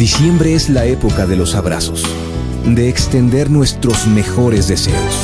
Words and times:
Diciembre 0.00 0.54
es 0.54 0.70
la 0.70 0.84
época 0.84 1.26
de 1.26 1.34
los 1.34 1.56
abrazos, 1.56 2.04
de 2.64 2.88
extender 2.88 3.50
nuestros 3.50 4.06
mejores 4.06 4.68
deseos. 4.68 5.16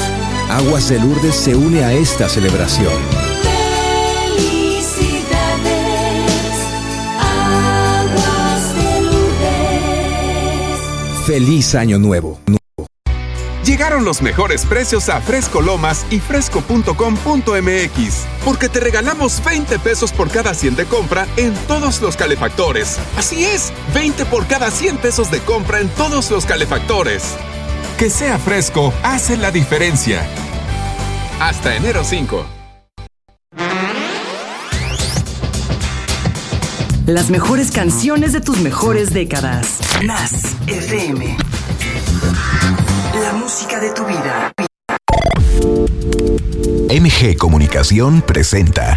Aguas 0.51 0.89
de 0.89 0.99
Lourdes 0.99 1.37
se 1.37 1.55
une 1.55 1.85
a 1.85 1.93
esta 1.93 2.29
celebración. 2.29 2.93
Felicidades, 4.35 5.31
aguas 7.21 8.75
de 8.75 9.01
Lourdes. 9.03 10.81
Feliz 11.25 11.77
Año 11.77 12.01
Nuevo. 12.01 12.41
Llegaron 13.75 14.05
los 14.05 14.23
mejores 14.23 14.65
precios 14.67 15.09
a 15.09 15.21
Fresco 15.21 15.61
Lomas 15.61 16.07
y 16.09 16.21
fresco.com.mx, 16.21 16.95
porque 18.45 18.69
te 18.69 18.79
regalamos 18.79 19.43
20 19.45 19.81
pesos 19.81 20.13
por 20.13 20.31
cada 20.31 20.55
100 20.55 20.77
de 20.77 20.85
compra 20.85 21.27
en 21.37 21.53
todos 21.67 22.01
los 22.01 22.17
calefactores. 22.17 23.01
Así 23.19 23.45
es, 23.45 23.73
20 23.93 24.27
por 24.27 24.47
cada 24.47 24.71
100 24.71 24.99
pesos 24.99 25.29
de 25.33 25.41
compra 25.41 25.81
en 25.81 25.89
todos 25.89 26.31
los 26.31 26.47
calefactores. 26.47 27.35
Que 27.99 28.11
sea 28.11 28.39
fresco 28.39 28.95
hace 29.03 29.37
la 29.37 29.51
diferencia. 29.51 30.25
Hasta 31.41 31.75
enero 31.75 32.05
5. 32.05 32.47
Las 37.07 37.29
mejores 37.29 37.73
canciones 37.73 38.33
de 38.33 38.41
tus 38.41 38.59
mejores 38.59 39.13
décadas. 39.13 39.81
Nas 40.01 40.55
FM. 40.69 41.37
La 43.23 43.33
música 43.33 43.79
de 43.79 43.91
tu 43.93 44.05
vida. 44.05 44.53
MG 46.91 47.37
Comunicación 47.37 48.23
presenta 48.23 48.97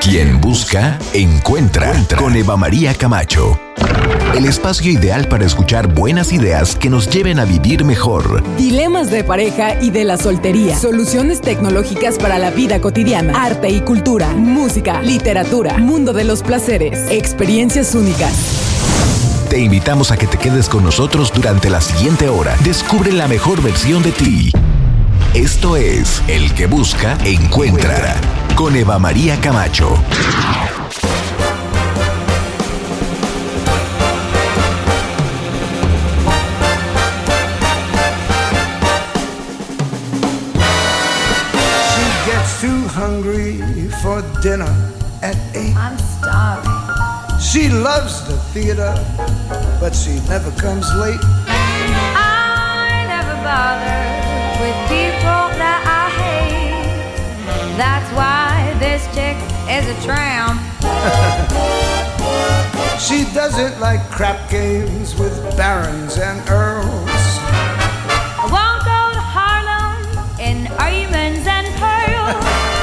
Quien 0.00 0.40
busca, 0.40 0.98
encuentra 1.12 1.92
con 2.18 2.34
Eva 2.34 2.56
María 2.56 2.92
Camacho. 2.94 3.56
El 4.34 4.46
espacio 4.46 4.90
ideal 4.90 5.28
para 5.28 5.44
escuchar 5.44 5.94
buenas 5.94 6.32
ideas 6.32 6.74
que 6.74 6.90
nos 6.90 7.08
lleven 7.08 7.38
a 7.38 7.44
vivir 7.44 7.84
mejor. 7.84 8.42
Dilemas 8.56 9.12
de 9.12 9.22
pareja 9.22 9.80
y 9.80 9.90
de 9.90 10.04
la 10.04 10.16
soltería. 10.16 10.76
Soluciones 10.76 11.40
tecnológicas 11.40 12.18
para 12.18 12.40
la 12.40 12.50
vida 12.50 12.80
cotidiana. 12.80 13.44
Arte 13.44 13.68
y 13.68 13.80
cultura. 13.82 14.30
Música, 14.30 15.00
literatura. 15.02 15.78
Mundo 15.78 16.12
de 16.12 16.24
los 16.24 16.42
placeres. 16.42 16.98
Experiencias 17.10 17.94
únicas. 17.94 18.73
Te 19.54 19.60
invitamos 19.60 20.10
a 20.10 20.16
que 20.16 20.26
te 20.26 20.36
quedes 20.36 20.68
con 20.68 20.82
nosotros 20.82 21.32
durante 21.32 21.70
la 21.70 21.80
siguiente 21.80 22.28
hora. 22.28 22.56
Descubre 22.64 23.12
la 23.12 23.28
mejor 23.28 23.62
versión 23.62 24.02
de 24.02 24.10
ti. 24.10 24.50
Esto 25.32 25.76
es 25.76 26.24
El 26.26 26.52
que 26.54 26.66
busca, 26.66 27.16
encuentra. 27.24 28.16
Con 28.56 28.74
Eva 28.74 28.98
María 28.98 29.40
Camacho. 29.40 29.96
She 41.94 42.06
gets 42.26 42.60
too 42.60 42.88
hungry 42.88 43.62
for 44.02 44.20
dinner 44.42 44.74
at 45.22 45.36
eight. 45.54 46.13
She 47.54 47.68
loves 47.68 48.26
the 48.26 48.36
theater, 48.50 48.92
but 49.78 49.94
she 49.94 50.18
never 50.28 50.50
comes 50.60 50.92
late. 50.94 51.20
I 51.46 53.04
never 53.06 53.36
bother 53.46 54.02
with 54.58 54.74
people 54.90 55.54
that 55.62 55.80
I 55.86 56.10
hate. 56.18 57.78
That's 57.78 58.10
why 58.10 58.74
this 58.80 59.06
chick 59.14 59.38
is 59.70 59.86
a 59.86 59.94
tramp. 60.04 60.60
She 62.98 63.24
doesn't 63.34 63.78
like 63.80 64.00
crap 64.10 64.50
games 64.50 65.14
with 65.14 65.56
barons 65.56 66.16
and 66.18 66.40
earls. 66.48 66.88
I 67.06 68.48
won't 68.50 68.82
go 68.82 69.12
to 69.14 69.22
Harlem 69.36 70.40
in 70.40 70.64
diamonds 70.76 71.46
and 71.46 71.66
pearls. 71.78 72.70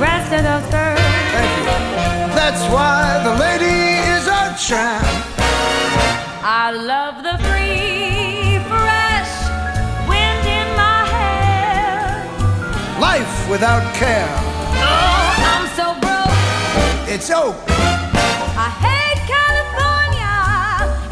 rest 0.00 0.32
of. 0.32 0.62
Thank 0.70 1.50
you. 1.58 1.64
That's 2.34 2.62
why 2.72 3.20
the 3.24 3.34
lady 3.34 3.98
is 4.14 4.26
a 4.26 4.54
tramp. 4.66 5.06
I 6.40 6.70
love 6.70 7.22
the 7.22 7.36
free, 7.46 8.58
fresh 8.70 9.32
wind 10.08 10.44
in 10.46 10.68
my 10.76 11.00
hair. 11.14 12.24
Life 13.00 13.50
without 13.50 13.84
care. 13.94 14.34
Oh, 14.78 15.34
I'm 15.52 15.66
so 15.78 15.86
broke. 16.04 16.38
It's 17.12 17.30
oak. 17.30 17.56
I 18.66 18.68
hate 18.84 19.20
California. 19.34 20.36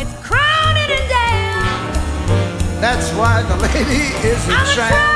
It's 0.01 0.15
crowded 0.27 0.91
and 0.97 1.07
damn. 1.11 2.81
That's 2.81 3.11
why 3.19 3.43
the 3.43 3.57
lady 3.57 4.15
is 4.27 4.49
a 4.49 4.53
I'm 4.53 5.13
a 5.13 5.16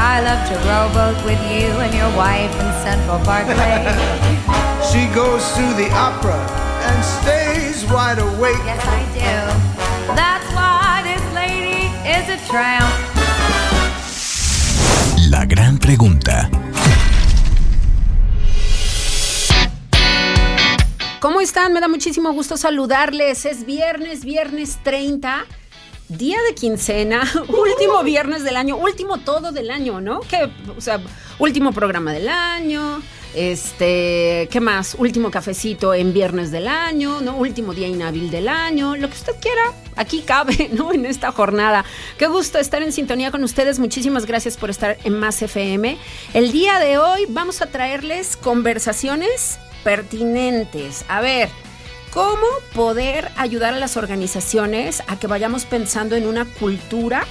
I 0.00 0.20
love 0.22 0.46
to 0.48 0.54
rowboat 0.68 1.24
with 1.24 1.40
you 1.50 1.66
and 1.82 1.92
your 1.92 2.10
wife 2.16 2.54
in 2.62 2.70
Central 2.86 3.18
Parkway. 3.24 3.82
She 4.92 5.06
goes 5.12 5.42
to 5.58 5.74
the 5.74 5.90
opera 5.92 6.38
and 6.88 7.04
stays 7.04 7.84
wide 7.90 8.18
awake. 8.20 8.56
yes, 8.64 8.80
I 8.86 9.02
do. 9.12 10.14
That's 10.14 10.48
why 10.54 11.02
this 11.02 11.22
lady 11.34 11.90
is 12.06 12.28
a 12.30 12.38
tramp. 12.48 12.88
La 15.30 15.44
gran 15.46 15.78
pregunta. 15.78 16.48
¿Cómo 21.20 21.40
están? 21.40 21.72
Me 21.72 21.80
da 21.80 21.88
muchísimo 21.88 22.32
gusto 22.32 22.56
saludarles. 22.56 23.44
Es 23.44 23.66
viernes, 23.66 24.24
viernes 24.24 24.78
30. 24.84 25.44
Día 26.08 26.38
de 26.48 26.54
quincena, 26.54 27.20
último 27.48 28.02
viernes 28.02 28.42
del 28.42 28.56
año, 28.56 28.76
último 28.76 29.18
todo 29.18 29.52
del 29.52 29.70
año, 29.70 30.00
¿no? 30.00 30.20
Que, 30.20 30.50
o 30.74 30.80
sea, 30.80 31.00
último 31.38 31.72
programa 31.72 32.14
del 32.14 32.28
año, 32.28 33.02
este, 33.34 34.48
¿qué 34.50 34.58
más? 34.58 34.96
Último 34.98 35.30
cafecito 35.30 35.92
en 35.92 36.14
viernes 36.14 36.50
del 36.50 36.66
año, 36.66 37.20
¿no? 37.20 37.36
Último 37.36 37.74
día 37.74 37.88
inhábil 37.88 38.30
del 38.30 38.48
año, 38.48 38.96
lo 38.96 39.08
que 39.08 39.16
usted 39.16 39.34
quiera, 39.38 39.62
aquí 39.96 40.22
cabe, 40.22 40.70
¿no? 40.72 40.94
En 40.94 41.04
esta 41.04 41.30
jornada. 41.30 41.84
Qué 42.16 42.26
gusto 42.26 42.58
estar 42.58 42.82
en 42.82 42.92
sintonía 42.92 43.30
con 43.30 43.44
ustedes, 43.44 43.78
muchísimas 43.78 44.24
gracias 44.24 44.56
por 44.56 44.70
estar 44.70 44.96
en 45.04 45.18
Más 45.18 45.42
FM. 45.42 45.98
El 46.32 46.52
día 46.52 46.78
de 46.78 46.96
hoy 46.96 47.26
vamos 47.28 47.60
a 47.60 47.66
traerles 47.66 48.38
conversaciones 48.38 49.58
pertinentes. 49.84 51.04
A 51.08 51.20
ver, 51.20 51.50
¿cómo 52.12 52.46
poder 52.74 53.30
ayudar 53.36 53.74
a 53.74 53.78
las 53.78 53.96
organizaciones 53.96 55.02
a 55.06 55.18
que 55.18 55.26
vayamos 55.26 55.64
pensando 55.64 56.16
en 56.16 56.26
una 56.26 56.44
cultura 56.44 57.24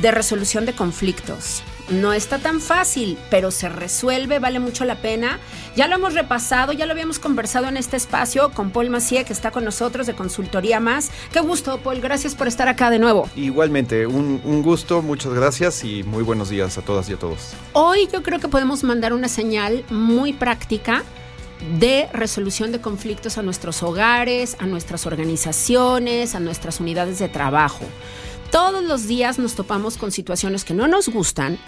de 0.00 0.10
resolución 0.10 0.66
de 0.66 0.74
conflictos? 0.74 1.62
No 1.88 2.12
está 2.12 2.38
tan 2.38 2.60
fácil, 2.60 3.16
pero 3.30 3.52
se 3.52 3.68
resuelve, 3.68 4.40
vale 4.40 4.58
mucho 4.58 4.84
la 4.84 4.96
pena. 4.96 5.38
Ya 5.76 5.86
lo 5.86 5.94
hemos 5.94 6.14
repasado, 6.14 6.72
ya 6.72 6.84
lo 6.84 6.92
habíamos 6.92 7.20
conversado 7.20 7.68
en 7.68 7.76
este 7.76 7.96
espacio 7.96 8.50
con 8.50 8.70
Paul 8.70 8.90
Macié, 8.90 9.24
que 9.24 9.32
está 9.32 9.52
con 9.52 9.64
nosotros 9.64 10.08
de 10.08 10.14
Consultoría 10.14 10.80
Más. 10.80 11.12
Qué 11.32 11.38
gusto, 11.38 11.78
Paul, 11.78 12.00
gracias 12.00 12.34
por 12.34 12.48
estar 12.48 12.66
acá 12.68 12.90
de 12.90 12.98
nuevo. 12.98 13.28
Igualmente, 13.36 14.08
un, 14.08 14.40
un 14.42 14.62
gusto, 14.62 15.00
muchas 15.00 15.32
gracias 15.32 15.84
y 15.84 16.02
muy 16.02 16.24
buenos 16.24 16.48
días 16.48 16.76
a 16.76 16.82
todas 16.82 17.08
y 17.08 17.12
a 17.12 17.18
todos. 17.18 17.52
Hoy 17.72 18.08
yo 18.12 18.24
creo 18.24 18.40
que 18.40 18.48
podemos 18.48 18.82
mandar 18.82 19.12
una 19.12 19.28
señal 19.28 19.84
muy 19.88 20.32
práctica 20.32 21.04
de 21.78 22.08
resolución 22.12 22.72
de 22.72 22.80
conflictos 22.80 23.38
a 23.38 23.42
nuestros 23.42 23.82
hogares, 23.82 24.56
a 24.58 24.66
nuestras 24.66 25.06
organizaciones, 25.06 26.34
a 26.34 26.40
nuestras 26.40 26.80
unidades 26.80 27.18
de 27.18 27.28
trabajo. 27.28 27.84
Todos 28.50 28.84
los 28.84 29.06
días 29.06 29.38
nos 29.38 29.54
topamos 29.54 29.96
con 29.96 30.12
situaciones 30.12 30.64
que 30.64 30.74
no 30.74 30.86
nos 30.86 31.08
gustan, 31.08 31.58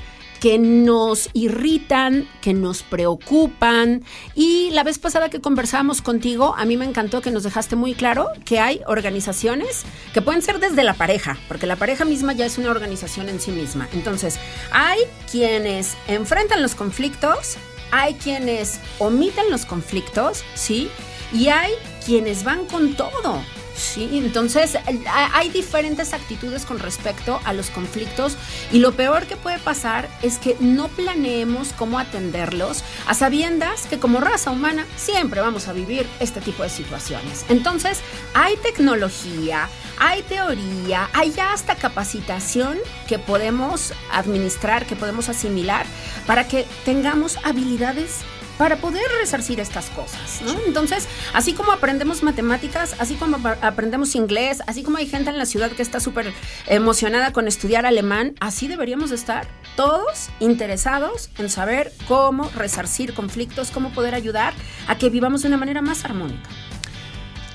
que 0.40 0.58
nos 0.58 1.30
irritan, 1.32 2.28
que 2.40 2.54
nos 2.54 2.82
preocupan. 2.82 4.04
Y 4.34 4.70
la 4.70 4.84
vez 4.84 4.98
pasada 4.98 5.28
que 5.30 5.40
conversábamos 5.40 6.02
contigo, 6.02 6.54
a 6.56 6.64
mí 6.64 6.76
me 6.76 6.84
encantó 6.84 7.20
que 7.20 7.30
nos 7.30 7.42
dejaste 7.42 7.76
muy 7.76 7.94
claro 7.94 8.28
que 8.44 8.60
hay 8.60 8.80
organizaciones 8.86 9.84
que 10.14 10.22
pueden 10.22 10.42
ser 10.42 10.60
desde 10.60 10.84
la 10.84 10.94
pareja, 10.94 11.36
porque 11.48 11.66
la 11.66 11.76
pareja 11.76 12.04
misma 12.04 12.32
ya 12.32 12.46
es 12.46 12.58
una 12.58 12.70
organización 12.70 13.28
en 13.28 13.40
sí 13.40 13.50
misma. 13.50 13.88
Entonces, 13.92 14.38
hay 14.70 15.00
quienes 15.30 15.96
enfrentan 16.06 16.62
los 16.62 16.74
conflictos, 16.74 17.56
hay 17.90 18.14
quienes 18.14 18.80
omiten 18.98 19.50
los 19.50 19.64
conflictos, 19.64 20.44
¿sí? 20.54 20.90
y 21.32 21.48
hay 21.48 21.72
quienes 22.04 22.44
van 22.44 22.64
con 22.66 22.94
todo. 22.94 23.42
Sí, 23.78 24.10
entonces 24.12 24.76
hay 25.06 25.48
diferentes 25.50 26.12
actitudes 26.12 26.66
con 26.66 26.80
respecto 26.80 27.40
a 27.44 27.52
los 27.52 27.70
conflictos 27.70 28.36
y 28.72 28.80
lo 28.80 28.92
peor 28.92 29.26
que 29.26 29.36
puede 29.36 29.58
pasar 29.60 30.08
es 30.22 30.38
que 30.38 30.56
no 30.58 30.88
planeemos 30.88 31.72
cómo 31.72 31.98
atenderlos 32.00 32.82
a 33.06 33.14
sabiendas 33.14 33.86
que 33.86 34.00
como 34.00 34.20
raza 34.20 34.50
humana 34.50 34.84
siempre 34.96 35.40
vamos 35.40 35.68
a 35.68 35.72
vivir 35.72 36.08
este 36.18 36.40
tipo 36.40 36.64
de 36.64 36.70
situaciones. 36.70 37.44
Entonces 37.48 38.00
hay 38.34 38.56
tecnología, 38.56 39.68
hay 39.98 40.22
teoría, 40.22 41.08
hay 41.12 41.32
hasta 41.38 41.76
capacitación 41.76 42.78
que 43.06 43.20
podemos 43.20 43.92
administrar, 44.10 44.86
que 44.86 44.96
podemos 44.96 45.28
asimilar 45.28 45.86
para 46.26 46.48
que 46.48 46.66
tengamos 46.84 47.38
habilidades 47.44 48.22
para 48.58 48.76
poder 48.76 49.04
resarcir 49.20 49.60
estas 49.60 49.86
cosas, 49.90 50.42
¿no? 50.44 50.52
Entonces, 50.66 51.06
así 51.32 51.52
como 51.54 51.70
aprendemos 51.72 52.22
matemáticas, 52.22 52.96
así 52.98 53.14
como 53.14 53.36
ap- 53.36 53.62
aprendemos 53.64 54.14
inglés, 54.16 54.58
así 54.66 54.82
como 54.82 54.98
hay 54.98 55.06
gente 55.06 55.30
en 55.30 55.38
la 55.38 55.46
ciudad 55.46 55.70
que 55.70 55.80
está 55.82 56.00
súper 56.00 56.32
emocionada 56.66 57.32
con 57.32 57.46
estudiar 57.48 57.86
alemán, 57.86 58.34
así 58.40 58.66
deberíamos 58.68 59.10
de 59.10 59.16
estar 59.16 59.46
todos 59.76 60.28
interesados 60.40 61.30
en 61.38 61.48
saber 61.50 61.92
cómo 62.08 62.50
resarcir 62.54 63.14
conflictos, 63.14 63.70
cómo 63.70 63.92
poder 63.92 64.14
ayudar 64.14 64.52
a 64.88 64.98
que 64.98 65.08
vivamos 65.08 65.42
de 65.42 65.48
una 65.48 65.56
manera 65.56 65.80
más 65.80 66.04
armónica. 66.04 66.48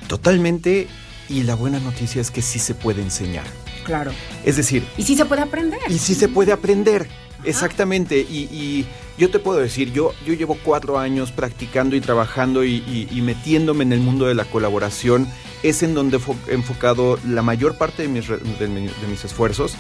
Totalmente. 0.07 0.87
Y 1.29 1.43
la 1.43 1.55
buena 1.55 1.79
noticia 1.79 2.21
es 2.21 2.31
que 2.31 2.41
sí 2.41 2.59
se 2.59 2.75
puede 2.75 3.01
enseñar. 3.01 3.45
Claro. 3.85 4.11
Es 4.45 4.55
decir, 4.57 4.85
Y 4.97 5.03
sí 5.03 5.15
se 5.15 5.25
puede 5.25 5.41
aprender. 5.41 5.79
y 5.89 5.97
sí 5.97 6.15
se 6.15 6.29
puede 6.29 6.51
aprender. 6.53 7.07
Exactamente. 7.45 8.19
Y, 8.19 8.85
yo 9.15 9.29
te 9.29 9.37
puedo 9.37 9.59
decir, 9.59 9.93
yo, 9.93 10.11
yo 10.25 10.33
llevo 10.33 10.57
cuatro 10.63 10.97
años 10.97 11.31
practicando 11.31 11.95
y 11.95 12.01
trabajando 12.01 12.65
y, 12.65 13.07
metiéndome 13.23 13.83
en 13.83 13.93
el 13.93 13.99
mundo 13.99 14.25
de 14.25 14.33
la 14.33 14.45
colaboración. 14.45 15.27
Es 15.61 15.81
en 15.83 15.93
donde 15.93 16.19
he 16.49 16.53
enfocado 16.53 17.17
la 17.25 17.41
mayor 17.41 17.77
parte 17.77 18.01
de 18.01 18.07
mis, 18.09 18.27
de 18.27 18.67
mi- 18.67 18.87
de 18.87 19.07
mis 19.07 19.23
esfuerzos. 19.23 19.75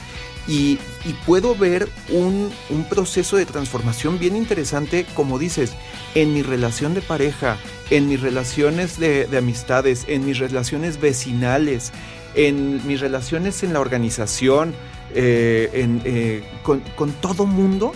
Y, 0.47 0.77
puedo 1.25 1.55
ver 1.55 1.89
un, 2.09 2.51
un 2.69 2.83
proceso 2.89 3.37
de 3.37 3.45
transformación 3.45 4.19
bien 4.19 4.35
interesante, 4.35 5.05
como 5.15 5.39
dices, 5.39 5.73
en 6.15 6.33
mi 6.33 6.41
relación 6.43 6.93
de 6.93 7.01
pareja, 7.01 7.57
en 7.89 8.07
mis 8.07 8.21
relaciones 8.21 8.99
de 8.99 9.27
amistades, 9.37 10.05
en 10.07 10.25
mis 10.25 10.37
relaciones 10.39 11.01
vecinales, 11.01 11.91
en 12.35 12.85
mis 12.87 12.99
relaciones 12.99 13.63
en 13.63 13.73
la 13.73 13.79
organización, 13.79 14.73
eh, 15.11 15.69
eh, 16.05 16.43
con, 16.63 16.81
todo 17.21 17.45
mundo. 17.45 17.93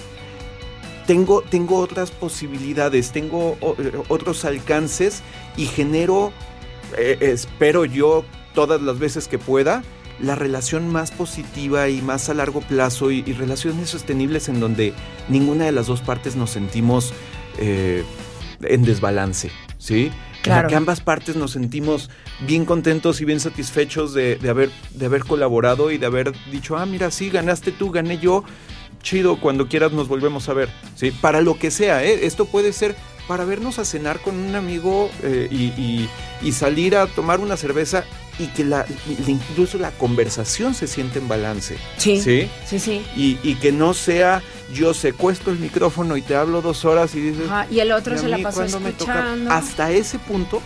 Tengo, 1.06 1.42
tengo 1.42 1.78
otras 1.78 2.12
posibilidades, 2.12 3.12
tengo 3.12 3.58
eh, 3.62 3.94
otros 4.10 4.44
alcances 4.44 5.22
y 5.56 5.66
genero, 5.66 6.34
espero 6.98 7.86
yo, 7.86 8.26
todas 8.54 8.82
las 8.82 9.00
veces 9.00 9.30
que 9.30 9.40
pueda, 9.40 9.84
la 10.20 10.36
relación 10.36 10.90
más 10.90 11.12
positiva 11.12 11.88
y 11.88 12.02
más 12.02 12.28
a 12.28 12.34
largo 12.34 12.60
plazo 12.60 13.10
y, 13.12 13.24
y 13.26 13.34
relaciones 13.34 13.90
sostenibles 13.90 14.50
en 14.50 14.60
donde 14.60 14.94
ninguna 15.30 15.66
de 15.66 15.72
las 15.72 15.88
dos 15.88 16.02
partes 16.02 16.36
nos 16.36 16.50
sentimos 16.50 17.14
en 17.58 18.84
desbalance, 18.84 19.50
¿sí? 19.78 20.12
Claro. 20.42 20.70
que 20.70 20.76
ambas 20.76 21.02
partes 21.02 21.36
nos 21.36 21.52
sentimos 21.52 22.10
bien 22.48 22.64
contentos 22.66 23.20
y 23.22 23.26
bien 23.26 23.40
satisfechos 23.40 24.14
de, 24.14 24.36
de 24.38 24.50
haber, 24.50 24.70
de 24.94 25.06
haber 25.06 25.24
colaborado 25.26 25.92
y 25.92 25.98
de 25.98 26.06
haber 26.06 26.32
dicho, 26.52 26.78
ah, 26.78 26.86
mira, 26.86 27.12
sí, 27.12 27.30
ganaste 27.30 27.72
tú, 27.72 27.92
gané 27.92 28.18
yo, 28.20 28.44
chido, 29.04 29.40
cuando 29.40 29.68
quieras 29.68 29.92
nos 29.92 30.08
volvemos 30.08 30.48
a 30.50 30.54
ver, 30.54 30.70
¿sí? 30.96 31.12
Para 31.12 31.42
lo 31.42 31.58
que 31.60 31.72
sea, 31.72 32.04
¿eh? 32.04 32.26
Esto 32.26 32.46
puede 32.46 32.72
ser 32.74 32.96
para 33.28 33.44
vernos 33.44 33.78
a 33.78 33.84
cenar 33.86 34.20
con 34.22 34.36
un 34.38 34.56
amigo 34.56 35.10
eh, 35.24 35.48
y, 35.52 35.66
y- 35.82 36.10
y 36.42 36.52
salir 36.54 36.96
a 36.96 37.08
tomar 37.08 37.40
una 37.42 37.58
cerveza 37.58 38.06
y 38.40 38.48
que 38.48 38.64
la, 38.64 38.86
incluso 39.28 39.78
la 39.78 39.92
conversación 39.92 40.74
se 40.74 40.88
siente 40.88 41.20
en 41.20 41.28
balance. 41.28 41.78
Sí. 41.98 42.22
¿Sí? 42.22 42.48
Sí, 42.66 42.80
sí. 42.80 43.06
Y, 43.18 43.38
y 43.44 43.56
que 43.56 43.72
no 43.72 43.94
sea 43.94 44.42
yo 44.74 44.94
secuestro 44.94 45.52
el 45.52 45.60
micrófono 45.60 46.18
y 46.18 46.22
te 46.22 46.36
hablo 46.36 46.62
dos 46.62 46.86
horas 46.86 47.16
y 47.16 47.22
dices... 47.22 47.46
Ajá, 47.48 47.68
y 47.70 47.80
el 47.80 47.92
otro 47.92 48.16
"¿Y 48.16 48.18
a 48.18 48.22
se 48.22 48.28
la 48.28 48.38
pasó 48.40 48.58
cuándo 48.62 48.80
me 48.80 48.92
toca?". 48.92 49.14
escuchando. 49.14 49.52
Hasta 49.52 49.92
ese 49.92 50.20
punto 50.20 50.62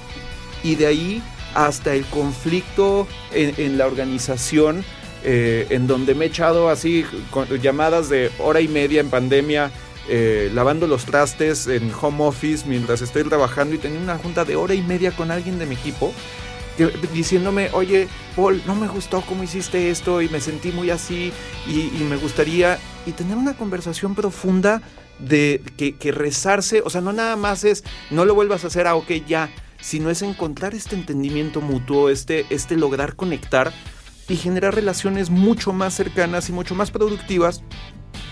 y 0.63 0.75
de 0.75 0.88
ahí 0.88 1.24
hasta 1.53 1.94
el 1.94 2.06
conflicto 2.06 3.07
en, 3.31 3.53
en 3.57 3.77
la 3.77 3.86
organización, 3.86 4.83
eh, 5.24 5.68
en 5.69 5.86
donde 5.88 6.15
me 6.15 6.25
he 6.25 6.27
echado 6.30 6.69
así 6.69 7.06
con 7.30 7.48
llamadas 7.59 8.09
de 8.09 8.31
hora 8.39 8.62
y 8.62 8.68
media 8.68 9.01
en 9.01 9.09
pandemia, 9.09 9.71
eh, 10.09 10.50
lavando 10.53 10.88
los 10.88 11.06
trastes 11.06 11.68
en 11.68 11.92
home 11.94 12.24
office 12.24 12.65
mientras 12.68 13.01
estoy 13.01 13.24
trabajando 13.24 13.75
y 13.75 13.77
tenía 13.77 14.00
una 14.00 14.18
junta 14.18 14.45
de 14.45 14.56
hora 14.56 14.74
y 14.74 14.81
media 14.81 15.12
con 15.12 15.30
alguien 15.30 15.59
de 15.59 15.65
mi 15.65 15.75
equipo. 15.75 16.13
Diciéndome, 17.13 17.69
oye, 17.73 18.07
Paul, 18.35 18.62
no 18.65 18.75
me 18.75 18.88
gustó 18.88 19.21
cómo 19.21 19.44
hiciste 19.44 19.89
esto 19.89 20.21
y 20.21 20.29
me 20.29 20.41
sentí 20.41 20.71
muy 20.71 20.89
así 20.89 21.31
y, 21.68 22.03
me 22.03 22.15
gustaría, 22.15 22.79
y 23.06 23.12
tener 23.12 23.38
una 23.38 23.56
conversación 23.56 24.15
profunda 24.15 24.81
de 25.19 25.62
que, 25.77 25.95
que 25.95 26.12
rezarse, 26.12 26.81
o 26.83 26.89
sea, 26.89 27.01
no 27.01 27.13
nada 27.13 27.35
más 27.35 27.63
es, 27.63 27.83
no 28.09 28.25
lo 28.25 28.33
vuelvas 28.33 28.63
a 28.63 28.68
hacer, 28.68 28.88
ah, 28.88 28.95
ok, 28.95 29.12
ya, 29.27 29.50
sino 29.81 30.09
es 30.09 30.21
encontrar 30.21 30.73
este 30.73 30.95
entendimiento 30.95 31.62
mutuo, 31.62 32.09
este, 32.09 32.45
este 32.50 32.77
lograr 32.77 33.15
conectar 33.15 33.74
y 34.27 34.38
generar 34.38 34.75
relaciones 34.75 35.29
mucho 35.29 35.74
más 35.74 35.94
cercanas 35.94 36.50
y 36.50 36.53
mucho 36.53 36.75
más 36.75 36.91
productivas 36.91 37.63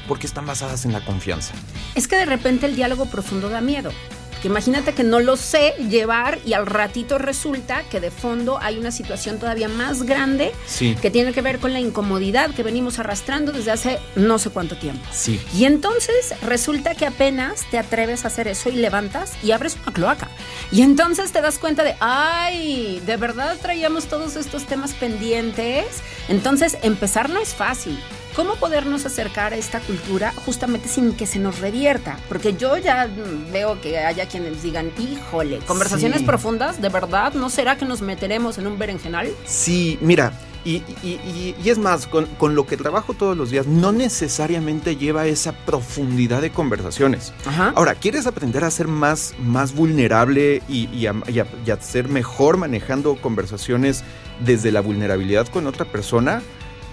porque 0.07 0.27
están 0.27 0.45
basadas 0.45 0.85
en 0.85 0.94
la 0.94 1.03
confianza. 1.03 1.53
Es 1.95 2.07
que 2.07 2.15
de 2.15 2.25
repente 2.25 2.65
el 2.65 2.75
diálogo 2.75 3.06
profundo 3.06 3.50
da 3.50 3.62
miedo. 3.62 3.92
Que 4.41 4.47
imagínate 4.47 4.94
que 4.94 5.03
no 5.03 5.19
lo 5.19 5.36
sé 5.36 5.74
llevar 5.89 6.39
y 6.45 6.53
al 6.53 6.65
ratito 6.65 7.18
resulta 7.18 7.83
que 7.89 8.00
de 8.00 8.09
fondo 8.09 8.57
hay 8.62 8.77
una 8.77 8.91
situación 8.91 9.38
todavía 9.38 9.68
más 9.68 10.03
grande 10.03 10.53
Sí. 10.65 10.95
que 11.01 11.12
tiene 11.12 11.33
que 11.33 11.41
ver 11.41 11.59
con 11.59 11.74
la 11.74 11.80
incomodidad 11.80 12.51
que 12.51 12.63
venimos 12.63 13.00
arrastrando 13.00 13.51
desde 13.51 13.71
hace 13.71 14.00
no 14.15 14.39
sé 14.39 14.50
cuánto 14.50 14.77
tiempo. 14.77 15.03
Sí. 15.12 15.41
Y 15.53 15.65
entonces 15.65 16.33
resulta 16.41 16.95
que 16.95 17.06
apenas 17.06 17.65
te 17.69 17.77
atreves 17.77 18.24
a 18.24 18.27
hacer 18.27 18.47
eso 18.47 18.69
y 18.69 18.74
levantas 18.74 19.33
y 19.44 19.51
abres 19.51 19.75
una 19.83 19.94
cloaca. 19.94 20.30
Y 20.71 20.81
entonces 20.83 21.31
te 21.31 21.42
das 21.42 21.57
cuenta 21.59 21.83
de, 21.83 21.95
ay, 22.00 23.01
de 23.06 23.18
verdad 23.18 23.57
traíamos 23.62 24.06
todos 24.06 24.35
estos 24.35 24.65
temas 24.65 24.94
pendientes. 24.94 25.85
Entonces 26.30 26.77
empezar 26.81 27.30
no 27.30 27.39
es 27.42 27.53
fácil. 27.53 28.00
¿Cómo 28.39 28.56
podernos 28.56 29.06
acercar 29.06 29.51
a 29.51 29.57
esta 29.57 29.81
cultura 29.81 30.31
justamente 30.45 30.88
sin 30.88 31.12
que 31.12 31.25
se 31.27 31.39
nos 31.39 31.59
revierta? 31.59 32.18
Porque 32.30 32.53
yo 32.53 32.77
ya 32.77 33.06
veo 33.51 33.81
que 33.81 33.97
haya 34.00 34.30
quienes 34.30 34.63
digan, 34.63 34.94
híjole, 34.97 35.57
conversaciones 35.68 36.19
Sí. 36.21 36.25
profundas, 36.25 36.81
¿de 36.81 36.88
verdad? 36.88 37.33
¿No 37.33 37.50
será 37.50 37.75
que 37.75 37.83
nos 37.83 38.00
meteremos 38.01 38.57
en 38.57 38.68
un 38.68 38.80
berenjenal? 38.80 39.27
Sí, 39.45 39.97
mira, 40.00 40.31
y, 40.64 40.75
y- 41.04 41.19
y- 41.25 41.56
y 41.61 41.69
es 41.69 41.78
más, 41.80 42.07
con, 42.07 42.28
con 42.37 42.56
lo 42.56 42.66
que 42.66 42.78
trabajo 42.78 43.14
todos 43.14 43.35
los 43.35 43.49
días, 43.52 43.68
no 43.68 43.92
necesariamente 43.92 44.95
lleva 44.95 45.25
esa 45.25 45.52
profundidad 45.52 46.42
de 46.42 46.52
conversaciones. 46.52 47.33
Ajá. 47.45 47.73
Ahora, 47.75 47.95
¿quieres 47.95 48.25
aprender 48.25 48.64
a 48.64 48.71
ser 48.71 48.87
más, 48.87 49.33
más 49.44 49.73
vulnerable 49.75 50.61
y, 50.69 51.07
a, 51.07 51.11
a 51.11 51.81
ser 51.81 52.07
mejor 52.07 52.56
manejando 52.56 53.18
conversaciones 53.18 54.06
desde 54.40 54.71
la 54.71 54.80
vulnerabilidad 54.80 55.45
con 55.49 55.68
otra 55.68 55.83
persona? 55.83 56.42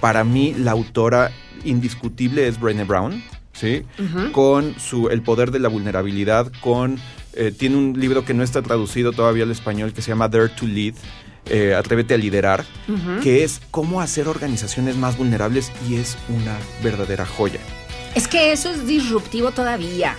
Para 0.01 0.25
mí, 0.25 0.55
la 0.57 0.73
autora 0.73 1.31
indiscutible 1.65 2.47
es 2.47 2.61
Brené 2.61 2.85
Brown, 2.85 3.23
¿sí? 3.53 3.83
Con 4.33 4.79
su 4.79 5.09
El 5.09 5.23
poder 5.23 5.51
de 5.51 5.59
la 5.59 5.69
vulnerabilidad, 5.69 6.51
con... 6.61 6.99
eh, 7.35 7.53
tiene 7.57 7.77
un 7.77 7.99
libro 7.99 8.25
que 8.25 8.35
no 8.35 8.43
está 8.43 8.63
traducido 8.63 9.13
todavía 9.13 9.45
al 9.45 9.51
español 9.51 9.93
que 9.93 10.03
se 10.03 10.09
llama 10.11 10.29
Dare 10.29 10.49
to 10.51 10.67
Lead, 10.67 10.95
eh, 11.49 11.75
Atrévete 11.75 12.15
a 12.15 12.17
liderar, 12.17 12.65
que 13.23 13.45
es 13.45 13.61
cómo 13.71 14.01
hacer 14.01 14.27
organizaciones 14.29 14.97
más 14.97 15.17
vulnerables 15.17 15.71
y 15.89 15.97
es 15.97 16.17
una 16.29 16.57
verdadera 16.83 17.25
joya. 17.25 17.61
Es 18.15 18.27
que 18.27 18.53
eso 18.53 18.71
es 18.71 18.87
disruptivo 18.87 19.51
todavía. 19.53 20.17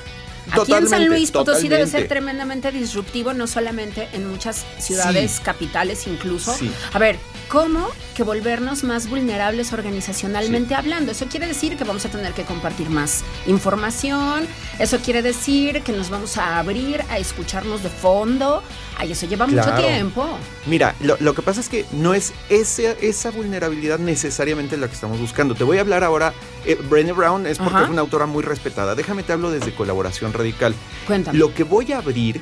Aquí 0.49 0.59
en 0.59 0.65
Totalmente, 0.65 0.89
San 0.89 1.07
Luis 1.07 1.31
Potosí 1.31 1.67
debe 1.67 1.83
ser 1.83 2.03
totalmente. 2.03 2.07
tremendamente 2.09 2.71
disruptivo, 2.71 3.33
no 3.33 3.47
solamente 3.47 4.07
en 4.13 4.29
muchas 4.29 4.65
ciudades, 4.79 5.31
Sí. 5.33 5.41
capitales 5.43 6.07
incluso. 6.07 6.53
Sí. 6.55 6.71
A 6.93 6.99
ver, 6.99 7.17
¿cómo 7.49 7.89
que 8.15 8.23
volvernos 8.23 8.83
más 8.83 9.09
vulnerables 9.09 9.73
organizacionalmente 9.73 10.73
hablando? 10.75 11.11
Eso 11.11 11.25
quiere 11.27 11.47
decir 11.47 11.77
que 11.77 11.83
vamos 11.83 12.05
a 12.05 12.09
tener 12.09 12.33
que 12.33 12.43
compartir 12.43 12.89
más 12.89 13.23
información, 13.45 14.47
eso 14.79 14.99
quiere 14.99 15.21
decir 15.21 15.81
que 15.83 15.91
nos 15.91 16.09
vamos 16.09 16.37
a 16.37 16.59
abrir 16.59 17.03
a 17.09 17.17
escucharnos 17.19 17.83
de 17.83 17.89
fondo. 17.89 18.63
Ay, 18.97 19.11
eso 19.11 19.27
lleva 19.27 19.45
mucho 19.45 19.71
tiempo. 19.75 20.25
Mira, 20.65 20.95
lo, 21.01 21.17
lo 21.19 21.35
que 21.35 21.41
pasa 21.43 21.59
es 21.59 21.69
que 21.69 21.85
no 21.91 22.13
es 22.15 22.33
ese- 22.49 22.97
esa 23.01 23.29
vulnerabilidad 23.31 23.99
necesariamente 23.99 24.75
la 24.77 24.87
que 24.87 24.93
estamos 24.95 25.19
buscando. 25.19 25.53
Te 25.53 25.63
voy 25.63 25.77
a 25.77 25.81
hablar 25.81 26.03
ahora, 26.03 26.33
eh, 26.65 26.75
Brené 26.89 27.11
Brown 27.11 27.45
es 27.45 27.57
porque 27.59 27.75
Ajá. 27.75 27.83
es 27.83 27.89
una 27.89 28.01
autora 28.01 28.25
muy 28.25 28.41
respetada. 28.43 28.95
Déjame 28.95 29.21
te 29.23 29.33
hablo 29.33 29.51
desde 29.51 29.75
colaboración 29.75 30.33
radical. 30.37 30.73
Cuéntame. 31.05 31.37
Lo 31.37 31.53
que 31.53 31.63
voy 31.63 31.91
a 31.93 31.97
abrir 31.99 32.39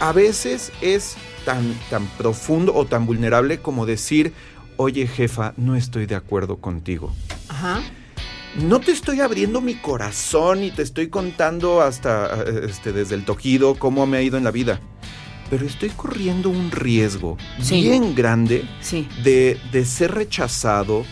a 0.00 0.12
veces 0.12 0.72
es 0.80 1.16
tan, 1.44 1.74
tan 1.90 2.06
profundo 2.18 2.74
o 2.74 2.84
tan 2.86 3.06
vulnerable 3.06 3.58
como 3.60 3.86
decir, 3.86 4.32
oye 4.76 5.06
jefa, 5.06 5.54
no 5.56 5.74
estoy 5.76 6.06
de 6.06 6.14
acuerdo 6.14 6.58
contigo. 6.58 7.12
Ajá. 7.48 7.80
No 8.56 8.80
te 8.80 8.90
estoy 8.92 9.20
abriendo 9.20 9.60
mi 9.60 9.74
corazón 9.74 10.62
y 10.62 10.70
te 10.70 10.82
estoy 10.82 11.08
contando 11.08 11.82
hasta 11.82 12.42
eh, 12.42 12.66
este, 12.68 12.92
desde 12.92 13.14
el 13.14 13.24
toquido 13.24 13.74
cómo 13.74 14.06
me 14.06 14.16
ha 14.18 14.22
ido 14.22 14.36
en 14.38 14.44
la 14.44 14.50
vida. 14.50 14.80
pero 15.48 15.64
estoy 15.64 15.90
corriendo 15.90 16.50
un 16.50 16.72
riesgo 16.72 17.36
Sí. 17.62 17.80
bien 17.82 18.16
grande 18.16 18.64
Sí. 18.80 19.06
de, 19.22 19.56
de 19.70 19.84
ser 19.84 20.12
rechazado, 20.12 21.04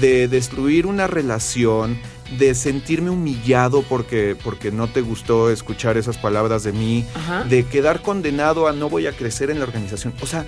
de 0.00 0.28
destruir 0.28 0.86
una 0.86 1.08
relación, 1.08 1.98
de 2.38 2.54
sentirme 2.54 3.10
humillado 3.10 3.82
porque, 3.82 4.36
porque 4.42 4.70
no 4.70 4.88
te 4.88 5.00
gustó 5.00 5.50
escuchar 5.50 5.96
esas 5.96 6.16
palabras 6.16 6.62
de 6.62 6.72
mí, 6.72 7.04
Ajá. 7.14 7.44
de 7.44 7.64
quedar 7.66 8.02
condenado 8.02 8.68
a 8.68 8.72
no 8.72 8.88
voy 8.88 9.06
a 9.06 9.12
crecer 9.12 9.50
en 9.50 9.58
la 9.58 9.64
organización. 9.64 10.14
O 10.22 10.26
sea, 10.26 10.46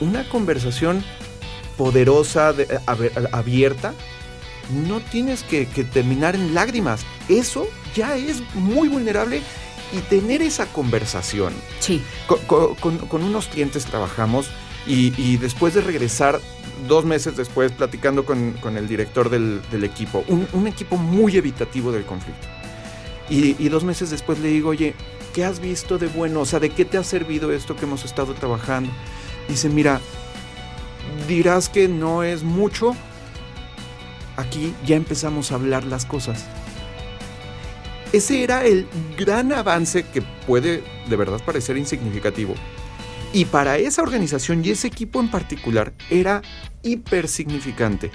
una 0.00 0.28
conversación 0.28 1.02
poderosa, 1.76 2.52
de- 2.52 2.66
a- 2.86 2.92
a- 2.92 3.38
abierta, 3.38 3.94
no 4.86 5.00
tienes 5.00 5.42
que, 5.42 5.66
que 5.66 5.84
terminar 5.84 6.34
en 6.34 6.54
lágrimas. 6.54 7.04
Eso 7.28 7.66
ya 7.94 8.16
es 8.16 8.42
muy 8.54 8.88
vulnerable 8.88 9.40
y 9.92 9.98
tener 10.10 10.42
esa 10.42 10.66
conversación. 10.66 11.52
Sí. 11.80 12.02
Co- 12.26 12.38
co- 12.46 12.76
Con, 12.80 12.98
con 12.98 13.22
unos 13.24 13.46
clientes 13.46 13.84
trabajamos 13.86 14.48
y, 14.86 15.14
y 15.20 15.36
después 15.36 15.74
de 15.74 15.80
regresar, 15.80 16.40
dos 16.86 17.04
meses 17.04 17.36
después, 17.36 17.72
platicando 17.72 18.24
con, 18.24 18.52
con 18.52 18.76
el 18.76 18.86
director 18.86 19.30
del, 19.30 19.60
del 19.70 19.84
equipo, 19.84 20.24
un, 20.28 20.46
un 20.52 20.66
equipo 20.66 20.96
muy 20.96 21.36
evitativo 21.36 21.90
del 21.92 22.04
conflicto. 22.04 22.46
Y, 23.30 23.56
y 23.58 23.68
dos 23.68 23.84
meses 23.84 24.10
después 24.10 24.38
le 24.38 24.48
digo, 24.48 24.70
oye, 24.70 24.94
¿qué 25.34 25.44
has 25.44 25.60
visto 25.60 25.98
de 25.98 26.06
bueno? 26.06 26.40
O 26.40 26.46
sea, 26.46 26.60
¿de 26.60 26.70
qué 26.70 26.84
te 26.84 26.96
ha 26.96 27.04
servido 27.04 27.52
esto 27.52 27.76
que 27.76 27.84
hemos 27.84 28.04
estado 28.04 28.34
trabajando? 28.34 28.90
Dice, 29.48 29.68
mira, 29.68 30.00
dirás 31.26 31.68
que 31.68 31.88
no 31.88 32.22
es 32.22 32.42
mucho. 32.42 32.94
Aquí 34.36 34.72
ya 34.86 34.96
empezamos 34.96 35.50
a 35.50 35.56
hablar 35.56 35.84
las 35.84 36.06
cosas. 36.06 36.44
Ese 38.12 38.42
era 38.42 38.64
el 38.64 38.86
gran 39.18 39.52
avance 39.52 40.04
que 40.04 40.22
puede 40.22 40.82
de 41.08 41.16
verdad 41.16 41.40
parecer 41.44 41.76
insignificativo. 41.76 42.54
Y 43.32 43.44
para 43.44 43.76
esa 43.78 44.02
organización 44.02 44.64
y 44.64 44.70
ese 44.70 44.86
equipo 44.88 45.20
en 45.20 45.30
particular 45.30 45.92
era 46.10 46.42
hiper 46.82 47.28
significante. 47.28 48.10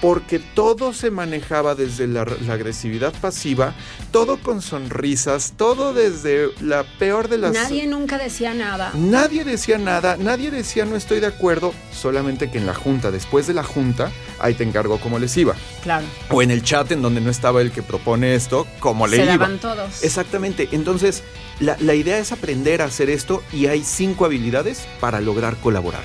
Porque 0.00 0.38
todo 0.38 0.92
se 0.92 1.10
manejaba 1.10 1.74
desde 1.74 2.06
la, 2.08 2.24
la 2.24 2.54
agresividad 2.54 3.12
pasiva, 3.20 3.74
todo 4.10 4.38
con 4.38 4.60
sonrisas, 4.60 5.54
todo 5.56 5.94
desde 5.94 6.48
la 6.60 6.82
peor 6.98 7.28
de 7.28 7.38
las... 7.38 7.52
Nadie 7.52 7.86
nunca 7.86 8.18
decía 8.18 8.54
nada. 8.54 8.90
Nadie 8.94 9.44
decía 9.44 9.78
nada, 9.78 10.16
nadie 10.18 10.50
decía 10.50 10.84
no 10.84 10.96
estoy 10.96 11.20
de 11.20 11.28
acuerdo, 11.28 11.72
solamente 11.92 12.50
que 12.50 12.58
en 12.58 12.66
la 12.66 12.74
junta, 12.74 13.12
después 13.12 13.46
de 13.46 13.54
la 13.54 13.62
junta, 13.62 14.10
ahí 14.40 14.54
te 14.54 14.64
encargo 14.64 14.98
cómo 14.98 15.18
les 15.18 15.36
iba. 15.36 15.54
Claro. 15.82 16.04
O 16.28 16.42
en 16.42 16.50
el 16.50 16.62
chat 16.64 16.90
en 16.90 17.00
donde 17.00 17.20
no 17.20 17.30
estaba 17.30 17.62
el 17.62 17.70
que 17.70 17.82
propone 17.82 18.34
esto, 18.34 18.66
cómo 18.80 19.06
le 19.06 19.18
Se 19.18 19.22
iba. 19.24 19.32
daban 19.38 19.58
todos. 19.58 20.02
Exactamente, 20.02 20.68
entonces 20.72 21.22
la, 21.60 21.76
la 21.80 21.94
idea 21.94 22.18
es 22.18 22.32
aprender 22.32 22.82
a 22.82 22.86
hacer 22.86 23.10
esto 23.10 23.42
y 23.52 23.66
hay 23.66 23.84
cinco 23.84 24.24
habilidades 24.24 24.86
para 25.00 25.20
lograr 25.20 25.56
colaborar. 25.56 26.04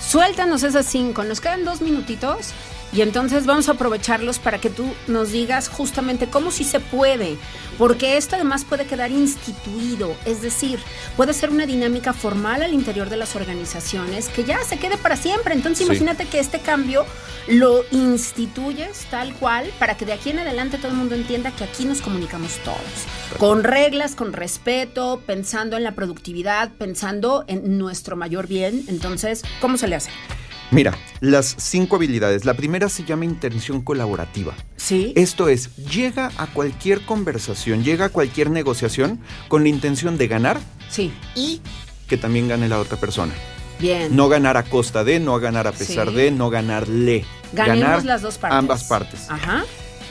Suéltanos 0.00 0.62
esas 0.62 0.86
cinco. 0.86 1.24
Nos 1.24 1.40
quedan 1.40 1.64
dos 1.64 1.80
minutitos 1.80 2.52
y 2.92 3.00
entonces 3.02 3.46
vamos 3.46 3.68
a 3.68 3.72
aprovecharlos 3.72 4.38
para 4.38 4.58
que 4.60 4.70
tú 4.70 4.86
nos 5.06 5.32
digas 5.32 5.68
justamente 5.68 6.28
cómo 6.28 6.50
sí 6.50 6.64
se 6.64 6.80
puede. 6.80 7.36
Porque 7.78 8.16
esto 8.16 8.36
además 8.36 8.64
puede 8.64 8.86
quedar 8.86 9.10
instituido, 9.10 10.14
es 10.24 10.40
decir, 10.40 10.78
puede 11.16 11.34
ser 11.34 11.50
una 11.50 11.66
dinámica 11.66 12.14
formal 12.14 12.62
al 12.62 12.72
interior 12.72 13.10
de 13.10 13.18
las 13.18 13.36
organizaciones 13.36 14.28
que 14.30 14.44
ya 14.44 14.62
se 14.64 14.78
quede 14.78 14.96
para 14.96 15.16
siempre. 15.16 15.54
Entonces 15.54 15.78
Sí. 15.78 15.92
imagínate 15.92 16.24
que 16.26 16.38
este 16.38 16.60
cambio 16.60 17.04
lo 17.48 17.84
instituyes 17.90 19.06
tal 19.10 19.34
cual 19.34 19.70
para 19.78 19.96
que 19.96 20.06
de 20.06 20.14
aquí 20.14 20.30
en 20.30 20.38
adelante 20.38 20.78
todo 20.78 20.88
el 20.88 20.96
mundo 20.96 21.14
entienda 21.14 21.50
que 21.50 21.64
aquí 21.64 21.84
nos 21.84 22.00
comunicamos 22.00 22.52
todos. 22.64 22.78
Con 23.38 23.62
reglas, 23.62 24.14
con 24.14 24.32
respeto, 24.32 25.22
pensando 25.26 25.76
en 25.76 25.84
la 25.84 25.94
productividad, 25.94 26.70
pensando 26.78 27.44
en 27.46 27.76
nuestro 27.78 28.16
mayor 28.16 28.46
bien. 28.46 28.84
Entonces, 28.88 29.42
¿cómo 29.60 29.76
se 29.76 29.86
le 29.88 29.96
hace? 29.96 30.10
Mira, 30.70 30.96
las 31.20 31.54
cinco 31.58 31.96
habilidades. 31.96 32.44
La 32.44 32.54
primera 32.54 32.88
se 32.88 33.04
llama 33.04 33.24
intención 33.24 33.80
colaborativa. 33.82 34.54
Sí. 34.76 35.12
Esto 35.16 35.48
es, 35.48 35.76
llega 35.76 36.30
a 36.36 36.46
cualquier 36.48 37.02
conversación, 37.02 37.84
llega 37.84 38.06
a 38.06 38.08
cualquier 38.08 38.50
negociación 38.50 39.20
con 39.48 39.62
la 39.62 39.68
intención 39.68 40.18
de 40.18 40.26
ganar 40.28 40.58
Sí. 40.88 41.12
y 41.34 41.60
que 42.08 42.16
también 42.16 42.48
gane 42.48 42.68
la 42.68 42.78
otra 42.80 42.96
persona. 42.98 43.32
Bien. 43.78 44.14
No 44.16 44.28
ganar 44.28 44.56
a 44.56 44.62
costa 44.64 45.04
de, 45.04 45.20
no 45.20 45.38
ganar 45.38 45.66
a 45.66 45.72
pesar 45.72 46.08
Sí. 46.08 46.14
de, 46.14 46.30
no 46.30 46.50
ganarle. 46.50 47.24
Ganemos 47.52 47.80
ganar 47.82 48.04
las 48.04 48.22
dos 48.22 48.38
partes. 48.38 48.58
ambas 48.58 48.84
partes. 48.84 49.30
Ajá. 49.30 49.64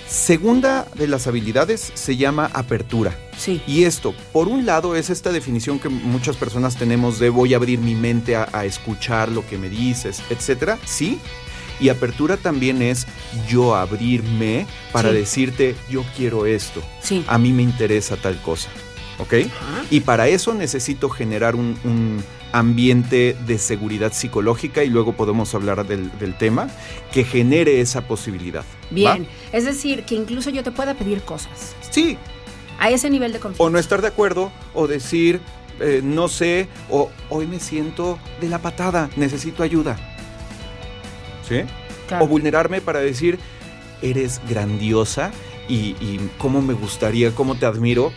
Segunda 0.07 0.85
de 0.95 1.07
las 1.07 1.25
habilidades 1.27 1.91
se 1.95 2.15
llama 2.15 2.49
apertura. 2.53 3.17
Sí. 3.37 3.61
Y 3.67 3.83
esto, 3.83 4.13
por 4.31 4.47
un 4.47 4.65
lado, 4.65 4.95
es 4.95 5.09
esta 5.09 5.31
definición 5.31 5.79
que 5.79 5.89
muchas 5.89 6.37
personas 6.37 6.75
tenemos 6.77 7.19
de 7.19 7.29
voy 7.29 7.53
a 7.53 7.57
abrir 7.57 7.79
mi 7.79 7.95
mente 7.95 8.35
a, 8.35 8.47
a 8.53 8.65
escuchar 8.65 9.29
lo 9.29 9.45
que 9.47 9.57
me 9.57 9.67
dices, 9.69 10.21
etcétera. 10.29 10.77
Sí. 10.85 11.19
Y 11.79 11.89
apertura 11.89 12.37
también 12.37 12.81
es 12.81 13.07
yo 13.49 13.75
abrirme 13.75 14.67
para 14.93 15.09
Sí. 15.09 15.15
decirte 15.17 15.75
yo 15.89 16.05
quiero 16.15 16.45
esto. 16.45 16.81
Sí. 17.01 17.25
A 17.27 17.37
mí 17.37 17.51
me 17.51 17.63
interesa 17.63 18.15
tal 18.15 18.39
cosa. 18.41 18.69
¿Ok? 19.17 19.33
Ajá. 19.33 19.85
Y 19.89 20.01
para 20.01 20.27
eso 20.27 20.53
necesito 20.53 21.09
generar 21.09 21.55
un, 21.55 21.77
un 21.83 22.23
ambiente 22.59 23.35
de 23.45 23.57
seguridad 23.57 24.13
psicológica 24.13 24.83
y 24.83 24.89
luego 24.89 25.13
podemos 25.13 25.53
hablar 25.55 25.85
del, 25.85 26.09
del 26.19 26.37
tema 26.37 26.67
que 27.11 27.23
genere 27.23 27.81
esa 27.81 28.07
posibilidad. 28.07 28.61
¿va? 28.63 28.89
Bien. 28.91 29.27
Es 29.51 29.65
decir, 29.65 30.03
que 30.03 30.15
incluso 30.15 30.49
yo 30.49 30.63
te 30.63 30.71
pueda 30.71 30.93
pedir 30.93 31.21
cosas. 31.21 31.75
Sí, 31.91 32.17
A 32.79 32.89
ese 32.89 33.09
nivel 33.09 33.33
de 33.33 33.39
confianza. 33.39 33.63
o 33.63 33.69
no 33.69 33.77
estar 33.79 34.01
de 34.01 34.07
acuerdo, 34.07 34.51
o 34.73 34.87
decir, 34.87 35.41
eh, 35.79 36.01
no 36.03 36.27
sé, 36.29 36.67
o 36.89 37.09
hoy 37.29 37.45
me 37.47 37.59
siento 37.59 38.17
de 38.39 38.47
la 38.49 38.59
patada, 38.59 39.09
necesito 39.17 39.61
ayuda. 39.63 39.97
¿Sí? 41.47 41.61
Claro. 42.07 42.25
O 42.25 42.27
vulnerarme 42.27 42.81
para 42.81 42.99
decir, 42.99 43.37
eres 44.01 44.39
grandiosa 44.49 45.31
y, 45.67 45.95
y 45.99 46.29
cómo 46.37 46.61
me 46.61 46.73
gustaría, 46.73 47.31
cómo 47.31 47.55
te 47.55 47.65
admiro. 47.65 48.11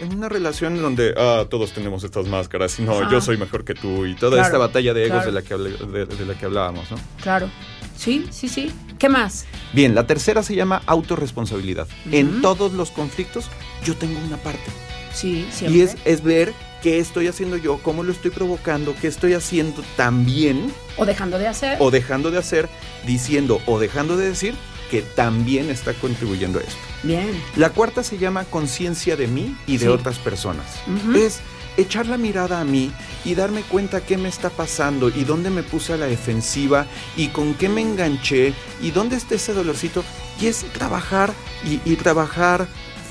En 0.00 0.14
una 0.14 0.28
relación 0.28 0.80
donde 0.80 1.12
ah, 1.16 1.44
todos 1.50 1.72
tenemos 1.72 2.04
estas 2.04 2.26
máscaras 2.26 2.78
y 2.78 2.82
no, 2.82 2.92
Ajá. 2.98 3.10
yo 3.10 3.20
soy 3.20 3.36
mejor 3.36 3.64
que 3.64 3.74
tú 3.74 4.06
y 4.06 4.14
toda 4.14 4.32
Claro, 4.36 4.46
esta 4.46 4.58
batalla 4.58 4.94
de 4.94 5.02
egos 5.06 5.22
claro. 5.22 5.26
de, 5.26 5.32
la 5.32 5.42
que 5.42 5.54
hablé- 5.54 5.78
de- 5.78 6.06
de 6.06 6.26
la 6.26 6.34
que 6.34 6.44
hablábamos, 6.46 6.90
¿no? 6.90 6.96
Claro. 7.22 7.50
Sí, 7.96 8.26
sí, 8.30 8.48
sí. 8.48 8.70
¿Qué 8.98 9.08
más? 9.10 9.46
Bien, 9.74 9.94
la 9.94 10.06
tercera 10.06 10.42
se 10.42 10.54
llama 10.54 10.80
autorresponsabilidad. 10.86 11.86
Ujú. 12.06 12.16
En 12.16 12.40
todos 12.40 12.72
los 12.72 12.90
conflictos 12.90 13.46
yo 13.84 13.94
tengo 13.96 14.18
una 14.26 14.36
parte. 14.38 14.64
Sí, 15.12 15.46
siempre. 15.50 15.78
Y 15.78 15.82
es, 15.82 15.96
es 16.04 16.22
ver 16.22 16.54
qué 16.82 16.98
estoy 16.98 17.26
haciendo 17.26 17.56
yo, 17.58 17.78
cómo 17.82 18.02
lo 18.02 18.12
estoy 18.12 18.30
provocando, 18.30 18.94
qué 19.00 19.08
estoy 19.08 19.34
haciendo 19.34 19.82
también 19.96 20.72
O 20.96 21.04
dejando 21.04 21.38
de 21.38 21.48
hacer. 21.48 21.76
o 21.80 21.90
dejando 21.90 22.30
de 22.30 22.38
hacer, 22.38 22.68
diciendo 23.06 23.60
o 23.66 23.78
dejando 23.78 24.16
de 24.16 24.28
decir 24.28 24.54
que 24.90 25.02
también 25.02 25.70
está 25.70 25.94
contribuyendo 25.94 26.58
a 26.58 26.62
esto. 26.62 26.76
Bien. 27.04 27.30
La 27.56 27.70
cuarta 27.70 28.02
se 28.02 28.18
llama 28.18 28.44
conciencia 28.44 29.16
de 29.16 29.26
mí 29.28 29.56
y 29.66 29.74
de 29.78 29.86
Sí. 29.86 29.90
otras 29.90 30.18
personas. 30.18 30.66
Es 31.14 31.40
echar 31.76 32.06
la 32.06 32.18
mirada 32.18 32.60
a 32.60 32.64
mí 32.64 32.90
y 33.24 33.34
darme 33.34 33.62
cuenta 33.62 34.00
qué 34.00 34.18
me 34.18 34.28
está 34.28 34.50
pasando 34.50 35.08
y 35.08 35.24
dónde 35.24 35.48
me 35.50 35.62
puse 35.62 35.92
a 35.92 35.96
la 35.96 36.06
defensiva 36.06 36.86
y 37.16 37.28
con 37.28 37.54
qué 37.54 37.68
me 37.68 37.80
enganché 37.80 38.52
y 38.82 38.90
dónde 38.90 39.16
está 39.16 39.36
ese 39.36 39.54
dolorcito. 39.54 40.02
Y 40.40 40.46
es 40.48 40.64
trabajar 40.72 41.32
y, 41.64 41.80
y 41.90 41.96
trabajar 41.96 42.66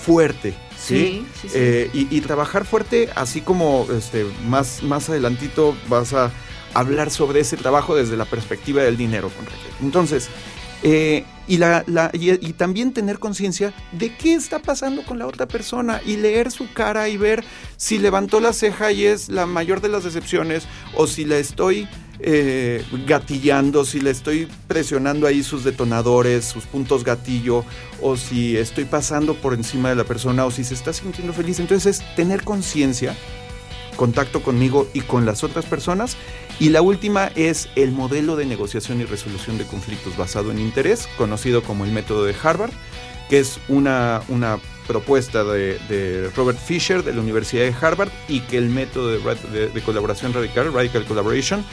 fuerte. 0.06 0.54
Sí, 0.78 1.26
Sí, 1.42 1.48
sí. 1.48 1.48
Eh, 1.56 1.90
y, 1.94 2.08
y 2.18 2.22
trabajar 2.22 2.66
fuerte, 2.66 3.10
así 3.16 3.42
como 3.42 3.86
este, 3.98 4.26
más, 4.48 4.82
más 4.84 5.10
adelantito 5.10 5.76
vas 5.90 6.14
a 6.14 6.32
hablar 6.74 7.10
sobre 7.12 7.42
ese 7.42 7.58
trabajo 7.58 7.96
desde 7.96 8.16
la 8.16 8.26
perspectiva 8.26 8.82
del 8.84 8.96
dinero. 8.98 9.30
con. 9.30 9.46
Entonces, 9.86 10.30
eh, 10.84 11.26
y, 11.50 12.54
también 12.54 12.94
tener 12.94 13.20
conciencia 13.20 13.74
de 13.92 14.16
qué 14.16 14.34
está 14.36 14.60
pasando 14.60 15.04
con 15.04 15.18
la 15.18 15.28
otra 15.28 15.48
persona 15.48 16.02
y 16.06 16.18
leer 16.18 16.52
su 16.52 16.72
cara 16.72 17.10
y 17.10 17.18
ver 17.18 17.44
si 17.76 17.98
levantó 17.98 18.40
la 18.40 18.54
ceja 18.54 18.92
y 18.92 19.06
es 19.06 19.30
la 19.30 19.46
mayor 19.46 19.82
de 19.82 19.90
las 19.90 20.04
decepciones 20.04 20.68
o 20.96 21.08
si 21.08 21.26
la 21.26 21.38
estoy 21.38 21.88
eh, 22.20 22.86
gatillando, 23.08 23.84
si 23.84 24.00
le 24.00 24.12
estoy 24.12 24.48
presionando 24.68 25.26
ahí 25.26 25.42
sus 25.42 25.64
detonadores, 25.64 26.46
sus 26.46 26.66
puntos 26.66 27.04
gatillo 27.04 27.66
o 28.02 28.16
si 28.16 28.56
estoy 28.56 28.86
pasando 28.86 29.34
por 29.36 29.54
encima 29.54 29.90
de 29.90 29.96
la 29.96 30.04
persona 30.04 30.46
o 30.46 30.52
si 30.52 30.64
se 30.64 30.76
está 30.76 30.94
sintiendo 30.94 31.34
feliz. 31.34 31.60
Entonces 31.60 32.00
es 32.00 32.16
tener 32.16 32.44
conciencia 32.44 33.16
contacto 33.96 34.42
conmigo 34.42 34.88
y 34.94 35.02
con 35.02 35.26
las 35.26 35.44
otras 35.44 35.66
personas. 35.66 36.16
Y 36.60 36.70
la 36.70 36.82
última 36.82 37.32
es 37.36 37.70
el 37.76 37.92
modelo 37.92 38.36
de 38.36 38.46
negociación 38.46 39.00
y 39.00 39.06
resolución 39.06 39.58
de 39.58 39.66
conflictos 39.66 40.18
basado 40.18 40.52
en 40.52 40.60
interés, 40.60 41.08
conocido 41.18 41.64
como 41.64 41.86
el 41.86 41.92
método 41.92 42.26
de 42.26 42.36
Harvard, 42.42 42.72
que 43.30 43.40
es 43.40 43.60
una, 43.70 44.22
una 44.28 44.60
propuesta 44.88 45.44
de, 45.44 45.78
de 45.88 46.30
Robert 46.36 46.58
Fisher 46.60 47.04
de 47.04 47.14
la 47.14 47.22
Universidad 47.22 47.64
de 47.64 47.74
Harvard 47.80 48.10
y 48.28 48.42
que 48.42 48.58
el 48.58 48.70
método 48.70 49.10
de, 49.12 49.20
ra- 49.20 49.36
de- 49.36 49.70
de 49.70 49.82
colaboración 49.82 50.34
radical, 50.34 50.74
Radical 50.74 51.06
Collaboration, 51.06 51.64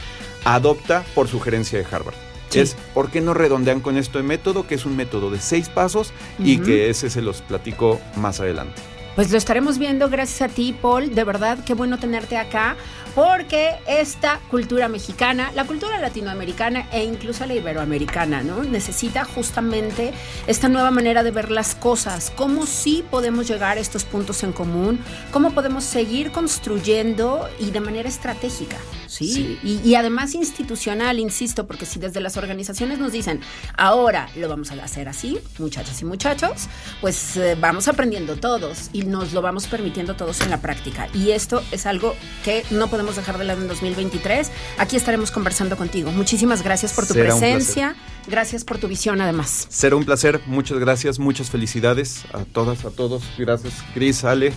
adopta 0.45 1.03
por 1.15 1.27
sugerencia 1.27 1.79
de 1.79 1.85
Harvard. 1.91 2.15
Sí. 2.49 2.59
Es 2.59 2.77
por 2.93 3.09
qué 3.11 3.19
no 3.19 3.33
redondean 3.33 3.81
con 3.81 3.97
esto 3.97 4.19
de 4.19 4.23
método, 4.23 4.65
que 4.67 4.75
es 4.75 4.85
un 4.85 4.95
método 4.95 5.29
de 5.31 5.41
seis 5.41 5.67
pasos 5.67 6.13
y 6.39 6.59
que 6.59 6.89
ese 6.89 7.09
se 7.09 7.21
los 7.21 7.41
platico 7.41 7.99
más 8.15 8.39
adelante. 8.39 8.81
Pues 9.15 9.31
lo 9.31 9.37
estaremos 9.37 9.79
viendo 9.79 10.09
gracias 10.09 10.49
a 10.49 10.53
ti, 10.53 10.73
Paul. 10.79 11.13
De 11.13 11.23
verdad, 11.23 11.57
qué 11.65 11.73
bueno 11.73 11.97
tenerte 11.97 12.37
acá. 12.37 12.77
Porque 13.17 13.71
esta 13.87 14.39
cultura 14.51 14.87
mexicana, 14.89 15.51
la 15.55 15.65
cultura 15.65 15.97
latinoamericana 15.97 16.87
e 16.91 17.03
incluso 17.03 17.47
la 17.47 17.55
iberoamericana, 17.55 18.43
¿no? 18.43 18.63
Necesita 18.63 19.25
justamente 19.25 20.13
esta 20.45 20.69
nueva 20.69 20.91
manera 20.91 21.23
de 21.23 21.31
ver 21.31 21.49
las 21.49 21.73
cosas. 21.73 22.31
Cómo 22.35 22.67
sí 22.67 23.03
podemos 23.09 23.47
llegar 23.47 23.79
a 23.79 23.81
estos 23.81 24.03
puntos 24.03 24.43
en 24.43 24.53
común, 24.53 24.99
cómo 25.31 25.49
podemos 25.49 25.83
seguir 25.83 26.31
construyendo 26.31 27.49
y 27.57 27.71
de 27.71 27.79
manera 27.79 28.07
estratégica. 28.07 28.77
Sí, 29.07 29.59
Y, 29.63 29.79
y 29.83 29.95
además 29.95 30.35
institucional, 30.35 31.19
insisto, 31.19 31.67
porque 31.67 31.85
si 31.85 31.99
desde 31.99 32.21
las 32.21 32.37
organizaciones 32.37 32.99
nos 32.99 33.11
dicen, 33.11 33.41
ahora 33.75 34.29
lo 34.35 34.49
vamos 34.49 34.71
a 34.71 34.83
hacer 34.83 35.09
así, 35.09 35.39
muchachas 35.57 36.01
y 36.01 36.05
muchachos, 36.05 36.67
pues 37.01 37.37
eh, 37.37 37.57
vamos 37.59 37.87
aprendiendo 37.87 38.35
todos 38.35 38.89
y 38.93 39.03
nos 39.03 39.33
lo 39.33 39.41
vamos 39.41 39.67
permitiendo 39.67 40.15
todos 40.15 40.41
en 40.41 40.49
la 40.49 40.61
práctica. 40.61 41.07
Y 41.13 41.31
esto 41.31 41.63
es 41.71 41.85
algo 41.85 42.15
que 42.43 42.63
no 42.71 42.89
podemos 42.89 43.15
dejar 43.15 43.37
de 43.37 43.45
lado 43.45 43.61
en 43.61 43.67
2023. 43.67 44.51
Aquí 44.77 44.95
estaremos 44.95 45.31
conversando 45.31 45.77
contigo. 45.77 46.11
Muchísimas 46.11 46.63
gracias 46.63 46.93
por 46.93 47.07
tu 47.07 47.13
Será 47.13 47.29
presencia, 47.29 47.95
gracias 48.27 48.63
por 48.63 48.77
tu 48.77 48.87
visión 48.87 49.21
además. 49.21 49.67
Será 49.69 49.95
un 49.95 50.05
placer, 50.05 50.41
muchas 50.45 50.79
gracias, 50.79 51.19
muchas 51.19 51.49
felicidades 51.49 52.25
a 52.33 52.43
todas, 52.45 52.85
a 52.85 52.91
todos. 52.91 53.23
Gracias, 53.37 53.73
Cris, 53.93 54.23
Ale, 54.23 54.53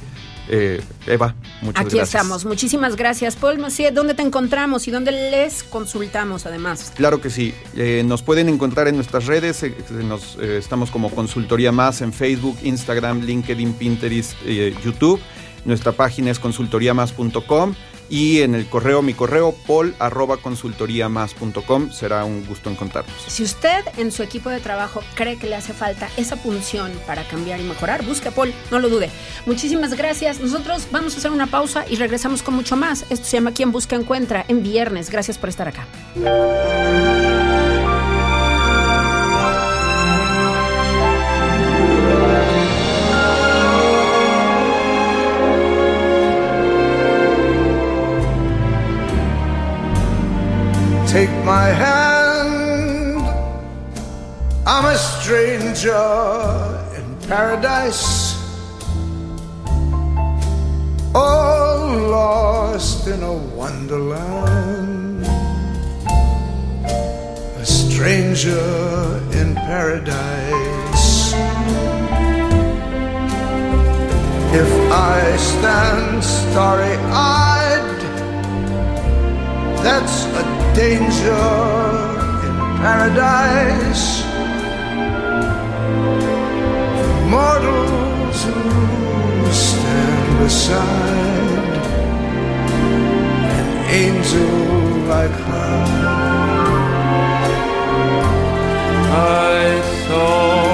eh, 0.53 0.83
Eva, 1.07 1.35
muchas 1.63 1.81
Aquí 1.87 1.97
gracias. 1.97 2.09
estamos. 2.21 2.45
Muchísimas 2.45 2.97
gracias, 2.97 3.37
Paul 3.37 3.59
Maciel. 3.59 3.95
¿Dónde 3.95 4.15
te 4.15 4.23
encontramos 4.23 4.89
y 4.89 4.91
dónde 4.91 5.13
les 5.13 5.63
consultamos 5.63 6.45
además? 6.45 6.93
Claro 6.97 7.21
que 7.21 7.31
sí. 7.31 7.55
Eh, 7.77 8.03
nos 8.05 8.23
pueden 8.23 8.49
encontrar 8.49 8.89
en 8.89 8.97
nuestras 8.97 9.27
redes. 9.27 9.63
eh, 9.63 9.73
nos, 10.05 10.37
eh, 10.41 10.59
estamos 10.59 10.91
como 10.91 11.11
Consultoría 11.11 11.71
Más 11.71 12.01
en 12.03 12.13
Facebook, 12.13 12.59
Instagram, 12.65 13.21
LinkedIn, 13.23 13.75
Pinterest, 13.75 14.35
YouTube. 14.85 15.21
Nuestra 15.65 15.93
página 15.93 16.31
es 16.33 16.41
consultoriamas.com 16.41 17.75
y 18.11 18.43
en 18.43 18.55
el 18.55 18.67
correo, 18.67 19.01
mi 19.01 19.15
correo, 19.15 19.55
pol 19.67 19.95
arroba 19.99 20.37
consultoriamas.com. 20.39 21.93
Será 21.93 22.25
un 22.25 22.45
gusto 22.45 22.69
encontrarnos. 22.69 23.15
Si 23.29 23.43
usted 23.43 23.85
en 23.97 24.11
su 24.11 24.23
equipo 24.23 24.51
de 24.51 24.61
trabajo 24.61 25.03
cree 25.15 25.39
que 25.39 25.47
le 25.47 25.55
hace 25.55 25.73
falta 25.73 26.11
esa 26.17 26.37
punción 26.37 26.93
para 27.07 27.23
cambiar 27.29 27.61
y 27.61 27.63
mejorar, 27.63 28.05
busque 28.05 28.29
a 28.29 28.33
Paul, 28.33 28.53
no 28.71 28.81
lo 28.81 28.89
dude. 28.89 29.11
Muchísimas 29.47 29.95
gracias. 29.95 30.41
Nosotros 30.41 30.89
vamos 30.91 31.15
a 31.15 31.19
hacer 31.19 31.31
una 31.31 31.47
pausa 31.47 31.85
y 31.89 31.97
regresamos 31.97 32.43
con 32.43 32.55
mucho 32.55 32.77
más. 32.77 33.07
Esto 33.11 33.27
se 33.27 33.37
llama 33.37 33.53
Quien 33.53 33.71
Busca 33.71 33.95
Encuentra 33.95 34.45
en 34.49 34.63
viernes. 34.63 35.09
Gracias 35.09 35.39
por 35.39 35.49
estar 35.49 35.69
acá. 35.69 35.87
My 51.57 51.71
hand. 51.85 53.23
I'm 54.73 54.85
a 54.85 54.97
stranger 54.97 56.07
in 56.97 57.07
paradise. 57.27 58.09
All 61.13 61.89
lost 62.19 63.09
in 63.15 63.21
a 63.35 63.37
wonderland. 63.61 65.25
A 67.65 67.67
stranger 67.67 68.67
in 69.41 69.49
paradise. 69.71 71.09
If 74.63 74.71
I 75.13 75.37
stand 75.51 76.23
starry 76.23 76.97
eyed, 77.35 77.60
that's 79.83 80.25
a 80.25 80.45
danger 80.75 81.47
in 82.47 82.57
paradise. 82.83 84.07
For 87.01 87.21
mortals 87.35 88.39
who 88.45 89.53
stand 89.53 90.39
beside 90.39 91.75
an 93.59 93.69
angel 94.05 94.55
like 95.13 95.37
her. 95.49 96.41
I 99.13 99.81
saw 100.07 100.70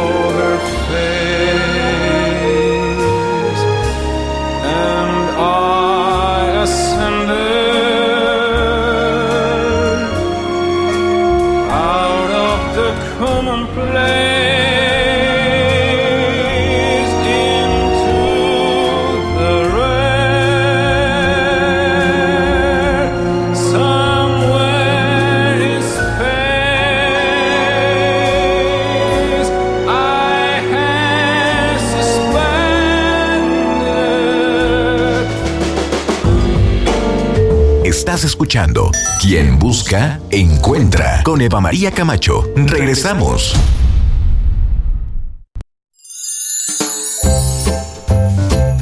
Estás 38.16 38.31
escuchando 38.31 38.90
Quien 39.20 39.59
Busca, 39.59 40.20
Encuentra 40.31 41.22
con 41.22 41.42
Eva 41.42 41.61
María 41.61 41.90
Camacho. 41.90 42.50
Regresamos. 42.57 43.55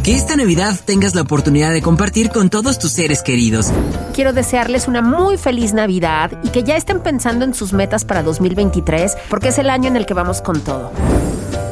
Que 0.05 0.15
esta 0.15 0.37
Navidad 0.37 0.79
tengas 0.85 1.17
la 1.17 1.23
oportunidad 1.23 1.73
de 1.73 1.83
compartir 1.83 2.31
con 2.31 2.49
todos 2.49 2.79
tus 2.79 2.93
seres 2.93 3.23
queridos. 3.23 3.73
Quiero 4.15 4.33
desearles 4.33 4.87
una 4.87 5.03
muy 5.03 5.37
feliz 5.37 5.73
Navidad 5.73 6.31
y 6.45 6.51
que 6.51 6.63
ya 6.63 6.77
estén 6.77 7.01
pensando 7.01 7.45
en 7.45 7.55
sus 7.55 7.73
metas 7.73 8.05
para 8.05 8.23
2023 8.23 9.17
porque 9.29 9.49
es 9.49 9.59
el 9.59 9.69
año 9.69 9.89
en 9.89 9.97
el 9.97 10.07
que 10.07 10.15
vamos 10.15 10.43
con 10.43 10.61
todo. 10.61 10.93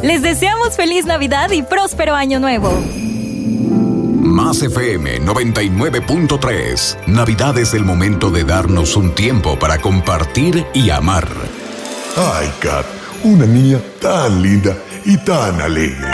Les 0.03 0.21
deseamos 0.21 0.75
feliz 0.75 1.07
Navidad 1.07 1.53
y 1.53 1.63
próspero 1.63 2.17
año 2.17 2.41
nuevo. 2.41 2.73
Más 4.43 4.61
FM 4.61 5.21
99.3. 5.21 7.07
Navidad 7.07 7.57
es 7.59 7.75
el 7.75 7.85
momento 7.85 8.29
de 8.29 8.43
darnos 8.43 8.97
un 8.97 9.15
tiempo 9.15 9.57
para 9.57 9.79
compartir 9.79 10.67
y 10.75 10.91
amar. 10.91 11.29
Ay, 12.17 12.53
Kat, 12.59 12.85
una 13.23 13.47
niña 13.47 13.79
tan 14.01 14.43
linda 14.43 14.77
y 15.05 15.17
tan 15.19 15.61
alegre. 15.61 16.11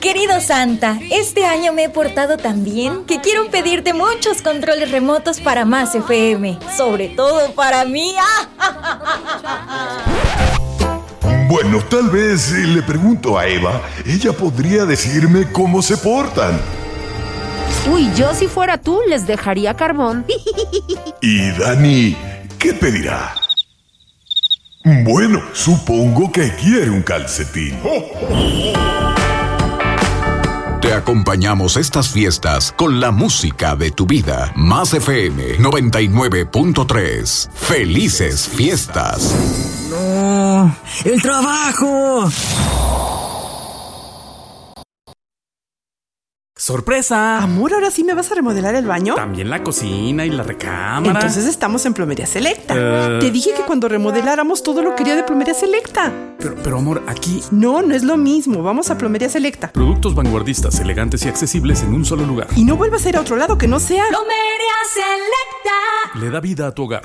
Querido 0.00 0.40
Santa, 0.40 1.00
este 1.10 1.44
año 1.44 1.72
me 1.72 1.84
he 1.84 1.88
portado 1.88 2.36
tan 2.36 2.62
bien 2.62 3.04
que 3.04 3.20
quiero 3.20 3.50
pedirte 3.50 3.94
muchos 3.94 4.40
controles 4.40 4.92
remotos 4.92 5.40
para 5.40 5.64
más 5.64 5.96
FM, 5.96 6.60
sobre 6.76 7.08
todo 7.08 7.52
para 7.56 7.84
mí. 7.84 8.14
Bueno, 11.48 11.80
tal 11.80 12.10
vez 12.10 12.52
eh, 12.52 12.66
le 12.66 12.82
pregunto 12.82 13.38
a 13.38 13.46
Eva, 13.46 13.80
ella 14.04 14.34
podría 14.34 14.84
decirme 14.84 15.50
cómo 15.50 15.80
se 15.80 15.96
portan. 15.96 16.60
Uy, 17.90 18.10
yo 18.14 18.34
si 18.34 18.48
fuera 18.48 18.76
tú 18.76 19.00
les 19.08 19.26
dejaría 19.26 19.74
carbón. 19.74 20.26
Y 21.22 21.50
Dani, 21.52 22.14
¿qué 22.58 22.74
pedirá? 22.74 23.34
Bueno, 24.84 25.40
supongo 25.54 26.30
que 26.30 26.54
quiere 26.54 26.90
un 26.90 27.00
calcetín. 27.02 27.78
Te 30.82 30.92
acompañamos 30.92 31.76
estas 31.78 32.10
fiestas 32.10 32.72
con 32.76 33.00
la 33.00 33.10
música 33.10 33.74
de 33.74 33.90
tu 33.90 34.06
vida. 34.06 34.52
Más 34.54 34.92
FM 34.92 35.58
99.3. 35.58 37.50
Felices 37.52 38.48
fiestas. 38.48 39.34
¡El 41.04 41.22
trabajo! 41.22 42.30
¡Sorpresa! 46.56 47.38
Amor, 47.38 47.72
¿ahora 47.72 47.90
sí 47.90 48.02
me 48.04 48.14
vas 48.14 48.30
a 48.32 48.34
remodelar 48.34 48.74
el 48.74 48.84
baño? 48.84 49.14
También 49.14 49.48
la 49.48 49.62
cocina 49.62 50.26
y 50.26 50.30
la 50.30 50.42
recámara. 50.42 51.12
Entonces 51.12 51.46
estamos 51.46 51.86
en 51.86 51.94
Plomería 51.94 52.26
Selecta. 52.26 52.74
Eh. 52.76 53.18
Te 53.20 53.30
dije 53.30 53.54
que 53.54 53.62
cuando 53.62 53.88
remodeláramos 53.88 54.62
todo 54.62 54.82
lo 54.82 54.96
quería 54.96 55.14
de 55.14 55.22
Plomería 55.22 55.54
Selecta. 55.54 56.12
Pero, 56.38 56.56
pero 56.62 56.78
amor, 56.78 57.04
aquí. 57.06 57.42
No, 57.52 57.80
no 57.80 57.94
es 57.94 58.02
lo 58.02 58.16
mismo. 58.16 58.62
Vamos 58.62 58.90
a 58.90 58.98
Plomería 58.98 59.28
Selecta. 59.28 59.72
Productos 59.72 60.14
vanguardistas, 60.14 60.78
elegantes 60.80 61.24
y 61.24 61.28
accesibles 61.28 61.82
en 61.84 61.94
un 61.94 62.04
solo 62.04 62.26
lugar. 62.26 62.48
Y 62.56 62.64
no 62.64 62.76
vuelvas 62.76 63.06
a 63.06 63.08
ir 63.08 63.16
a 63.16 63.20
otro 63.20 63.36
lado 63.36 63.56
que 63.56 63.68
no 63.68 63.78
sea. 63.78 64.04
Plomería 64.08 64.74
Selecta. 64.92 66.18
Le 66.20 66.30
da 66.30 66.40
vida 66.40 66.66
a 66.66 66.74
tu 66.74 66.82
hogar. 66.82 67.04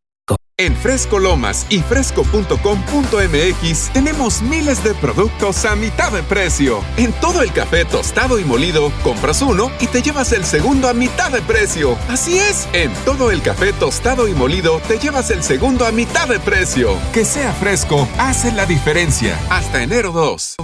En 0.61 0.75
Fresco 0.75 1.17
Lomas 1.17 1.65
y 1.69 1.79
fresco.com.mx 1.79 3.89
tenemos 3.93 4.43
miles 4.43 4.83
de 4.83 4.93
productos 4.93 5.65
a 5.65 5.75
mitad 5.75 6.11
de 6.11 6.21
precio. 6.21 6.83
En 6.97 7.13
todo 7.13 7.41
el 7.41 7.51
café 7.51 7.83
tostado 7.83 8.37
y 8.37 8.45
molido, 8.45 8.91
compras 9.01 9.41
uno 9.41 9.71
y 9.79 9.87
te 9.87 10.03
llevas 10.03 10.33
el 10.33 10.45
segundo 10.45 10.87
a 10.87 10.93
mitad 10.93 11.31
de 11.31 11.41
precio. 11.41 11.97
Así 12.07 12.37
es, 12.37 12.67
en 12.73 12.93
todo 13.05 13.31
el 13.31 13.41
café 13.41 13.73
tostado 13.73 14.27
y 14.27 14.35
molido 14.35 14.79
te 14.87 14.99
llevas 14.99 15.31
el 15.31 15.41
segundo 15.41 15.87
a 15.87 15.91
mitad 15.91 16.27
de 16.27 16.39
precio. 16.39 16.95
Que 17.11 17.25
sea 17.25 17.53
fresco, 17.53 18.07
hace 18.19 18.51
la 18.51 18.67
diferencia. 18.67 19.39
Hasta 19.49 19.81
enero 19.81 20.11
2. 20.11 20.57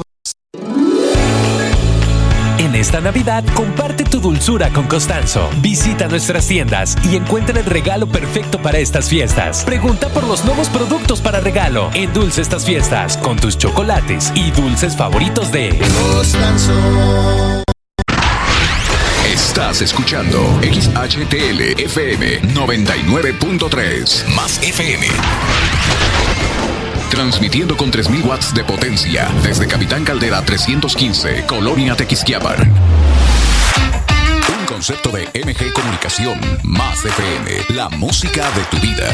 En 2.68 2.76
esta 2.76 3.00
Navidad, 3.00 3.46
comparte 3.54 4.04
tu 4.04 4.20
dulzura 4.20 4.70
con 4.74 4.88
Costanzo. 4.88 5.50
Visita 5.62 6.10
nuestras 6.10 6.46
tiendas 6.50 6.98
y 7.02 7.16
encuentra 7.16 7.58
el 7.58 7.66
regalo 7.66 8.08
perfecto 8.08 8.62
para 8.62 8.78
estas 8.78 9.08
fiestas. 9.08 9.64
Pregunta 9.64 10.10
por 10.10 10.28
los 10.28 10.44
nuevos 10.44 10.68
productos 10.68 11.22
para 11.22 11.40
regalo. 11.40 11.90
Endulce 11.94 12.42
estas 12.42 12.66
fiestas 12.66 13.16
con 13.16 13.38
tus 13.38 13.58
chocolates 13.58 14.34
y 14.36 14.52
dulces 14.52 14.98
favoritos 14.98 15.50
de 15.50 15.80
Costanzo. 16.14 16.74
Estás 19.26 19.82
escuchando 19.82 20.38
XHTL 20.62 21.80
FM 21.80 22.42
99.3 22.54 24.28
más 24.36 24.62
FM. 24.62 25.08
Transmitiendo 27.10 27.78
con 27.78 27.90
3000 27.90 28.24
watts 28.24 28.54
de 28.54 28.64
potencia 28.64 29.28
desde 29.42 29.68
Capitán 29.68 30.04
Caldera 30.04 30.42
315, 30.44 31.46
Colonia 31.48 31.96
Tequisquiapan. 31.96 32.72
Un 34.60 34.66
concepto 34.66 35.10
de 35.10 35.24
MG 35.34 35.74
Comunicación 35.74 36.40
más 36.64 37.04
FM, 37.06 37.76
la 37.76 37.90
música 37.90 38.46
de 38.52 38.64
tu 38.66 38.78
vida. 38.78 39.12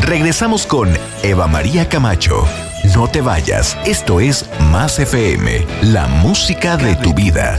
Regresamos 0.00 0.66
con 0.66 0.90
Eva 1.22 1.46
María 1.46 1.88
Camacho. 1.88 2.46
No 2.94 3.08
te 3.08 3.22
vayas, 3.22 3.78
esto 3.86 4.20
es 4.20 4.44
Más 4.70 4.98
FM, 4.98 5.66
la 5.82 6.06
música 6.06 6.76
de 6.76 6.94
tu 6.96 7.14
vida. 7.14 7.58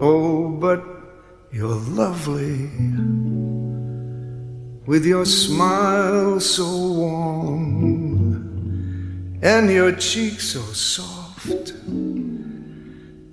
Oh, 0.00 0.48
but 0.50 0.84
you're 1.50 1.74
lovely 1.74 2.70
with 4.86 5.04
your 5.04 5.24
smile 5.24 6.38
so 6.38 6.64
warm 6.92 7.78
and 9.42 9.68
your 9.70 9.92
cheek 9.92 10.40
so 10.40 10.60
soft. 10.60 11.74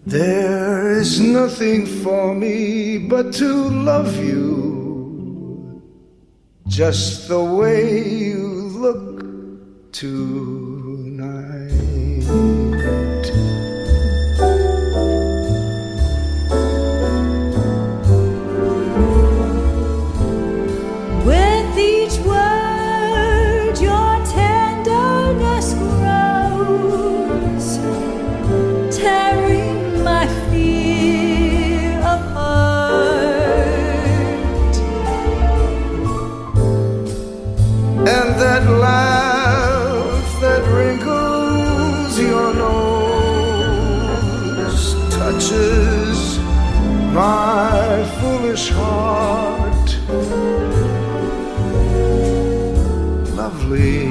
There 0.07 0.91
is 0.91 1.19
nothing 1.19 1.85
for 1.85 2.33
me 2.33 2.97
but 2.97 3.31
to 3.35 3.53
love 3.53 4.17
you 4.23 5.81
just 6.67 7.27
the 7.27 7.43
way 7.43 8.07
you 8.07 8.47
look 8.47 9.91
tonight. 9.91 10.64
away. 53.75 54.04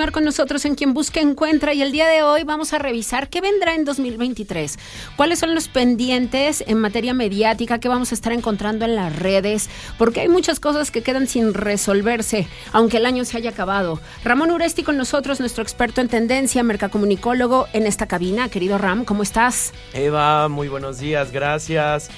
Con 0.00 0.24
nosotros 0.24 0.64
en 0.64 0.76
Quien 0.76 0.94
Busca 0.94 1.20
Encuentra 1.20 1.74
y 1.74 1.82
el 1.82 1.92
día 1.92 2.08
de 2.08 2.22
hoy 2.22 2.42
vamos 2.42 2.72
a 2.72 2.78
revisar 2.78 3.28
qué 3.28 3.42
vendrá 3.42 3.74
en 3.74 3.84
2023, 3.84 4.78
cuáles 5.14 5.38
son 5.38 5.54
los 5.54 5.68
pendientes 5.68 6.64
en 6.66 6.78
materia 6.78 7.12
mediática 7.12 7.80
que 7.80 7.88
vamos 7.88 8.10
a 8.10 8.14
estar 8.14 8.32
encontrando 8.32 8.86
en 8.86 8.96
las 8.96 9.14
redes, 9.14 9.68
porque 9.98 10.20
hay 10.20 10.28
muchas 10.28 10.58
cosas 10.58 10.90
que 10.90 11.02
quedan 11.02 11.26
sin 11.26 11.52
resolverse, 11.52 12.48
aunque 12.72 12.96
el 12.96 13.04
año 13.04 13.26
se 13.26 13.36
haya 13.36 13.50
acabado. 13.50 14.00
Ramón 14.24 14.50
Uresti 14.50 14.82
con 14.82 14.96
nosotros, 14.96 15.38
nuestro 15.38 15.62
experto 15.62 16.00
en 16.00 16.08
tendencia, 16.08 16.62
mercacomunicólogo 16.62 17.68
en 17.74 17.86
esta 17.86 18.06
cabina. 18.06 18.48
Querido 18.48 18.78
Ram, 18.78 19.04
¿cómo 19.04 19.22
estás? 19.22 19.74
Eva, 19.92 20.48
muy 20.48 20.68
buenos 20.68 20.98
días, 20.98 21.30
gracias. 21.30 22.08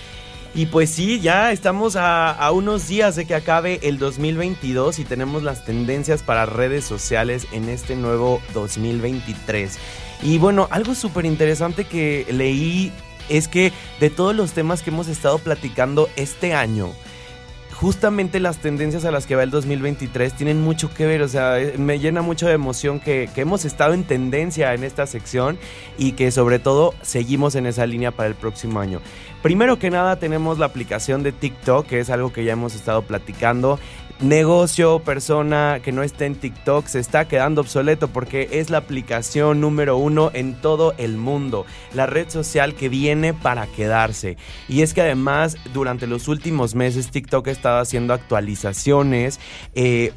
Y 0.54 0.66
pues 0.66 0.90
sí, 0.90 1.18
ya 1.20 1.50
estamos 1.50 1.96
a, 1.96 2.50
unos 2.52 2.86
días 2.86 3.16
de 3.16 3.24
que 3.24 3.34
acabe 3.34 3.80
el 3.82 3.98
2022 3.98 4.98
y 4.98 5.04
tenemos 5.04 5.42
las 5.42 5.64
tendencias 5.64 6.22
para 6.22 6.44
redes 6.44 6.84
sociales 6.84 7.46
en 7.52 7.70
este 7.70 7.96
nuevo 7.96 8.42
2023. 8.52 9.78
Y 10.22 10.36
bueno, 10.36 10.68
algo 10.70 10.94
súper 10.94 11.24
interesante 11.24 11.84
que 11.84 12.26
leí 12.30 12.92
es 13.30 13.48
que 13.48 13.72
de 13.98 14.10
todos 14.10 14.36
los 14.36 14.52
temas 14.52 14.82
que 14.82 14.90
hemos 14.90 15.08
estado 15.08 15.38
platicando 15.38 16.10
este 16.16 16.52
año, 16.52 16.92
justamente 17.82 18.38
las 18.38 18.58
tendencias 18.58 19.04
a 19.04 19.10
las 19.10 19.26
que 19.26 19.34
va 19.34 19.42
el 19.42 19.50
2023 19.50 20.34
tienen 20.34 20.62
mucho 20.62 20.94
que 20.94 21.04
ver, 21.04 21.20
o 21.20 21.26
sea, 21.26 21.60
eh, 21.60 21.74
me 21.78 21.98
llena 21.98 22.22
mucho 22.22 22.46
de 22.46 22.52
emoción 22.52 23.00
que, 23.00 23.28
que 23.34 23.40
hemos 23.40 23.64
estado 23.64 23.92
en 23.92 24.04
tendencia 24.04 24.72
en 24.72 24.84
esta 24.84 25.04
sección 25.08 25.58
y 25.98 26.12
que 26.12 26.30
sobre 26.30 26.60
todo 26.60 26.94
seguimos 27.02 27.56
en 27.56 27.66
esa 27.66 27.84
línea 27.84 28.12
para 28.12 28.28
el 28.28 28.36
próximo 28.36 28.78
año. 28.78 29.00
Primero 29.42 29.80
que 29.80 29.90
nada 29.90 30.14
tenemos 30.20 30.60
la 30.60 30.66
aplicación 30.66 31.24
de 31.24 31.32
TikTok, 31.32 31.84
que 31.84 31.98
es 31.98 32.10
algo 32.10 32.32
que 32.32 32.44
ya 32.44 32.52
hemos 32.52 32.76
estado 32.76 33.02
platicando. 33.02 33.80
Negocio, 34.22 35.00
persona 35.00 35.80
que 35.82 35.90
no 35.90 36.04
esté 36.04 36.26
en 36.26 36.36
TikTok 36.36 36.86
se 36.86 37.00
está 37.00 37.26
quedando 37.26 37.60
obsoleto 37.60 38.06
porque 38.06 38.48
es 38.52 38.70
la 38.70 38.78
aplicación 38.78 39.60
número 39.60 39.96
uno 39.96 40.30
en 40.32 40.54
todo 40.54 40.94
el 40.96 41.16
mundo, 41.16 41.66
la 41.92 42.06
red 42.06 42.28
social 42.30 42.76
que 42.76 42.88
viene 42.88 43.34
para 43.34 43.66
quedarse. 43.66 44.36
Y 44.68 44.82
es 44.82 44.94
que 44.94 45.00
además 45.00 45.56
durante 45.74 46.06
los 46.06 46.28
últimos 46.28 46.76
meses 46.76 47.10
TikTok 47.10 47.48
ha 47.48 47.50
estado 47.50 47.80
haciendo 47.80 48.14
actualizaciones, 48.14 49.40
eh, 49.74 50.12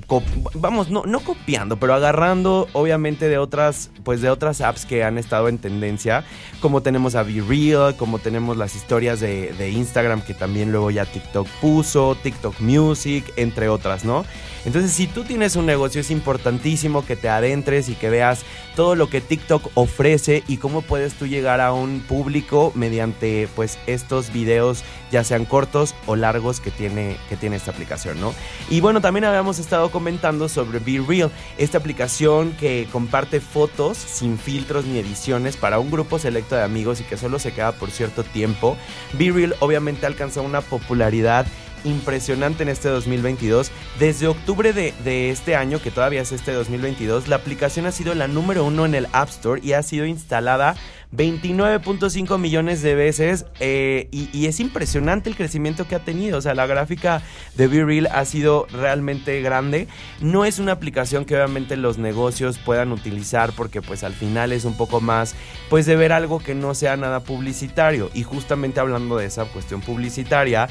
vamos, 0.53 0.91
no, 0.91 1.01
no 1.07 1.21
copiando, 1.21 1.77
pero 1.77 1.95
agarrando 1.95 2.67
obviamente 2.73 3.27
de 3.27 3.39
otras, 3.39 3.89
pues 4.03 4.21
de 4.21 4.29
otras 4.29 4.61
apps 4.61 4.85
que 4.85 5.03
han 5.03 5.17
estado 5.17 5.49
en 5.49 5.57
tendencia, 5.57 6.23
como 6.61 6.81
tenemos 6.81 7.15
a 7.15 7.23
Be 7.23 7.41
Real, 7.41 7.95
como 7.97 8.19
tenemos 8.19 8.55
las 8.55 8.75
historias 8.75 9.19
de, 9.19 9.51
de 9.53 9.71
Instagram 9.71 10.21
que 10.21 10.35
también 10.35 10.71
luego 10.71 10.91
ya 10.91 11.05
TikTok 11.05 11.47
puso, 11.59 12.15
TikTok 12.21 12.59
Music, 12.59 13.33
entre 13.35 13.67
otras, 13.67 13.94
¿no? 14.03 14.25
Entonces, 14.65 14.91
si 14.91 15.07
tú 15.07 15.23
tienes 15.23 15.55
un 15.55 15.65
negocio, 15.65 16.01
es 16.01 16.11
importantísimo 16.11 17.05
que 17.05 17.15
te 17.15 17.29
adentres 17.29 17.87
y 17.87 17.93
que 17.93 18.09
veas 18.09 18.43
todo 18.75 18.95
lo 18.95 19.09
que 19.09 19.21
TikTok 19.21 19.69
ofrece 19.75 20.43
y 20.47 20.57
cómo 20.57 20.81
puedes 20.81 21.13
tú 21.13 21.27
llegar 21.27 21.61
a 21.61 21.71
un 21.71 22.01
público 22.01 22.71
mediante, 22.75 23.47
pues, 23.55 23.77
estos 23.87 24.33
videos, 24.33 24.83
ya 25.11 25.23
sean 25.23 25.45
cortos 25.45 25.95
o 26.07 26.15
largos 26.15 26.59
que 26.59 26.71
tiene, 26.71 27.17
que 27.29 27.37
tiene 27.37 27.55
esta 27.55 27.71
aplicación, 27.71 28.19
¿no? 28.19 28.33
Y 28.69 28.81
bueno, 28.81 29.01
también 29.01 29.25
habíamos 29.25 29.59
estado 29.59 29.91
comentando 29.91 30.49
sobre 30.49 30.79
Be 30.79 31.03
Real, 31.07 31.31
esta 31.57 31.77
aplicación 31.77 32.51
que 32.59 32.87
comparte 32.91 33.39
fotos 33.39 33.97
sin 33.97 34.37
filtros 34.37 34.85
ni 34.85 34.97
ediciones 34.97 35.57
para 35.57 35.79
un 35.79 35.91
grupo 35.91 36.19
selecto 36.19 36.55
de 36.55 36.63
amigos 36.63 36.99
y 37.01 37.03
que 37.03 37.17
solo 37.17 37.39
se 37.39 37.53
queda 37.53 37.71
por 37.73 37.91
cierto 37.91 38.23
tiempo. 38.23 38.77
Be 39.13 39.31
Real 39.31 39.55
obviamente 39.59 40.05
alcanzó 40.05 40.41
una 40.41 40.61
popularidad 40.61 41.45
impresionante 41.85 42.63
en 42.63 42.69
este 42.69 42.89
2022. 42.89 43.71
Desde 43.99 44.27
octubre 44.27 44.73
de, 44.73 44.93
de 45.03 45.29
este 45.29 45.55
año, 45.55 45.81
que 45.81 45.91
todavía 45.91 46.21
es 46.21 46.31
este 46.31 46.51
2022, 46.51 47.27
la 47.27 47.37
aplicación 47.37 47.85
ha 47.85 47.91
sido 47.91 48.13
la 48.15 48.27
número 48.27 48.65
uno 48.65 48.85
en 48.85 48.95
el 48.95 49.07
App 49.13 49.29
Store 49.29 49.61
y 49.63 49.73
ha 49.73 49.83
sido 49.83 50.05
instalada 50.05 50.75
29.5 51.13 52.37
millones 52.37 52.81
de 52.81 52.95
veces 52.95 53.45
eh, 53.59 54.07
y, 54.11 54.45
es 54.45 54.59
impresionante 54.59 55.29
el 55.29 55.35
crecimiento 55.35 55.87
que 55.87 55.95
ha 55.95 55.99
tenido. 55.99 56.37
O 56.37 56.41
sea, 56.41 56.53
la 56.53 56.67
gráfica 56.67 57.21
de 57.55 57.67
Be 57.67 57.83
Real 57.83 58.07
ha 58.11 58.25
sido 58.25 58.67
realmente 58.71 59.41
grande. 59.41 59.87
No 60.19 60.45
es 60.45 60.59
una 60.59 60.73
aplicación 60.73 61.25
que 61.25 61.35
obviamente 61.35 61.77
los 61.77 61.97
negocios 61.97 62.57
puedan 62.57 62.91
utilizar 62.91 63.53
porque 63.53 63.81
pues 63.81 64.03
al 64.03 64.13
final 64.13 64.51
es 64.51 64.65
un 64.65 64.77
poco 64.77 65.01
más 65.01 65.35
pues 65.69 65.85
de 65.85 65.95
ver 65.95 66.11
algo 66.11 66.39
que 66.39 66.55
no 66.55 66.73
sea 66.73 66.97
nada 66.97 67.21
publicitario. 67.21 68.09
Y 68.13 68.23
justamente 68.23 68.79
hablando 68.79 69.17
de 69.17 69.25
esa 69.25 69.45
cuestión 69.45 69.81
publicitaria, 69.81 70.67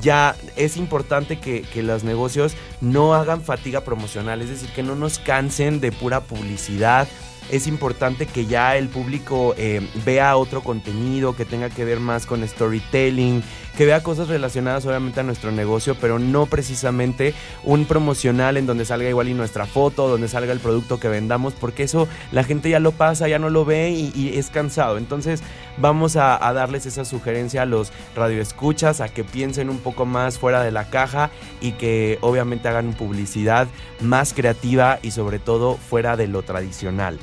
ya 0.00 0.36
es 0.56 0.76
importante 0.76 1.38
que, 1.38 1.62
que 1.62 1.82
los 1.82 2.04
negocios 2.04 2.54
no 2.80 3.14
hagan 3.14 3.42
fatiga 3.42 3.82
promocional, 3.82 4.42
es 4.42 4.50
decir, 4.50 4.68
que 4.70 4.82
no 4.82 4.94
nos 4.94 5.18
cansen 5.18 5.80
de 5.80 5.92
pura 5.92 6.20
publicidad 6.20 7.08
es 7.50 7.66
importante 7.66 8.26
que 8.26 8.46
ya 8.46 8.76
el 8.76 8.88
público 8.88 9.54
eh, 9.56 9.86
vea 10.04 10.36
otro 10.36 10.62
contenido 10.62 11.36
que 11.36 11.44
tenga 11.44 11.70
que 11.70 11.84
ver 11.84 12.00
más 12.00 12.26
con 12.26 12.46
storytelling, 12.46 13.42
que 13.76 13.86
vea 13.86 14.02
cosas 14.02 14.28
relacionadas 14.28 14.86
obviamente 14.86 15.20
a 15.20 15.22
nuestro 15.22 15.52
negocio, 15.52 15.96
pero 16.00 16.18
no 16.18 16.46
precisamente 16.46 17.34
un 17.62 17.84
promocional 17.84 18.56
en 18.56 18.66
donde 18.66 18.84
salga 18.84 19.08
igual 19.08 19.28
y 19.28 19.34
nuestra 19.34 19.66
foto, 19.66 20.08
donde 20.08 20.28
salga 20.28 20.52
el 20.52 20.60
producto 20.60 20.98
que 20.98 21.08
vendamos, 21.08 21.54
porque 21.54 21.84
eso 21.84 22.08
la 22.32 22.42
gente 22.42 22.70
ya 22.70 22.80
lo 22.80 22.92
pasa, 22.92 23.28
ya 23.28 23.38
no 23.38 23.50
lo 23.50 23.64
ve 23.64 23.90
y, 23.90 24.32
es 24.36 24.50
cansado. 24.50 24.98
Entonces 24.98 25.42
vamos 25.76 26.16
a, 26.16 26.46
a 26.46 26.52
darles 26.52 26.86
esa 26.86 27.04
sugerencia 27.04 27.62
a 27.62 27.66
los 27.66 27.92
radioescuchas, 28.14 29.00
a 29.00 29.08
que 29.08 29.24
piensen 29.24 29.70
un 29.70 29.78
poco 29.78 30.06
más 30.06 30.38
fuera 30.38 30.62
de 30.62 30.72
la 30.72 30.88
caja 30.88 31.30
y 31.60 31.72
que 31.72 32.18
obviamente 32.22 32.68
hagan 32.68 32.94
publicidad 32.94 33.68
más 34.00 34.32
creativa 34.32 34.98
y 35.02 35.10
sobre 35.10 35.38
todo 35.38 35.76
fuera 35.76 36.16
de 36.16 36.26
lo 36.28 36.42
tradicional. 36.42 37.18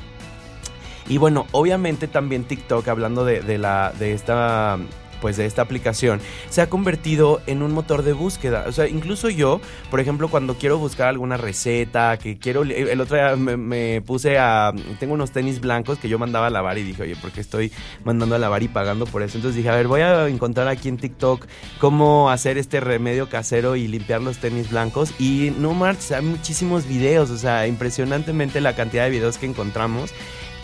Y 1.08 1.18
bueno, 1.18 1.46
obviamente 1.52 2.08
también 2.08 2.44
TikTok, 2.44 2.86
hablando 2.88 3.24
de, 3.24 3.40
de 3.40 3.58
la, 3.58 3.92
de 3.98 4.12
esta 4.12 4.78
pues 5.24 5.38
de 5.38 5.46
esta 5.46 5.62
aplicación 5.62 6.20
se 6.50 6.60
ha 6.60 6.68
convertido 6.68 7.40
en 7.46 7.62
un 7.62 7.72
motor 7.72 8.02
de 8.02 8.12
búsqueda. 8.12 8.66
O 8.68 8.72
sea, 8.72 8.86
incluso 8.86 9.30
yo, 9.30 9.58
por 9.90 9.98
ejemplo, 9.98 10.28
cuando 10.28 10.56
quiero 10.56 10.76
buscar 10.76 11.08
alguna 11.08 11.38
receta, 11.38 12.18
que 12.18 12.36
quiero, 12.36 12.62
el 12.62 13.00
otro 13.00 13.16
día 13.16 13.34
me, 13.34 14.02
puse 14.02 14.36
a, 14.36 14.74
tengo 15.00 15.14
unos 15.14 15.30
tenis 15.30 15.62
blancos 15.62 15.98
que 15.98 16.10
yo 16.10 16.18
mandaba 16.18 16.48
a 16.48 16.50
lavar 16.50 16.76
y 16.76 16.82
dije, 16.82 17.04
oye, 17.04 17.16
¿por 17.16 17.32
qué 17.32 17.40
estoy 17.40 17.72
mandando 18.04 18.34
a 18.34 18.38
lavar 18.38 18.64
y 18.64 18.68
pagando 18.68 19.06
por 19.06 19.22
eso? 19.22 19.38
Entonces 19.38 19.56
dije, 19.56 19.70
a 19.70 19.76
ver, 19.76 19.88
voy 19.88 20.02
a 20.02 20.28
encontrar 20.28 20.68
aquí 20.68 20.90
en 20.90 20.98
TikTok 20.98 21.46
cómo 21.80 22.28
hacer 22.28 22.58
este 22.58 22.80
remedio 22.80 23.30
casero 23.30 23.76
y 23.76 23.88
limpiar 23.88 24.20
los 24.20 24.36
tenis 24.36 24.70
blancos. 24.70 25.14
Y 25.18 25.54
no 25.58 25.72
marches, 25.72 26.12
hay 26.12 26.22
muchísimos 26.22 26.86
videos, 26.86 27.30
o 27.30 27.38
sea, 27.38 27.66
impresionantemente 27.66 28.60
la 28.60 28.76
cantidad 28.76 29.04
de 29.04 29.10
videos 29.10 29.38
que 29.38 29.46
encontramos. 29.46 30.12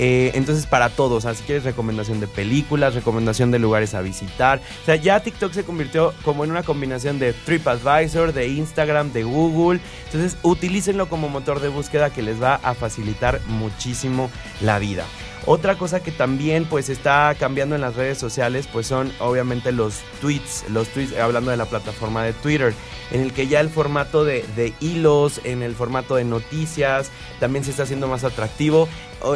Eh, 0.03 0.33
entonces, 0.35 0.65
para 0.65 0.89
todos, 0.89 1.19
o 1.19 1.21
sea, 1.21 1.35
si 1.35 1.45
quieres 1.45 1.63
recomendación 1.63 2.21
de 2.21 2.27
películas, 2.27 2.95
recomendación 2.95 3.51
de 3.51 3.59
lugares 3.59 3.93
a 3.93 4.01
visitar. 4.01 4.59
O 4.81 4.87
sea, 4.87 4.97
ya 4.97 5.21
TikTok 5.21 5.53
se 5.53 5.63
convirtió 5.63 6.15
como 6.25 6.43
en 6.43 6.51
una 6.51 6.63
combinación 6.63 7.19
de 7.19 7.35
TripAdvisor, 7.35 8.33
de 8.33 8.49
Instagram, 8.49 9.13
de 9.13 9.25
Google. 9.25 9.79
Entonces, 10.07 10.39
utilícenlo 10.43 11.11
como 11.11 11.29
motor 11.29 11.61
de 11.61 11.69
búsqueda 11.69 12.09
que 12.09 12.23
les 12.23 12.43
va 12.43 12.55
a 12.55 12.73
facilitar 12.73 13.43
muchísimo 13.47 14.31
la 14.63 14.79
vida. 14.79 15.05
Otra 15.47 15.77
cosa 15.77 16.01
que 16.03 16.13
también 16.13 16.67
pues 16.67 16.89
está 16.89 17.35
cambiando 17.39 17.75
en 17.75 17.81
las 17.81 17.97
redes 17.97 18.19
sociales 18.19 18.69
pues 18.71 18.87
son 18.87 19.11
obviamente 19.21 19.73
los 19.73 20.01
tweets, 20.21 20.65
los 20.69 20.89
tweets 20.89 21.17
hablando 21.19 21.51
de 21.51 21.57
la 21.57 21.65
plataforma 21.65 22.23
de 22.25 22.33
Twitter, 22.35 22.75
en 23.11 23.23
el 23.23 23.33
que 23.33 23.47
ya 23.47 23.61
el 23.61 23.71
formato 23.71 24.25
de, 24.25 24.45
de 24.55 24.75
hilos, 24.81 25.41
en 25.45 25.63
el 25.63 25.75
formato 25.75 26.17
de 26.17 26.25
noticias 26.25 27.11
también 27.41 27.65
se 27.65 27.71
está 27.71 27.85
haciendo 27.85 28.07
más 28.07 28.25
atractivo. 28.25 28.89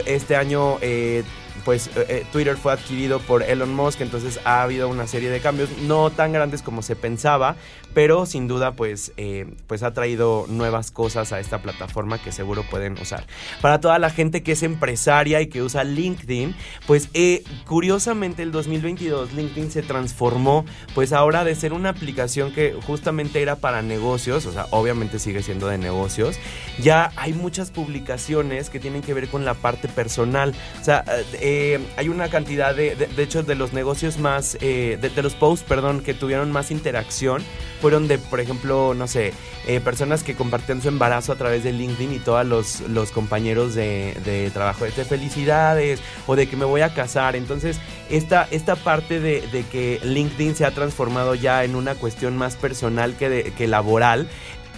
Este 0.07 0.37
año 0.37 0.79
eh, 0.81 1.25
pues 1.65 1.91
eh, 1.97 2.25
Twitter 2.33 2.57
fue 2.57 2.73
adquirido 2.73 3.21
por 3.21 3.43
Elon 3.43 3.75
Musk, 3.75 4.01
entonces 4.01 4.41
ha 4.45 4.63
habido 4.63 4.89
una 4.89 5.07
serie 5.07 5.31
de 5.31 5.41
cambios, 5.41 5.71
no 5.83 6.11
tan 6.11 6.33
grandes 6.33 6.63
como 6.63 6.83
se 6.83 6.97
pensaba, 6.97 7.57
pero 7.95 8.27
sin 8.27 8.49
duda 8.49 8.73
pues, 8.73 9.13
eh, 9.17 9.47
pues 9.67 9.83
ha 9.83 9.95
traído 9.95 10.47
nuevas 10.49 10.91
cosas 10.91 11.33
a 11.33 11.41
esta 11.41 11.63
plataforma 11.63 12.19
que 12.19 12.33
seguro 12.33 12.65
pueden 12.69 12.99
usar. 13.01 13.27
Para 13.61 13.81
toda 13.81 13.99
la 13.99 14.11
gente 14.11 14.43
que 14.43 14.53
es 14.53 14.63
empresaria 14.63 15.41
y 15.41 15.47
que 15.47 15.63
usa 15.63 15.85
LinkedIn, 15.85 16.55
pues 16.87 17.09
eh, 17.15 17.45
curiosamente 17.67 18.43
el 18.43 18.53
2022 18.53 19.33
LinkedIn 19.33 19.71
se 19.71 19.83
transformó 19.83 20.65
pues 20.95 21.13
ahora 21.13 21.45
de 21.45 21.55
ser 21.55 21.73
una 21.73 21.91
aplicación 21.91 22.53
que 22.53 22.77
justamente 22.87 23.41
era 23.41 23.57
para 23.57 23.83
negocios, 23.83 24.47
o 24.47 24.53
sea, 24.53 24.67
obviamente 24.71 25.19
sigue 25.19 25.43
siendo 25.43 25.69
de 25.69 25.79
negocios, 25.79 26.37
ya 26.81 27.13
hay 27.17 27.33
muchas 27.33 27.71
publicaciones 27.71 28.71
que 28.71 28.81
tienen 28.81 29.03
que 29.03 29.15
ver 29.15 29.29
con 29.29 29.45
la 29.45 29.55
parte 29.55 29.89
personal, 29.89 30.55
o 30.81 30.85
sea, 30.85 31.05
eh, 31.35 31.54
hay 31.97 32.09
una 32.09 32.29
cantidad 32.29 32.75
de, 32.75 32.95
de, 32.97 33.23
hecho, 33.23 33.43
de 33.43 33.55
los 33.55 33.73
negocios 33.73 34.19
más, 34.19 34.57
eh, 34.61 34.99
de, 35.01 35.23
los 35.23 35.35
posts, 35.35 35.65
perdón, 35.67 36.01
que 36.01 36.15
tuvieron 36.15 36.53
más 36.53 36.71
interacción, 36.71 37.43
fueron 37.81 38.09
de, 38.09 38.19
por 38.19 38.41
ejemplo, 38.41 38.95
no 38.95 39.07
sé, 39.07 39.33
eh, 39.67 39.81
personas 39.81 40.23
que 40.23 40.35
compartían 40.35 40.81
su 40.81 40.89
embarazo 40.89 41.33
a 41.33 41.37
través 41.37 41.65
de 41.65 41.73
LinkedIn 41.73 42.15
y 42.15 42.19
todos 42.19 42.47
los, 42.47 42.81
los 42.83 43.11
compañeros 43.11 43.75
de, 43.75 44.51
trabajo, 44.53 44.85
de 44.85 44.93
felicidades 44.93 46.01
o 46.27 46.37
de 46.37 46.49
que 46.49 46.57
me 46.57 46.65
voy 46.65 46.81
a 46.81 46.95
casar. 46.95 47.37
Entonces, 47.37 47.79
esta, 48.11 48.49
esta 48.51 48.77
parte 48.77 49.21
de, 49.21 49.65
que 49.71 50.01
LinkedIn 50.03 50.55
se 50.55 50.65
ha 50.65 50.71
transformado 50.71 51.35
ya 51.35 51.65
en 51.65 51.75
una 51.75 51.95
cuestión 51.95 52.37
más 52.37 52.57
personal 52.57 53.17
que, 53.17 53.53
que 53.57 53.67
laboral, 53.67 54.29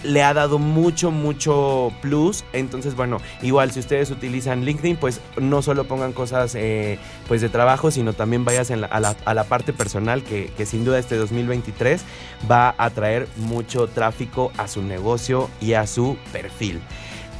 le 0.03 0.21
ha 0.23 0.33
dado 0.33 0.59
mucho, 0.59 1.11
mucho 1.11 1.91
plus. 2.01 2.43
Entonces, 2.53 2.95
bueno, 2.95 3.19
igual 3.41 3.71
si 3.71 3.79
ustedes 3.79 4.11
utilizan 4.11 4.63
LinkedIn, 4.63 4.97
pues 4.97 5.21
no 5.39 5.61
solo 5.61 5.85
pongan 5.85 6.13
cosas 6.13 6.53
eh, 6.55 6.99
pues 7.27 7.41
de 7.41 7.49
trabajo, 7.49 7.89
sino 7.91 8.13
también 8.13 8.45
vayas 8.45 8.69
en 8.69 8.81
la- 8.81 8.87
a, 8.87 8.99
la, 8.99 9.15
a 9.25 9.33
la 9.33 9.43
parte 9.45 9.73
personal, 9.73 10.23
que, 10.23 10.51
que 10.55 10.65
sin 10.65 10.85
duda 10.85 10.99
este 10.99 11.15
2023 11.15 12.01
va 12.49 12.75
a 12.77 12.89
traer 12.91 13.27
mucho 13.37 13.87
tráfico 13.87 14.51
a 14.57 14.67
su 14.67 14.81
negocio 14.83 15.49
y 15.61 15.73
a 15.73 15.87
su 15.87 16.17
perfil. 16.31 16.79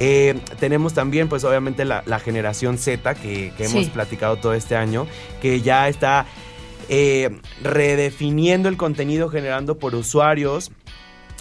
Eh, 0.00 0.38
tenemos 0.60 0.94
también, 0.94 1.28
pues 1.28 1.42
obviamente, 1.44 1.84
la, 1.84 2.02
la 2.06 2.20
generación 2.20 2.78
Z 2.78 3.14
que, 3.16 3.52
que 3.56 3.64
hemos 3.66 3.84
Sí. 3.86 3.90
platicado 3.92 4.36
todo 4.36 4.54
este 4.54 4.76
año, 4.76 5.06
que 5.40 5.60
ya 5.60 5.88
está 5.88 6.24
eh, 6.88 7.40
redefiniendo 7.62 8.68
el 8.68 8.76
contenido 8.76 9.28
generando 9.28 9.78
por 9.78 9.94
usuarios 9.94 10.70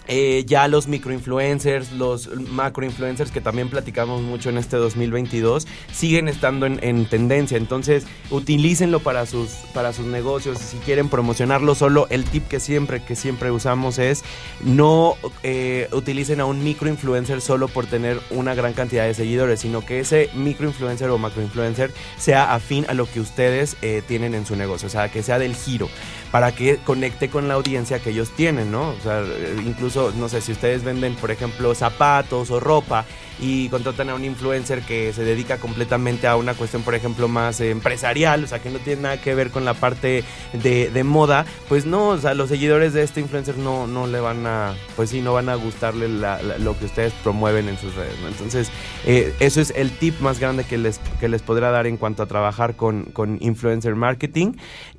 eh, 0.07 0.43
ya 0.45 0.67
los 0.67 0.87
microinfluencers, 0.87 1.91
los 1.93 2.29
macroinfluencers 2.35 3.31
que 3.31 3.41
también 3.41 3.69
platicamos 3.69 4.21
mucho 4.21 4.49
en 4.49 4.57
este 4.57 4.77
2022, 4.77 5.67
siguen 5.91 6.27
estando 6.27 6.65
en, 6.65 6.79
en 6.81 7.05
tendencia. 7.05 7.57
Entonces, 7.57 8.05
utilícenlo 8.29 8.99
para 8.99 9.25
sus, 9.25 9.49
para 9.73 9.93
sus 9.93 10.05
negocios. 10.05 10.59
Si 10.59 10.77
quieren 10.77 11.09
promocionarlo 11.09 11.75
solo, 11.75 12.07
el 12.09 12.25
tip 12.25 12.47
que 12.47 12.59
siempre, 12.59 13.03
que 13.03 13.15
siempre 13.15 13.51
usamos 13.51 13.99
es 13.99 14.23
no 14.61 15.15
eh, 15.43 15.87
utilicen 15.91 16.39
a 16.39 16.45
un 16.45 16.63
microinfluencer 16.63 17.41
solo 17.41 17.67
por 17.67 17.85
tener 17.85 18.19
una 18.29 18.55
gran 18.55 18.73
cantidad 18.73 19.05
de 19.05 19.13
seguidores, 19.13 19.59
sino 19.61 19.85
que 19.85 19.99
ese 19.99 20.29
microinfluencer 20.33 21.09
o 21.09 21.17
macroinfluencer 21.17 21.91
sea 22.17 22.53
afín 22.53 22.85
a 22.87 22.93
lo 22.93 23.09
que 23.09 23.19
ustedes 23.19 23.77
eh, 23.81 24.01
tienen 24.07 24.33
en 24.33 24.45
su 24.45 24.55
negocio, 24.55 24.87
o 24.87 24.91
sea, 24.91 25.09
que 25.09 25.23
sea 25.23 25.39
del 25.39 25.55
giro, 25.55 25.89
para 26.31 26.51
que 26.53 26.77
conecte 26.77 27.29
con 27.29 27.47
la 27.47 27.53
audiencia 27.55 27.99
que 27.99 28.09
ellos 28.09 28.31
tienen, 28.35 28.71
¿no? 28.71 28.89
O 28.89 28.99
sea, 29.01 29.23
incluso, 29.65 30.11
no 30.17 30.29
sé, 30.29 30.41
si 30.41 30.51
ustedes 30.51 30.83
venden, 30.83 31.15
por 31.15 31.31
ejemplo, 31.31 31.73
zapatos 31.73 32.51
o 32.51 32.59
ropa 32.59 33.05
y 33.39 33.69
contratan 33.69 34.09
a 34.09 34.15
un 34.15 34.25
influencer 34.25 34.81
que 34.81 35.13
se 35.13 35.23
dedica 35.23 35.57
completamente 35.57 36.27
a 36.27 36.35
una 36.35 36.53
cuestión, 36.53 36.83
por 36.83 36.95
ejemplo, 36.95 37.27
más 37.27 37.61
empresarial, 37.61 38.43
o 38.43 38.47
sea, 38.47 38.59
que 38.59 38.69
no 38.69 38.79
tiene 38.79 39.03
nada 39.03 39.21
que 39.21 39.35
ver 39.35 39.51
con 39.51 39.65
la 39.65 39.73
parte 39.73 40.23
de, 40.53 40.89
de 40.89 41.03
moda, 41.03 41.45
pues 41.69 41.85
no, 41.85 42.09
o 42.09 42.17
sea, 42.17 42.33
los 42.33 42.49
seguidores 42.49 42.93
de 42.93 43.03
este 43.03 43.19
influencer 43.19 43.57
no, 43.57 43.87
no 43.87 44.07
le 44.07 44.19
van 44.19 44.45
a, 44.47 44.75
pues 44.95 45.09
sí, 45.09 45.21
no 45.21 45.33
van 45.33 45.49
a 45.49 45.55
gustarle 45.55 46.07
lo 46.07 46.77
que 46.77 46.85
ustedes 46.85 47.13
promueven 47.23 47.69
en 47.69 47.77
sus 47.77 47.95
redes. 47.95 48.15
Entonces, 48.27 48.69
eh, 49.05 49.33
eso 49.39 49.61
es 49.61 49.73
el 49.75 49.91
tip 49.91 50.19
más 50.19 50.39
grande 50.39 50.63
que 50.63 50.77
les, 50.77 50.99
que 51.19 51.29
les 51.29 51.41
podrá 51.41 51.71
dar 51.71 51.87
en 51.87 51.97
cuanto 51.97 52.23
a 52.23 52.25
trabajar 52.25 52.75
con, 52.75 53.03
con 53.05 53.37
influencer 53.41 53.95
marketing. 53.95 54.53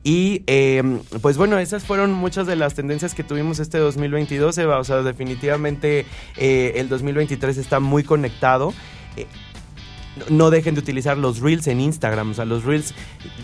Y 0.05 0.43
eh, 0.47 0.83
pues 1.21 1.37
bueno, 1.37 1.59
esas 1.59 1.85
fueron 1.85 2.13
muchas 2.13 2.47
de 2.47 2.57
las 2.57 2.75
tendencias 2.75 3.15
que 3.15 3.25
tuvimos 3.25 3.59
este 3.59 3.79
2022, 3.79 4.57
Eva. 4.59 4.79
O 4.79 4.85
sea, 4.85 5.03
definitivamente 5.03 6.07
eh, 6.37 6.73
el 6.77 6.89
2023 6.89 7.59
está 7.59 7.81
muy 7.81 8.05
conectado. 8.05 8.28
Eh, 9.17 9.27
no 10.29 10.51
dejen 10.51 10.75
de 10.75 10.81
utilizar 10.81 11.17
los 11.17 11.41
reels 11.41 11.67
en 11.67 11.81
Instagram. 11.81 12.31
O 12.31 12.35
sea, 12.35 12.45
los 12.45 12.65
reels 12.65 12.95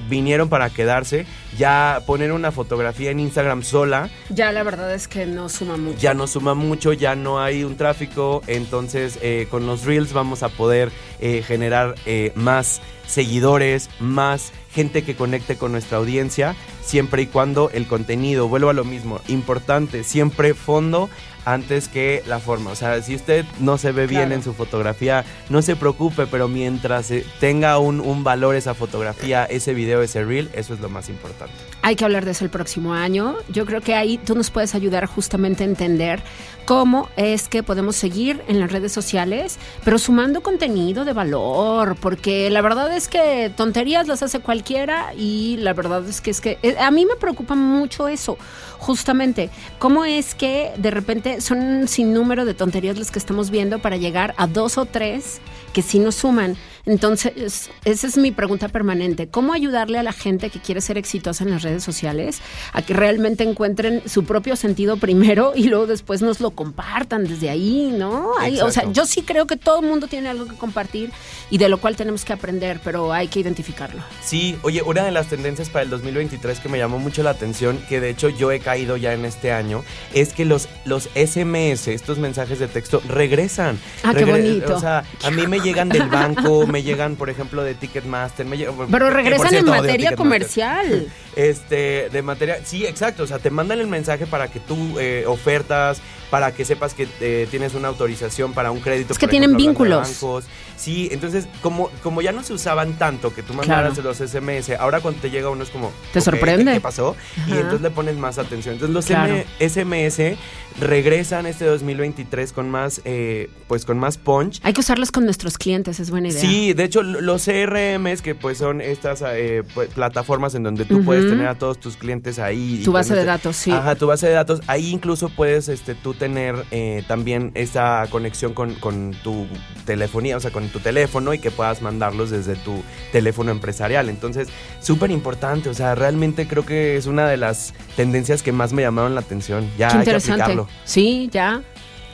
vinieron 0.08 0.48
para 0.48 0.70
quedarse. 0.70 1.26
Ya 1.56 2.02
poner 2.06 2.32
una 2.32 2.50
fotografía 2.52 3.10
en 3.10 3.20
Instagram 3.20 3.62
sola 3.62 4.10
Ya 4.28 4.52
la 4.52 4.62
verdad 4.62 4.92
es 4.92 5.08
que 5.08 5.26
no 5.26 5.48
suma 5.48 5.76
mucho. 5.76 5.98
ya 5.98 6.14
no 6.14 6.26
suma 6.26 6.54
mucho, 6.54 6.92
ya 6.92 7.14
no 7.14 7.40
hay 7.40 7.64
un 7.64 7.76
tráfico, 7.76 8.42
entonces 8.46 9.18
eh, 9.22 9.46
con 9.50 9.66
los 9.66 9.84
reels 9.84 10.12
vamos 10.12 10.42
a 10.42 10.48
poder 10.48 10.90
eh, 11.20 11.42
generar 11.46 11.94
eh, 12.06 12.32
más 12.34 12.80
seguidores, 13.06 13.88
más 14.00 14.52
gente 14.72 15.04
que 15.04 15.14
conecte 15.14 15.56
con 15.56 15.70
nuestra 15.70 15.98
audiencia, 15.98 16.56
siempre 16.82 17.22
y 17.22 17.26
cuando 17.26 17.70
el 17.70 17.86
contenido, 17.86 18.48
vuelvo 18.48 18.70
a 18.70 18.72
lo 18.72 18.84
mismo, 18.84 19.20
importante, 19.28 20.02
siempre 20.02 20.54
fondo 20.54 21.08
antes 21.44 21.88
que 21.88 22.22
la 22.26 22.38
forma. 22.38 22.70
O 22.70 22.76
sea, 22.76 23.00
si 23.02 23.14
usted 23.14 23.44
no 23.60 23.78
se 23.78 23.92
ve 23.92 24.06
bien 24.06 24.32
en 24.32 24.42
su 24.42 24.54
fotografía, 24.54 25.24
no 25.48 25.62
se 25.62 25.76
preocupe, 25.76 26.26
pero 26.26 26.48
mientras 26.48 27.10
eh, 27.10 27.24
tenga 27.40 27.78
un, 27.78 28.00
un 28.00 28.24
valor 28.24 28.56
esa 28.56 28.74
fotografía, 28.74 29.44
ese 29.44 29.74
video, 29.74 30.02
ese 30.02 30.24
reel, 30.24 30.50
eso 30.54 30.74
es 30.74 30.80
lo 30.80 30.88
más 30.88 31.08
importante. 31.08 31.54
Hay 31.86 31.96
que 31.96 32.04
hablar 32.06 32.24
de 32.24 32.30
eso 32.30 32.46
el 32.46 32.50
próximo 32.50 32.94
año. 32.94 33.36
Yo 33.50 33.66
creo 33.66 33.82
que 33.82 33.94
ahí 33.94 34.16
tú 34.16 34.34
nos 34.34 34.50
puedes 34.50 34.74
ayudar 34.74 35.04
justamente 35.04 35.64
a 35.64 35.66
entender 35.66 36.22
cómo 36.64 37.10
es 37.18 37.46
que 37.46 37.62
podemos 37.62 37.94
seguir 37.94 38.42
en 38.48 38.58
las 38.58 38.72
redes 38.72 38.90
sociales, 38.90 39.58
pero 39.84 39.98
sumando 39.98 40.42
contenido 40.42 41.04
de 41.04 41.12
valor, 41.12 41.96
porque 42.00 42.48
la 42.48 42.62
verdad 42.62 42.90
es 42.96 43.06
que 43.06 43.52
tonterías 43.54 44.08
las 44.08 44.22
hace 44.22 44.40
cualquiera 44.40 45.12
y 45.14 45.58
la 45.58 45.74
verdad 45.74 46.08
es 46.08 46.22
que 46.22 46.30
es 46.30 46.40
que 46.40 46.58
eh, 46.62 46.74
a 46.78 46.90
mí 46.90 47.04
me 47.04 47.16
preocupa 47.16 47.54
mucho 47.54 48.08
eso, 48.08 48.38
justamente, 48.78 49.50
cómo 49.78 50.06
es 50.06 50.34
que 50.34 50.72
de 50.78 50.90
repente 50.90 51.42
son 51.42 51.58
un 51.58 51.86
sinnúmero 51.86 52.46
de 52.46 52.54
tonterías 52.54 52.96
las 52.96 53.10
que 53.10 53.18
estamos 53.18 53.50
viendo 53.50 53.78
para 53.78 53.98
llegar 53.98 54.32
a 54.38 54.46
dos 54.46 54.78
o 54.78 54.86
tres 54.86 55.42
que 55.74 55.82
sí 55.82 55.98
nos 55.98 56.14
suman. 56.14 56.56
Entonces, 56.86 57.70
esa 57.84 58.06
es 58.06 58.16
mi 58.18 58.30
pregunta 58.30 58.68
permanente. 58.68 59.28
¿Cómo 59.28 59.52
ayudarle 59.54 59.98
a 59.98 60.02
la 60.02 60.12
gente 60.12 60.50
que 60.50 60.60
quiere 60.60 60.80
ser 60.80 60.98
exitosa 60.98 61.42
en 61.44 61.50
las 61.50 61.62
redes 61.62 61.82
sociales 61.82 62.40
a 62.72 62.82
que 62.82 62.92
realmente 62.92 63.42
encuentren 63.44 64.02
su 64.06 64.24
propio 64.24 64.54
sentido 64.56 64.96
primero 64.98 65.52
y 65.56 65.64
luego 65.68 65.86
después 65.86 66.20
nos 66.20 66.40
lo 66.40 66.50
compartan 66.50 67.24
desde 67.24 67.48
ahí, 67.50 67.90
¿no? 67.96 68.32
Hay- 68.38 68.60
o 68.60 68.70
sea, 68.70 68.90
yo 68.92 69.06
sí 69.06 69.22
creo 69.22 69.46
que 69.46 69.56
todo 69.56 69.80
el 69.80 69.86
mundo 69.86 70.08
tiene 70.08 70.28
algo 70.28 70.46
que 70.46 70.56
compartir 70.56 71.10
y 71.50 71.58
de 71.58 71.68
lo 71.68 71.78
cual 71.78 71.96
tenemos 71.96 72.24
que 72.24 72.32
aprender, 72.34 72.80
pero 72.84 73.12
hay 73.12 73.28
que 73.28 73.40
identificarlo. 73.40 74.02
Sí, 74.22 74.56
oye, 74.62 74.82
una 74.82 75.04
de 75.04 75.10
las 75.10 75.28
tendencias 75.28 75.70
para 75.70 75.84
el 75.84 75.90
2023 75.90 76.60
que 76.60 76.68
me 76.68 76.78
llamó 76.78 76.98
mucho 76.98 77.22
la 77.22 77.30
atención, 77.30 77.78
que 77.88 78.00
de 78.00 78.10
hecho 78.10 78.28
yo 78.28 78.52
he 78.52 78.60
caído 78.60 78.96
ya 78.96 79.14
en 79.14 79.24
este 79.24 79.52
año, 79.52 79.82
es 80.12 80.32
que 80.34 80.44
los, 80.44 80.68
los 80.84 81.08
SMS, 81.14 81.88
estos 81.88 82.18
mensajes 82.18 82.58
de 82.58 82.68
texto, 82.68 83.02
regresan. 83.08 83.78
Ah, 84.02 84.12
qué 84.14 84.24
bonito. 84.24 84.76
O 84.76 84.80
sea, 84.80 85.04
a 85.22 85.30
mí 85.30 85.46
me 85.46 85.60
llegan 85.64 85.88
del 85.88 86.08
banco, 86.08 86.66
me 86.74 86.82
llegan, 86.82 87.14
por 87.14 87.30
ejemplo, 87.30 87.62
de 87.62 87.76
Ticketmaster. 87.76 88.44
Me 88.44 88.58
llegan, 88.58 88.74
Pero 88.90 89.08
regresan 89.08 89.48
cierto, 89.48 89.72
en 89.72 89.80
materia 89.80 90.16
comercial. 90.16 91.06
Este, 91.36 92.10
de 92.10 92.22
materia, 92.22 92.60
sí, 92.64 92.86
exacto, 92.86 93.24
o 93.24 93.26
sea, 93.26 93.40
te 93.40 93.50
mandan 93.50 93.80
el 93.80 93.88
mensaje 93.88 94.24
para 94.24 94.46
que 94.46 94.60
tú 94.60 95.00
eh, 95.00 95.24
ofertas, 95.26 96.00
para 96.30 96.52
que 96.52 96.64
sepas 96.64 96.94
que 96.94 97.08
eh, 97.20 97.48
tienes 97.50 97.74
una 97.74 97.88
autorización 97.88 98.52
para 98.52 98.70
un 98.70 98.78
crédito. 98.78 99.12
Es 99.12 99.18
que 99.18 99.26
tienen 99.26 99.50
ejemplo, 99.50 99.66
vínculos. 99.66 100.08
bancos. 100.22 100.44
Sí, 100.76 101.08
entonces, 101.10 101.48
como, 101.60 101.90
como 102.04 102.22
ya 102.22 102.30
no 102.30 102.44
se 102.44 102.52
usaban 102.52 102.92
tanto 102.98 103.34
que 103.34 103.42
tú 103.42 103.52
mandaras 103.52 103.98
los 103.98 104.18
SMS, 104.18 104.70
ahora 104.78 105.00
cuando 105.00 105.20
te 105.20 105.30
llega 105.30 105.50
uno 105.50 105.64
es 105.64 105.70
como... 105.70 105.92
Te 106.12 106.20
sorprende. 106.20 106.72
¿Qué, 106.74 106.80
pasó? 106.80 107.16
Y 107.48 107.52
entonces 107.52 107.80
le 107.80 107.90
pones 107.90 108.16
más 108.16 108.38
atención. 108.38 108.74
Entonces 108.74 108.94
los 108.94 109.06
Claro. 109.06 109.42
SMS 109.58 110.36
regresan 110.80 111.46
este 111.46 111.64
2023 111.66 112.52
con 112.52 112.68
más, 112.70 113.00
eh, 113.04 113.48
pues 113.68 113.84
con 113.84 113.98
más 113.98 114.18
punch. 114.18 114.60
Hay 114.64 114.72
que 114.72 114.80
usarlos 114.80 115.12
con 115.12 115.24
nuestros 115.24 115.56
clientes, 115.56 116.00
es 116.00 116.10
buena 116.10 116.28
idea. 116.28 116.40
Sí, 116.40 116.72
de 116.72 116.84
hecho 116.84 117.02
lo- 117.02 117.20
los 117.20 117.44
CRMs 117.44 118.22
que 118.22 118.34
pues 118.34 118.58
son 118.58 118.80
estas 118.80 119.22
eh, 119.26 119.62
pues, 119.74 119.88
plataformas 119.90 120.54
en 120.54 120.62
donde 120.64 120.84
tú 120.84 121.04
puedes 121.04 121.28
tener 121.28 121.46
a 121.46 121.54
todos 121.56 121.78
tus 121.78 121.96
clientes 121.96 122.38
ahí. 122.38 122.82
Tu 122.84 122.92
base 122.92 123.14
de 123.14 123.24
datos, 123.24 123.56
sí. 123.56 123.70
Ajá, 123.70 123.94
tu 123.94 124.06
base 124.06 124.26
de 124.26 124.32
datos. 124.34 124.60
Ahí 124.66 124.90
incluso 124.90 125.28
puedes 125.28 125.68
este, 125.68 125.94
tú 125.94 126.14
tener 126.14 126.56
eh, 126.70 127.04
también 127.06 127.52
esa 127.54 128.06
conexión 128.10 128.52
con, 128.52 128.74
con 128.74 129.12
tu 129.22 129.46
telefonía, 129.84 130.36
o 130.36 130.40
sea, 130.40 130.50
con 130.50 130.68
tu 130.68 130.80
teléfono 130.80 131.34
y 131.34 131.38
que 131.38 131.50
puedas 131.50 131.82
mandarlos 131.82 132.30
desde 132.30 132.56
tu 132.56 132.82
teléfono 133.12 133.50
empresarial. 133.50 134.08
Entonces, 134.08 134.48
súper 134.80 135.10
importante, 135.10 135.68
o 135.68 135.74
sea, 135.74 135.94
realmente 135.94 136.46
creo 136.48 136.66
que 136.66 136.96
es 136.96 137.06
una 137.06 137.28
de 137.28 137.36
las 137.36 137.74
tendencias 137.96 138.42
que 138.42 138.52
más 138.52 138.72
me 138.72 138.82
llamaron 138.82 139.14
la 139.14 139.20
atención. 139.20 139.68
Ya 139.78 139.88
Qué 139.88 139.98
hay 139.98 140.04
que 140.04 140.10
interesante. 140.10 140.63
Aplicarlo 140.64 140.84
Sí, 140.84 141.28
ya. 141.32 141.62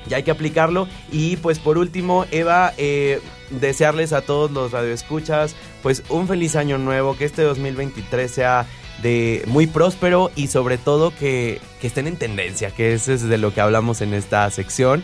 ya 0.06 0.16
hay 0.16 0.22
que 0.22 0.30
aplicarlo. 0.30 0.88
Y 1.10 1.36
pues 1.36 1.58
por 1.58 1.78
último, 1.78 2.26
Eva, 2.30 2.72
eh, 2.78 3.20
desearles 3.50 4.12
a 4.12 4.22
todos 4.22 4.50
los 4.50 4.72
radioescuchas, 4.72 5.54
pues 5.82 6.02
un 6.08 6.28
feliz 6.28 6.56
año 6.56 6.78
nuevo, 6.78 7.16
que 7.16 7.24
este 7.24 7.42
2023 7.42 8.30
sea 8.30 8.66
de 9.02 9.42
muy 9.46 9.66
próspero 9.66 10.30
y 10.36 10.48
sobre 10.48 10.76
todo 10.76 11.12
que, 11.14 11.60
que 11.80 11.86
estén 11.86 12.06
en 12.06 12.16
tendencia, 12.16 12.70
que 12.70 12.92
eso 12.92 13.12
es 13.12 13.22
de 13.22 13.38
lo 13.38 13.54
que 13.54 13.60
hablamos 13.60 14.00
en 14.02 14.14
esta 14.14 14.50
sección. 14.50 15.02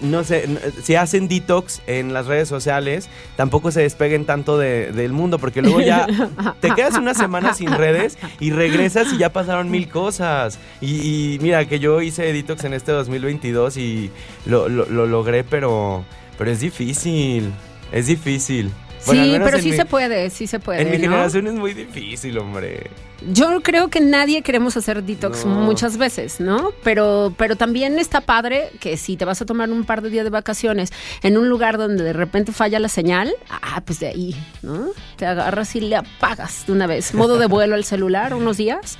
No 0.00 0.24
sé, 0.24 0.48
si 0.82 0.94
hacen 0.94 1.28
detox 1.28 1.82
en 1.86 2.12
las 2.12 2.26
redes 2.26 2.48
sociales, 2.48 3.08
tampoco 3.36 3.70
se 3.70 3.80
despeguen 3.82 4.24
tanto 4.24 4.58
de- 4.58 4.92
del 4.92 5.12
mundo, 5.12 5.38
porque 5.38 5.62
luego 5.62 5.80
ya 5.80 6.06
te 6.60 6.70
quedas 6.74 6.94
una 6.96 7.14
semana 7.14 7.54
sin 7.54 7.70
redes 7.72 8.18
y 8.40 8.50
regresas 8.50 9.12
y 9.12 9.18
ya 9.18 9.32
pasaron 9.32 9.70
mil 9.70 9.88
cosas. 9.88 10.58
Y, 10.80 11.34
y 11.34 11.38
mira, 11.40 11.66
que 11.66 11.78
yo 11.78 12.00
hice 12.02 12.32
detox 12.32 12.64
en 12.64 12.74
este 12.74 12.92
2022 12.92 13.76
y 13.76 14.10
lo, 14.46 14.68
lo- 14.68 14.86
lo 14.86 15.06
logré, 15.06 15.44
pero, 15.44 16.04
pero 16.38 16.50
es 16.50 16.60
difícil. 16.60 17.52
Es 17.92 18.06
difícil. 18.06 18.70
Bueno, 19.06 19.24
sí, 19.24 19.40
pero 19.44 19.58
sí 19.58 19.70
mi- 19.70 19.76
se 19.76 19.84
puede, 19.84 20.30
sí 20.30 20.46
se 20.46 20.58
puede. 20.60 20.80
En 20.80 20.90
mi 20.90 20.96
¿no? 20.96 21.02
generación 21.12 21.46
es 21.46 21.52
muy 21.54 21.74
difícil, 21.74 22.38
hombre. 22.38 22.90
Yo 23.32 23.62
creo 23.62 23.88
que 23.88 24.00
nadie 24.00 24.42
queremos 24.42 24.76
hacer 24.76 25.02
detox 25.02 25.44
No. 25.44 25.54
muchas 25.54 25.96
veces, 25.96 26.40
¿no? 26.40 26.72
Pero, 26.82 27.34
pero 27.38 27.56
también 27.56 27.98
está 27.98 28.20
padre 28.20 28.70
que 28.80 28.96
si 28.96 29.16
te 29.16 29.24
vas 29.24 29.40
a 29.40 29.46
tomar 29.46 29.70
un 29.70 29.84
par 29.84 30.02
de 30.02 30.10
días 30.10 30.24
de 30.24 30.30
vacaciones 30.30 30.92
en 31.22 31.38
un 31.38 31.48
lugar 31.48 31.78
donde 31.78 32.04
de 32.04 32.12
repente 32.12 32.52
falla 32.52 32.78
la 32.78 32.88
señal, 32.88 33.32
ah, 33.50 33.82
pues 33.84 34.00
de 34.00 34.08
ahí, 34.08 34.36
¿no? 34.62 34.88
Te 35.16 35.26
agarras 35.26 35.74
y 35.76 35.80
le 35.80 35.96
apagas 35.96 36.66
de 36.66 36.72
una 36.72 36.86
vez. 36.86 37.14
Modo 37.14 37.38
de 37.38 37.46
vuelo 37.46 37.74
al 37.74 37.84
celular 37.84 38.34
unos 38.34 38.56
días. 38.56 38.98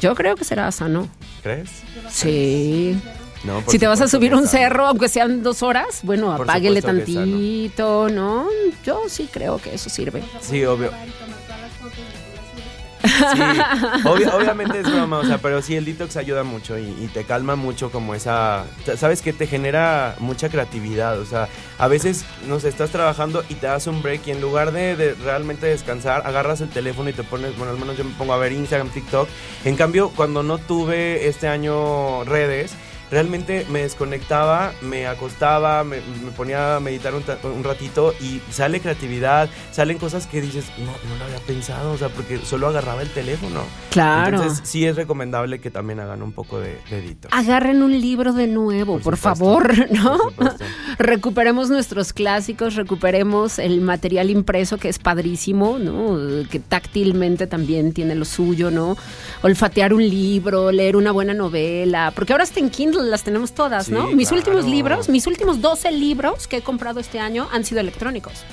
Yo 0.00 0.14
creo 0.14 0.34
que 0.34 0.44
será 0.44 0.70
sano. 0.72 1.08
¿Crees? 1.42 1.70
Sí. 2.10 2.98
No, 3.44 3.62
Si 3.66 3.78
te 3.78 3.86
vas 3.86 4.00
a 4.02 4.08
subir 4.08 4.34
un 4.34 4.46
cerro, 4.46 4.86
aunque 4.86 5.08
sean 5.08 5.42
dos 5.42 5.62
horas, 5.62 6.00
bueno, 6.02 6.36
Por 6.36 6.44
apáguele 6.48 6.82
tantito, 6.82 8.08
¿no? 8.10 8.46
Yo 8.84 9.02
sí 9.08 9.28
creo 9.32 9.58
que 9.58 9.74
eso 9.74 9.88
sirve. 9.88 10.22
Sí, 10.40 10.62
obvio. 10.64 10.90
Sí, 13.02 13.40
obvia- 14.04 14.34
obviamente 14.34 14.80
es 14.80 14.90
broma, 14.92 15.18
o 15.18 15.24
sea, 15.24 15.38
pero 15.38 15.62
sí 15.62 15.74
el 15.76 15.84
detox 15.84 16.16
ayuda 16.16 16.42
mucho 16.42 16.78
y, 16.78 16.84
y 17.00 17.10
te 17.12 17.24
calma 17.24 17.56
mucho 17.56 17.90
como 17.90 18.14
esa, 18.14 18.64
sabes 18.96 19.22
que 19.22 19.32
te 19.32 19.46
genera 19.46 20.16
mucha 20.18 20.48
creatividad, 20.48 21.18
o 21.18 21.24
sea, 21.24 21.48
a 21.78 21.88
veces, 21.88 22.24
no 22.46 22.60
sé, 22.60 22.68
estás 22.68 22.90
trabajando 22.90 23.42
y 23.48 23.54
te 23.54 23.66
das 23.66 23.86
un 23.86 24.02
break 24.02 24.26
y 24.26 24.30
en 24.32 24.40
lugar 24.40 24.72
de, 24.72 24.96
de 24.96 25.14
realmente 25.14 25.66
descansar, 25.66 26.22
agarras 26.26 26.60
el 26.60 26.68
teléfono 26.68 27.08
y 27.10 27.12
te 27.12 27.22
pones, 27.22 27.56
bueno, 27.56 27.72
al 27.72 27.78
menos 27.78 27.96
yo 27.96 28.04
me 28.04 28.14
pongo 28.14 28.32
a 28.34 28.38
ver 28.38 28.52
Instagram, 28.52 28.88
TikTok, 28.90 29.28
en 29.64 29.76
cambio, 29.76 30.10
cuando 30.10 30.42
no 30.42 30.58
tuve 30.58 31.26
este 31.28 31.48
año 31.48 32.24
redes, 32.24 32.72
realmente 33.10 33.66
me 33.68 33.82
desconectaba, 33.82 34.72
me 34.82 35.06
acostaba, 35.06 35.84
me, 35.84 35.96
me 36.24 36.30
ponía 36.30 36.76
a 36.76 36.80
meditar 36.80 37.14
un, 37.14 37.24
un 37.44 37.64
ratito 37.64 38.14
y 38.20 38.40
sale 38.50 38.80
creatividad, 38.80 39.48
salen 39.72 39.98
cosas 39.98 40.26
que 40.26 40.40
dices, 40.40 40.66
no, 40.78 40.86
no 40.86 41.18
lo 41.18 41.24
había 41.24 41.38
pensado, 41.38 41.92
o 41.92 41.98
sea, 41.98 42.08
porque 42.08 42.38
solo 42.38 42.68
agarraba 42.68 43.02
el 43.02 43.10
teléfono. 43.10 43.62
Claro. 43.90 44.36
Entonces 44.36 44.68
sí 44.68 44.86
es 44.86 44.96
recomendable 44.96 45.60
que 45.60 45.70
también 45.70 46.00
hagan 46.00 46.22
un 46.22 46.32
poco 46.32 46.60
de, 46.60 46.78
de. 46.90 47.16
Agarren 47.30 47.82
un 47.82 48.00
libro 48.00 48.32
de 48.32 48.46
nuevo, 48.46 48.98
por, 49.00 49.16
favor, 49.16 49.90
¿no? 49.90 50.18
recuperemos 50.98 51.70
nuestros 51.70 52.12
clásicos, 52.12 52.76
recuperemos 52.76 53.58
el 53.58 53.80
material 53.80 54.30
impreso 54.30 54.78
que 54.78 54.88
es 54.88 54.98
padrísimo, 54.98 55.78
¿no? 55.78 56.16
Que 56.48 56.60
táctilmente 56.60 57.46
también 57.46 57.92
tiene 57.92 58.14
lo 58.14 58.24
suyo, 58.24 58.70
¿no? 58.70 58.96
Olfatear 59.42 59.92
un 59.92 60.08
libro, 60.08 60.70
leer 60.70 60.96
una 60.96 61.12
buena 61.12 61.34
novela, 61.34 62.12
porque 62.14 62.32
ahora 62.32 62.44
hasta 62.44 62.60
en 62.60 62.70
Kindle 62.70 62.99
las 63.02 63.22
tenemos 63.22 63.52
todas, 63.52 63.88
¿no? 63.88 64.08
Sí, 64.08 64.14
mis 64.14 64.28
claro. 64.28 64.42
últimos 64.42 64.64
libros, 64.66 65.08
mis 65.08 65.26
últimos 65.26 65.60
12 65.60 65.90
libros 65.92 66.46
que 66.46 66.58
he 66.58 66.62
comprado 66.62 67.00
este 67.00 67.18
año 67.20 67.48
han 67.52 67.64
sido 67.64 67.80
electrónicos. 67.80 68.44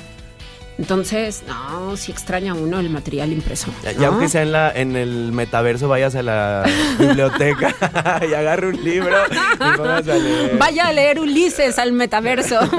Entonces, 0.77 1.41
no, 1.47 1.97
si 1.97 2.11
extraña 2.11 2.53
uno 2.53 2.79
el 2.79 2.91
material 2.91 3.33
impreso. 3.33 3.73
Ya, 3.83 3.93
¿no? 3.93 3.99
ya 3.99 4.07
aunque 4.09 4.29
sea 4.29 4.43
en, 4.43 4.51
la, 4.51 4.71
en 4.71 4.95
el 4.95 5.31
metaverso, 5.31 5.87
vayas 5.87 6.13
a 6.15 6.21
la 6.21 6.69
biblioteca 6.99 7.75
y 8.29 8.33
agarre 8.33 8.67
un 8.67 8.83
libro 8.83 9.15
y 9.53 9.77
pongas 9.77 10.07
a 10.07 10.15
leer. 10.15 10.57
Vaya 10.57 10.87
a 10.87 10.93
leer 10.93 11.19
Ulises 11.19 11.79
al 11.79 11.93
metaverso. 11.93 12.59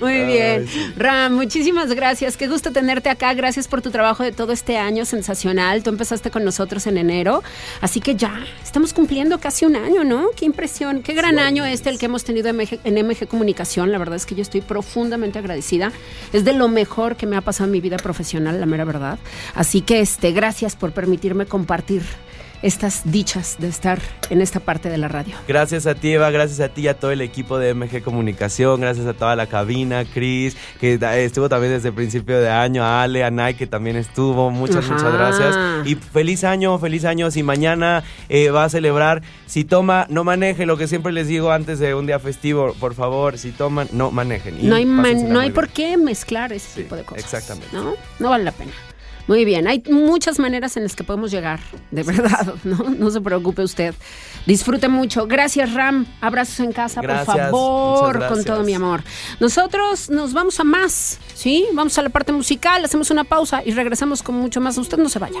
Muy 0.00 0.24
bien. 0.24 0.66
Ram, 0.96 1.34
muchísimas 1.34 1.92
gracias. 1.92 2.38
Qué 2.38 2.48
gusto 2.48 2.72
tenerte 2.72 3.10
acá. 3.10 3.34
Gracias 3.34 3.68
por 3.68 3.82
tu 3.82 3.90
trabajo 3.90 4.22
de 4.22 4.32
todo 4.32 4.52
este 4.52 4.78
año 4.78 5.04
sensacional. 5.04 5.82
Tú 5.82 5.90
empezaste 5.90 6.30
con 6.30 6.44
nosotros 6.44 6.86
en 6.86 6.96
enero. 6.96 7.42
Así 7.82 8.00
que 8.00 8.14
ya 8.14 8.42
estamos 8.62 8.94
cumpliendo 8.94 9.38
casi 9.38 9.66
un 9.66 9.76
año, 9.76 10.02
¿no? 10.02 10.28
Qué 10.36 10.46
impresión. 10.46 11.02
Qué 11.02 11.12
gran 11.12 11.38
año 11.38 11.64
este 11.66 11.90
el 11.90 11.98
que 11.98 12.06
hemos 12.06 12.24
tenido 12.24 12.48
en 12.48 12.56
MG, 12.56 12.80
en 12.84 13.06
MG 13.06 13.26
Comunicación. 13.28 13.92
La 13.92 13.98
verdad 13.98 14.16
es 14.16 14.24
que 14.24 14.34
yo 14.34 14.42
estoy 14.42 14.62
profundamente 14.62 15.38
agradecida. 15.38 15.73
Es 16.32 16.44
de 16.44 16.52
lo 16.52 16.68
mejor 16.68 17.16
que 17.16 17.26
me 17.26 17.36
ha 17.36 17.40
pasado 17.40 17.66
en 17.66 17.72
mi 17.72 17.80
vida 17.80 17.96
profesional, 17.96 18.60
la 18.60 18.66
mera 18.66 18.84
verdad. 18.84 19.18
Así 19.54 19.80
que 19.80 20.00
este, 20.00 20.32
gracias 20.32 20.76
por 20.76 20.92
permitirme 20.92 21.46
compartir 21.46 22.02
estas 22.64 23.02
dichas 23.04 23.56
de 23.58 23.68
estar 23.68 23.98
en 24.30 24.40
esta 24.40 24.58
parte 24.58 24.88
de 24.88 24.96
la 24.96 25.06
radio. 25.08 25.34
Gracias 25.46 25.86
a 25.86 25.94
ti, 25.94 26.12
Eva, 26.12 26.30
gracias 26.30 26.60
a 26.60 26.70
ti 26.70 26.80
y 26.82 26.88
a 26.88 26.98
todo 26.98 27.10
el 27.10 27.20
equipo 27.20 27.58
de 27.58 27.74
MG 27.74 28.02
Comunicación, 28.02 28.80
gracias 28.80 29.06
a 29.06 29.12
toda 29.12 29.36
la 29.36 29.46
cabina, 29.46 30.04
Chris, 30.06 30.56
que 30.80 30.98
estuvo 31.24 31.48
también 31.50 31.74
desde 31.74 31.88
el 31.88 31.94
principio 31.94 32.40
de 32.40 32.48
año, 32.48 32.82
a 32.82 33.02
Ale, 33.02 33.22
a 33.22 33.30
Nay, 33.30 33.54
que 33.54 33.66
también 33.66 33.96
estuvo, 33.96 34.50
muchas, 34.50 34.84
Ajá. 34.86 34.94
muchas 34.94 35.12
gracias. 35.12 35.56
Y 35.86 35.94
feliz 35.96 36.42
año, 36.44 36.78
feliz 36.78 37.04
año, 37.04 37.30
si 37.30 37.42
mañana 37.42 38.02
eh, 38.30 38.48
va 38.50 38.64
a 38.64 38.68
celebrar, 38.70 39.22
si 39.46 39.64
toma, 39.64 40.06
no 40.08 40.24
maneje, 40.24 40.64
lo 40.64 40.78
que 40.78 40.88
siempre 40.88 41.12
les 41.12 41.28
digo 41.28 41.52
antes 41.52 41.78
de 41.78 41.94
un 41.94 42.06
día 42.06 42.18
festivo, 42.18 42.74
por 42.80 42.94
favor, 42.94 43.36
si 43.36 43.50
toman, 43.52 43.88
no 43.92 44.10
manejen. 44.10 44.58
Y 44.58 44.66
No 44.68 44.76
hay, 44.76 44.86
man- 44.86 45.28
no 45.28 45.40
hay 45.40 45.50
por 45.50 45.68
qué 45.68 45.96
mezclar 45.98 46.52
ese 46.52 46.82
tipo 46.82 46.96
de 46.96 47.02
cosas. 47.04 47.24
Exactamente. 47.24 47.68
¿no? 47.76 47.92
No 48.18 48.30
vale 48.30 48.44
la 48.44 48.52
pena. 48.52 48.72
Muy 49.26 49.44
bien, 49.44 49.66
hay 49.66 49.82
muchas 49.90 50.38
maneras 50.38 50.76
en 50.76 50.82
las 50.82 50.94
que 50.94 51.02
podemos 51.02 51.30
llegar, 51.30 51.60
de 51.90 52.02
verdad, 52.02 52.54
¿no? 52.64 52.76
No 52.90 53.10
se 53.10 53.20
preocupe 53.20 53.62
usted. 53.62 53.94
Disfrute 54.46 54.88
mucho. 54.88 55.26
Gracias, 55.26 55.72
Ram. 55.72 56.06
Abrazos 56.20 56.60
en 56.60 56.72
casa, 56.72 57.00
Gracias, 57.00 57.50
por 57.50 58.18
favor, 58.18 58.28
con 58.28 58.44
todo 58.44 58.62
mi 58.62 58.74
amor. 58.74 59.02
Nosotros 59.40 60.10
nos 60.10 60.34
vamos 60.34 60.60
a 60.60 60.64
más, 60.64 61.18
¿sí? 61.34 61.66
Vamos 61.72 61.96
a 61.98 62.02
la 62.02 62.10
parte 62.10 62.32
musical, 62.32 62.84
hacemos 62.84 63.10
una 63.10 63.24
pausa 63.24 63.62
y 63.64 63.70
regresamos 63.72 64.22
con 64.22 64.34
mucho 64.34 64.60
más. 64.60 64.76
Usted 64.76 64.98
no 64.98 65.08
se 65.08 65.18
vaya. 65.18 65.40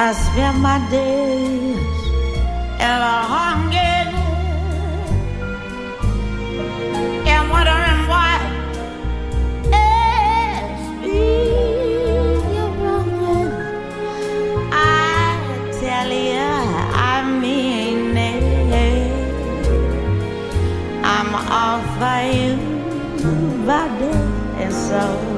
I 0.00 0.12
spend 0.12 0.62
my 0.62 0.78
days 0.90 1.76
in 2.84 2.98
a 3.14 3.18
hunger 3.34 3.98
and 7.26 7.50
wondering 7.50 8.02
why 8.06 8.38
it's 9.74 10.82
you're 12.54 12.70
wronging. 12.78 13.52
I 14.72 15.36
tell 15.80 16.10
you, 16.30 16.46
I 16.94 17.16
mean 17.40 18.16
it. 18.16 18.70
I'm 21.02 21.30
all 21.58 21.82
for 21.98 22.20
you, 22.38 22.54
body 23.66 24.14
and 24.62 24.72
soul. 24.72 25.37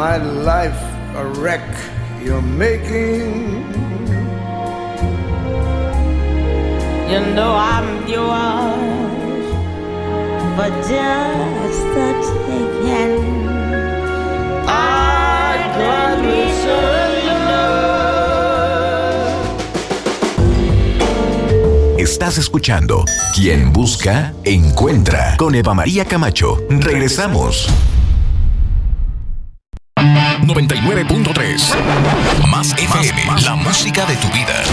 My 0.00 0.16
life 0.16 0.80
a 1.14 1.24
wreck 1.40 1.68
you're 2.24 2.40
making. 2.40 3.60
You 7.10 7.20
know 7.36 7.52
I'm 7.52 8.08
yours 8.08 9.44
for 10.56 10.70
just 10.88 11.82
the 11.94 12.08
taking. 12.46 13.20
I 14.66 15.68
gladly 15.76 16.48
Estás 21.98 22.38
escuchando 22.38 23.04
Quien 23.34 23.70
Busca, 23.72 24.32
Encuentra 24.44 25.36
con 25.36 25.54
Eva 25.54 25.74
María 25.74 26.06
Camacho. 26.06 26.56
Regresamos. 26.70 27.68
99.3 30.54 32.48
Más 32.48 32.72
FM, 32.72 33.40
la 33.42 33.54
música 33.54 34.04
de 34.06 34.16
tu 34.16 34.26
vida. 34.32 34.64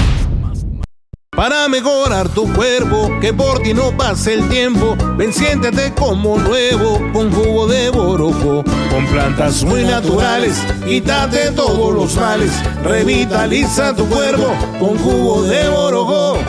Para 1.36 1.68
mejorar 1.68 2.30
tu 2.30 2.52
cuerpo, 2.52 3.12
que 3.22 3.32
por 3.32 3.62
ti 3.62 3.76
no 3.76 3.96
pase 3.96 4.34
el 4.34 4.50
tiempo, 4.50 4.98
ven 5.18 5.32
siéntete 5.32 5.94
como 5.94 6.40
nuevo 6.40 7.00
con 7.14 7.32
jugo 7.32 7.68
de 7.68 7.92
borojo. 7.92 8.64
Con 8.90 9.06
plantas 9.12 9.64
muy 9.64 9.84
naturales, 9.84 10.66
quítate 10.84 11.52
todos 11.52 11.94
los 11.94 12.16
males, 12.16 12.52
revitaliza 12.84 13.96
tu 13.96 14.08
cuerpo 14.08 14.56
con 14.80 14.98
jugo 14.98 15.44
de 15.44 15.70
borojo. 15.70 16.40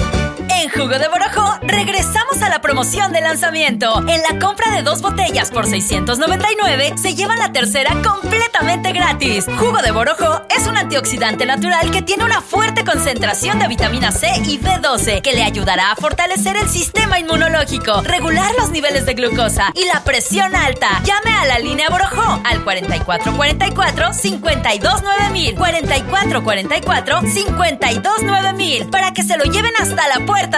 Jugo 0.74 0.98
de 0.98 1.08
Borojo 1.08 1.58
regresamos 1.62 2.42
a 2.42 2.48
la 2.48 2.60
promoción 2.60 3.12
de 3.12 3.20
lanzamiento. 3.20 3.98
En 4.08 4.22
la 4.22 4.38
compra 4.38 4.70
de 4.74 4.82
dos 4.82 5.00
botellas 5.00 5.50
por 5.50 5.66
699 5.66 6.94
se 6.96 7.14
lleva 7.14 7.36
la 7.36 7.52
tercera 7.52 7.90
completamente 8.02 8.92
gratis. 8.92 9.46
Jugo 9.58 9.78
de 9.82 9.92
Borojo 9.92 10.42
es 10.54 10.66
un 10.66 10.76
antioxidante 10.76 11.46
natural 11.46 11.90
que 11.90 12.02
tiene 12.02 12.24
una 12.24 12.42
fuerte 12.42 12.84
concentración 12.84 13.58
de 13.58 13.68
vitamina 13.68 14.12
C 14.12 14.30
y 14.46 14.58
B12 14.58 15.22
que 15.22 15.32
le 15.32 15.42
ayudará 15.42 15.92
a 15.92 15.96
fortalecer 15.96 16.56
el 16.56 16.68
sistema 16.68 17.18
inmunológico, 17.18 18.02
regular 18.02 18.52
los 18.58 18.70
niveles 18.70 19.06
de 19.06 19.14
glucosa 19.14 19.72
y 19.74 19.84
la 19.86 20.04
presión 20.04 20.54
alta. 20.54 21.02
Llame 21.04 21.36
a 21.36 21.46
la 21.46 21.58
línea 21.58 21.88
Borojo 21.88 22.40
al 22.44 22.62
4444 22.64 24.12
529000 24.12 25.54
4444 25.56 27.20
529000 27.22 28.90
para 28.90 29.12
que 29.12 29.22
se 29.22 29.36
lo 29.38 29.44
lleven 29.44 29.72
hasta 29.78 30.08
la 30.08 30.26
puerta 30.26 30.57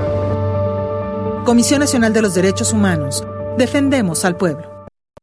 Comisión 1.45 1.79
Nacional 1.79 2.13
de 2.13 2.21
los 2.21 2.35
Derechos 2.35 2.71
Humanos. 2.71 3.25
Defendemos 3.57 4.25
al 4.25 4.37
pueblo. 4.37 4.70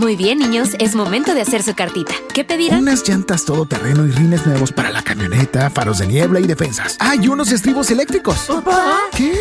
Muy 0.00 0.16
bien, 0.16 0.38
niños, 0.38 0.70
es 0.78 0.94
momento 0.94 1.34
de 1.34 1.42
hacer 1.42 1.62
su 1.62 1.74
cartita. 1.74 2.14
¿Qué 2.32 2.42
pedirán? 2.42 2.80
Unas 2.80 3.06
llantas 3.06 3.44
todoterreno 3.44 4.06
y 4.06 4.10
rines 4.10 4.46
nuevos 4.46 4.72
para 4.72 4.90
la 4.90 5.02
camioneta, 5.02 5.68
faros 5.68 5.98
de 5.98 6.06
niebla 6.06 6.40
y 6.40 6.44
defensas. 6.44 6.96
¡Hay 7.00 7.28
unos 7.28 7.52
estribos 7.52 7.90
eléctricos! 7.90 8.48
¿Qué? 9.14 9.34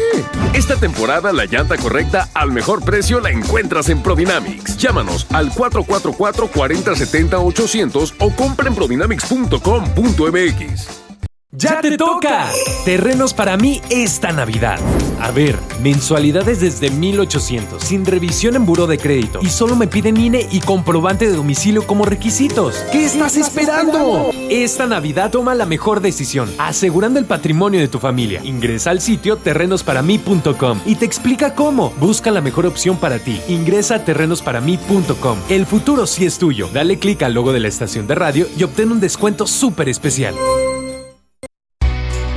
Esta 0.53 0.75
temporada 0.75 1.31
la 1.31 1.45
llanta 1.45 1.77
correcta 1.77 2.27
al 2.33 2.51
mejor 2.51 2.83
precio 2.83 3.21
la 3.21 3.29
encuentras 3.29 3.87
en 3.87 4.03
Prodynamics. 4.03 4.75
Llámanos 4.75 5.27
al 5.31 5.49
444-4070-800 5.53 8.15
o 8.19 8.35
compra 8.35 8.67
en 8.67 8.75
prodynamics.com.mx. 8.75 11.08
¡Ya 11.51 11.81
te 11.81 11.97
toca! 11.97 12.45
Terrenos 12.85 13.33
para 13.33 13.57
mí 13.57 13.81
esta 13.89 14.31
Navidad. 14.31 14.77
A 15.19 15.31
ver, 15.31 15.57
mensualidades 15.81 16.59
desde 16.61 16.91
1800, 16.91 17.83
sin 17.83 18.05
revisión 18.05 18.55
en 18.55 18.67
buro 18.67 18.85
de 18.85 18.99
crédito. 18.99 19.39
Y 19.41 19.49
solo 19.49 19.75
me 19.75 19.87
piden 19.87 20.17
INE 20.17 20.47
y 20.51 20.59
comprobante 20.59 21.27
de 21.27 21.35
domicilio 21.35 21.87
como 21.87 22.05
requisitos. 22.05 22.75
¿Qué 22.91 23.03
estás 23.03 23.35
esperando? 23.35 24.29
Esta 24.51 24.85
Navidad 24.85 25.31
toma 25.31 25.55
la 25.55 25.65
mejor 25.65 26.01
decisión, 26.01 26.53
asegurando 26.59 27.17
el 27.17 27.25
patrimonio 27.25 27.79
de 27.79 27.87
tu 27.87 27.97
familia. 27.97 28.41
Ingresa 28.43 28.91
al 28.91 29.01
sitio 29.01 29.37
terrenosparamí.com 29.37 30.81
y 30.85 30.97
te 30.97 31.05
explica 31.05 31.55
cómo. 31.55 31.89
Busca 31.99 32.29
la 32.29 32.41
mejor 32.41 32.67
opción 32.67 32.97
para 32.97 33.17
ti. 33.17 33.41
Ingresa 33.47 33.95
a 33.95 34.05
terrenosparamí.com. 34.05 35.39
El 35.49 35.65
futuro 35.65 36.05
sí 36.05 36.27
es 36.27 36.37
tuyo. 36.37 36.69
Dale 36.71 36.99
clic 36.99 37.23
al 37.23 37.33
logo 37.33 37.53
de 37.53 37.59
la 37.59 37.69
estación 37.69 38.05
de 38.05 38.13
radio 38.13 38.45
y 38.55 38.61
obtén 38.61 38.91
un 38.91 38.99
descuento 38.99 39.47
súper 39.47 39.89
especial. 39.89 40.35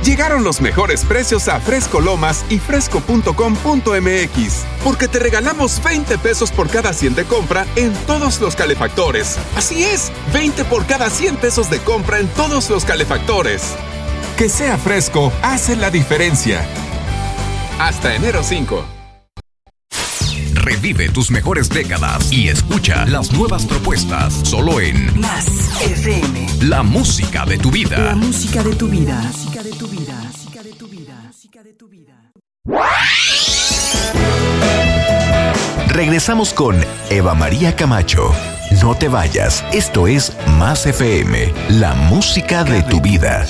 Llegaron 0.03 0.43
los 0.43 0.59
mejores 0.59 1.05
precios 1.05 1.47
a 1.47 1.61
Fresco 1.61 2.01
Lomas 2.01 2.43
y 2.49 2.59
fresco.com.mx, 2.59 4.65
porque 4.83 5.07
te 5.07 5.19
regalamos 5.19 5.81
20 5.81 6.17
pesos 6.17 6.51
por 6.51 6.69
cada 6.69 6.91
100 6.91 7.15
de 7.15 7.23
compra 7.23 7.65
en 7.77 7.93
todos 8.05 8.41
los 8.41 8.57
calefactores. 8.57 9.37
Así 9.55 9.85
es, 9.85 10.11
20 10.33 10.65
por 10.65 10.85
cada 10.85 11.09
100 11.09 11.37
pesos 11.37 11.69
de 11.69 11.79
compra 11.79 12.19
en 12.19 12.27
todos 12.27 12.69
los 12.69 12.83
calefactores. 12.83 13.75
Que 14.37 14.49
sea 14.49 14.77
fresco 14.77 15.31
hace 15.41 15.77
la 15.77 15.89
diferencia. 15.89 16.67
Hasta 17.79 18.13
enero 18.13 18.43
5. 18.43 19.02
Revive 20.63 21.09
tus 21.09 21.29
mejores 21.29 21.67
décadas 21.69 22.31
y 22.31 22.47
escucha 22.47 23.05
las 23.05 23.33
nuevas 23.33 23.65
propuestas 23.65 24.33
solo 24.43 24.79
en 24.79 25.19
Más 25.19 25.45
FM. 25.81 26.47
La 26.61 26.83
música 26.83 27.45
de 27.45 27.57
tu 27.57 27.69
La 27.69 27.73
vida. 27.73 28.15
música 28.15 28.63
de 28.63 28.73
tu 28.73 28.87
vida. 28.87 29.31
Regresamos 35.87 36.53
con 36.53 36.77
Eva 37.09 37.35
María 37.35 37.75
Camacho. 37.75 38.31
No 38.81 38.95
te 38.95 39.07
vayas, 39.07 39.63
esto 39.73 40.07
es 40.07 40.33
Más 40.57 40.85
FM, 40.85 41.53
la 41.69 41.93
música 41.93 42.63
de 42.63 42.81
tu 42.83 42.99
vida. 43.01 43.45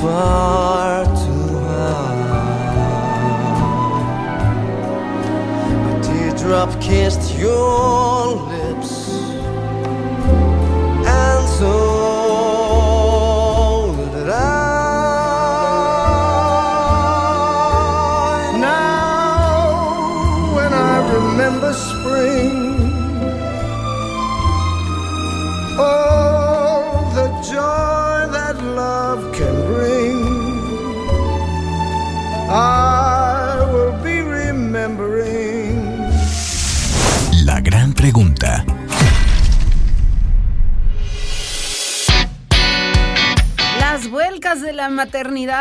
Far 0.00 1.04
too 1.04 1.48
high. 1.58 2.26
A 5.90 6.00
teardrop 6.02 6.70
kissed 6.80 7.26
your 7.38 8.36
lips, 8.48 8.55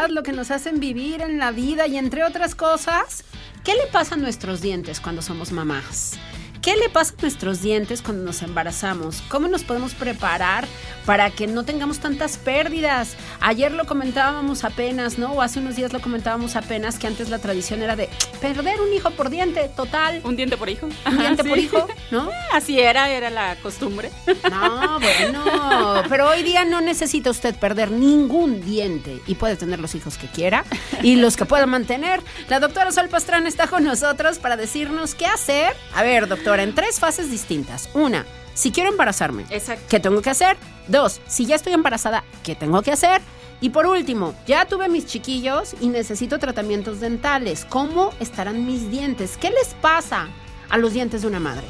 lo 0.10 0.24
que 0.24 0.32
nos 0.32 0.52
hacen 0.52 0.80
vivir 0.80 1.22
en 1.22 1.38
la 1.38 1.52
vida 1.52 1.88
y 1.88 1.98
entre 1.98 2.24
otras 2.24 2.56
cosas, 2.56 3.24
¿qué 3.64 3.74
le 3.74 3.88
pasa 3.92 4.16
a 4.16 4.18
nuestros 4.18 4.62
dientes 4.62 5.00
cuando 5.00 5.22
somos 5.22 5.52
mamás? 5.52 6.18
¿Qué 6.66 6.76
le 6.78 6.90
pasa 6.90 7.14
a 7.16 7.22
nuestros 7.22 7.62
dientes 7.62 8.02
cuando 8.02 8.24
nos 8.24 8.42
embarazamos? 8.42 9.22
¿Cómo 9.28 9.48
nos 9.48 9.64
podemos 9.64 9.94
preparar 9.94 10.66
para 11.06 11.30
que 11.30 11.46
no 11.46 11.64
tengamos 11.64 12.00
tantas 12.00 12.38
pérdidas? 12.40 13.18
Ayer 13.40 13.72
lo 13.72 13.86
comentábamos 13.86 14.64
apenas, 14.64 15.20
¿no? 15.20 15.34
O 15.34 15.44
hace 15.44 15.60
unos 15.60 15.76
días 15.76 15.94
lo 15.94 16.02
comentábamos 16.02 16.56
apenas 16.56 16.98
que 16.98 17.06
antes 17.06 17.30
la 17.30 17.38
tradición 17.38 17.84
era 17.84 17.96
de 17.96 18.10
perder 18.42 18.82
un 18.82 18.92
hijo 18.92 19.12
por 19.12 19.30
diente, 19.30 19.70
total. 19.76 20.22
Un 20.24 20.36
diente 20.36 20.58
por 20.58 20.68
hijo. 20.68 20.90
Un 21.06 21.18
diente 21.20 21.44
por 21.44 21.56
hijo, 21.60 21.88
¿no? 22.10 22.32
Así 22.52 22.80
era, 22.80 23.12
era 23.12 23.30
la 23.30 23.58
costumbre. 23.58 24.10
No, 24.50 25.00
bueno, 25.00 26.02
pero 26.10 26.28
hoy 26.28 26.42
día 26.42 26.66
no 26.66 26.82
necesita 26.82 27.30
usted 27.30 27.54
perder 27.54 27.92
ningún 27.92 28.66
diente 28.66 29.22
y 29.28 29.36
puede 29.36 29.56
tener 29.56 29.80
los 29.80 29.94
hijos 29.94 30.18
que 30.18 30.26
quiera 30.26 30.66
y 31.04 31.18
los 31.18 31.38
que 31.38 31.46
pueda 31.46 31.68
mantener. 31.68 32.22
La 32.50 32.60
doctora 32.60 32.92
Sol 32.92 33.08
Pastrana 33.08 33.48
está 33.48 33.68
con 33.68 33.84
nosotros 33.84 34.40
para 34.40 34.58
decirnos 34.58 35.14
qué 35.14 35.28
hacer. 35.28 35.76
A 35.94 36.02
ver, 36.02 36.28
doctora, 36.28 36.55
en 36.64 36.76
tres 36.76 37.00
fases 37.00 37.30
distintas. 37.30 37.90
Una, 37.94 38.26
si 38.54 38.72
quiero 38.72 38.90
embarazarme, 38.90 39.46
¿qué 39.90 40.00
tengo 40.00 40.22
que 40.22 40.30
hacer? 40.30 40.58
Dos, 40.88 41.22
si 41.28 41.46
ya 41.46 41.56
estoy 41.56 41.74
embarazada, 41.74 42.24
¿qué 42.44 42.56
tengo 42.56 42.82
que 42.82 42.92
hacer? 42.92 43.22
Y 43.62 43.70
por 43.70 43.86
último, 43.86 44.36
ya 44.46 44.66
tuve 44.66 44.90
mis 44.90 45.06
chiquillos 45.06 45.76
y 45.80 45.88
necesito 45.88 46.40
tratamientos 46.40 47.00
dentales. 47.00 47.66
¿Cómo 47.66 48.12
estarán 48.20 48.66
mis 48.66 48.92
dientes? 48.92 49.38
¿Qué 49.38 49.50
les 49.50 49.74
pasa 49.76 50.28
a 50.70 50.78
los 50.78 50.94
dientes 50.94 51.22
de 51.22 51.28
una 51.28 51.40
madre? 51.40 51.66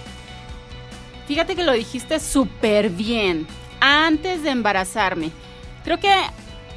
Fíjate 1.28 1.56
que 1.56 1.64
lo 1.64 1.74
dijiste 1.74 2.20
súper 2.20 2.90
bien. 2.90 3.48
Antes 3.80 4.44
de 4.44 4.50
embarazarme. 4.50 5.32
Creo 5.84 6.00
que 6.00 6.12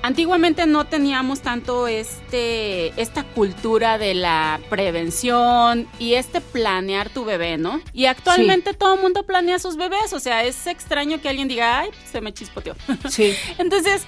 antiguamente 0.03 0.67
no 0.67 0.87
teníamos 0.87 1.41
tanto 1.41 1.87
este, 1.87 2.89
esta 3.01 3.25
cultura 3.25 3.99
de 3.99 4.15
la 4.15 4.61
prevención 4.71 5.89
y 5.99 6.15
este 6.15 6.41
planear 6.41 7.11
tu 7.11 7.25
bebé, 7.25 7.59
¿no? 7.59 7.81
Y 7.93 8.07
actualmente 8.07 8.75
todo 8.75 8.95
el 8.95 9.01
mundo 9.01 9.25
planea 9.25 9.59
sus 9.59 9.77
bebés. 9.77 10.13
O 10.13 10.21
sea, 10.21 10.45
es 10.45 10.67
extraño 10.67 11.21
que 11.21 11.29
alguien 11.29 11.49
diga, 11.49 11.81
ay, 11.81 11.91
se 12.11 12.21
me 12.21 12.33
chispoteó. 12.33 12.75
Sí. 13.09 13.35
Entonces, 13.59 14.05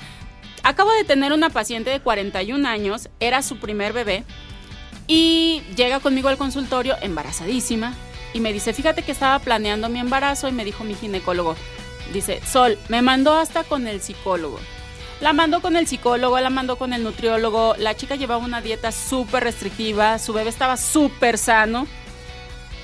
acabo 0.63 0.93
de 0.93 1.05
tener 1.05 1.33
una 1.33 1.51
paciente 1.51 1.91
de 1.91 2.01
41 2.01 2.69
años, 2.69 3.09
era 3.19 3.43
su 3.43 3.59
primer 3.59 3.93
bebé, 3.93 4.25
y 5.07 5.63
llega 5.75 6.01
conmigo 6.01 6.29
al 6.29 6.37
consultorio 6.37 6.97
embarazadísima 7.01 7.95
y 8.33 8.41
me 8.41 8.53
dice, 8.53 8.73
fíjate 8.73 9.03
que 9.03 9.11
estaba 9.11 9.39
planeando 9.41 9.89
mi 9.89 9.99
embarazo 9.99 10.49
y 10.49 10.53
me 10.53 10.65
dijo 10.65 10.85
mi 10.85 10.95
ginecólogo, 10.95 11.57
dice, 12.13 12.41
Sol, 12.47 12.79
me 12.89 13.03
mandó 13.03 13.35
hasta 13.35 13.65
con 13.65 13.89
el 13.89 14.01
psicólogo. 14.01 14.61
La 15.21 15.35
mandó 15.35 15.61
con 15.61 15.77
el 15.77 15.87
psicólogo, 15.87 16.41
la 16.41 16.49
mandó 16.49 16.77
con 16.77 16.93
el 16.93 17.03
nutriólogo, 17.03 17.75
la 17.79 17.95
chica 17.95 18.17
llevaba 18.17 18.43
una 18.43 18.63
dieta 18.63 18.91
súper 18.91 19.45
restrictiva, 19.45 20.19
su 20.19 20.33
bebé 20.33 20.49
estaba 20.49 20.79
súper 20.79 21.37
sano 21.37 21.87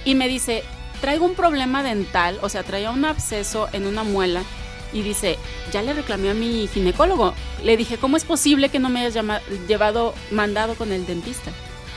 y 0.05 0.15
me 0.15 0.29
dice, 0.29 0.63
traigo 1.01 1.25
un 1.25 1.35
problema 1.35 1.83
dental, 1.83 2.39
o 2.43 2.49
sea, 2.51 2.63
traía 2.63 2.91
un 2.91 3.07
absceso 3.07 3.69
en 3.73 3.87
una 3.87 4.05
muela 4.05 4.43
y 4.93 5.03
dice, 5.03 5.39
ya 5.73 5.83
le 5.83 5.95
reclamé 5.95 6.31
a 6.31 6.35
mi 6.35 6.69
ginecólogo. 6.69 7.35
Le 7.63 7.77
dije, 7.77 7.99
¿cómo 7.99 8.17
es 8.17 8.25
posible 8.25 8.69
que 8.69 8.79
no 8.79 8.89
me 8.89 9.01
hayas 9.01 9.25
llevado, 9.67 10.15
mandado 10.31 10.75
con 10.75 10.93
el 10.93 11.07
dentista? 11.07 11.51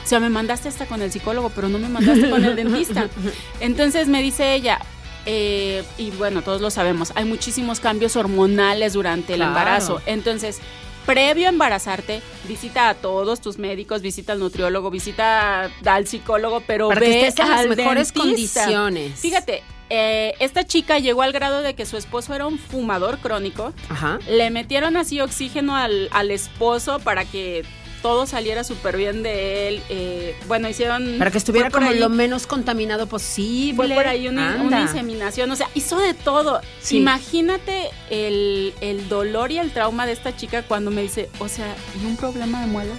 O 0.03 0.07
sea, 0.07 0.19
me 0.19 0.29
mandaste 0.29 0.69
hasta 0.69 0.85
con 0.85 1.01
el 1.01 1.11
psicólogo, 1.11 1.49
pero 1.49 1.69
no 1.69 1.77
me 1.77 1.87
mandaste 1.87 2.29
con 2.29 2.43
el 2.43 2.55
dentista. 2.55 3.07
Entonces 3.59 4.07
me 4.07 4.21
dice 4.21 4.55
ella, 4.55 4.79
eh, 5.25 5.83
y 5.97 6.11
bueno, 6.11 6.41
todos 6.41 6.61
lo 6.61 6.69
sabemos, 6.71 7.11
hay 7.15 7.25
muchísimos 7.25 7.79
cambios 7.79 8.15
hormonales 8.15 8.93
durante 8.93 9.33
el 9.33 9.39
Claro. 9.39 9.51
embarazo. 9.51 10.01
Entonces, 10.05 10.59
previo 11.05 11.47
a 11.47 11.49
embarazarte, 11.49 12.21
visita 12.47 12.89
a 12.89 12.93
todos 12.95 13.41
tus 13.41 13.57
médicos, 13.57 14.01
visita 14.01 14.33
al 14.33 14.39
nutriólogo, 14.39 14.89
visita 14.91 15.69
al 15.85 16.07
psicólogo, 16.07 16.61
pero 16.67 16.89
Para 16.89 17.01
que 17.01 17.07
ve 17.07 17.27
estés 17.27 17.45
en 17.45 17.51
las 17.51 17.67
mejores 17.67 18.13
dentista. 18.13 18.61
condiciones. 18.65 19.19
Fíjate, 19.19 19.63
eh, 19.91 20.35
esta 20.39 20.63
chica 20.67 20.99
llegó 20.99 21.23
al 21.23 21.31
grado 21.31 21.63
de 21.63 21.73
que 21.73 21.87
su 21.87 21.97
esposo 21.97 22.35
era 22.35 22.45
un 22.45 22.59
fumador 22.59 23.17
crónico. 23.17 23.73
Ajá. 23.89 24.19
Le 24.29 24.51
metieron 24.51 24.97
así 24.97 25.19
oxígeno 25.19 25.75
al, 25.75 26.09
al 26.11 26.29
esposo 26.29 26.99
para 26.99 27.25
que 27.25 27.65
todo 28.01 28.25
saliera 28.27 28.63
súper 28.63 28.97
bien 28.97 29.23
de 29.23 29.67
él. 29.67 29.83
eh, 29.89 30.35
bueno, 30.47 30.69
hicieron... 30.69 31.17
Para 31.17 31.31
que 31.31 31.37
estuviera 31.37 31.69
como 31.69 31.89
ahí- 31.89 31.99
lo 31.99 32.09
menos 32.09 32.47
contaminado 32.47 33.07
posible. 33.07 33.75
fue 33.75 33.89
por 33.95 34.07
ahí 34.07 34.27
una, 34.27 34.57
inseminación, 34.81 35.49
o 35.51 35.55
sea, 35.55 35.69
hizo 35.75 35.97
de 35.99 36.13
todo. 36.13 36.61
Sí. 36.81 36.97
Imagínate 36.97 37.89
el, 38.09 38.73
el 38.81 39.07
dolor 39.09 39.51
y 39.51 39.59
el 39.59 39.71
trauma 39.71 40.05
de 40.05 40.13
esta 40.13 40.35
chica 40.35 40.63
cuando 40.63 40.91
me 40.91 41.01
dice, 41.01 41.29
o 41.39 41.47
sea, 41.47 41.75
¿y 42.01 42.05
un 42.05 42.15
problema 42.17 42.61
de 42.61 42.67
muela? 42.67 42.93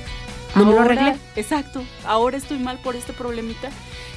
No 0.54 0.64
me 0.64 0.72
lo 0.72 0.80
Ahora- 0.80 0.92
arreglé. 0.94 1.16
Exacto, 1.36 1.82
ahora 2.04 2.36
estoy 2.36 2.58
mal 2.58 2.78
por 2.82 2.96
este 2.96 3.12
problemita. 3.12 3.70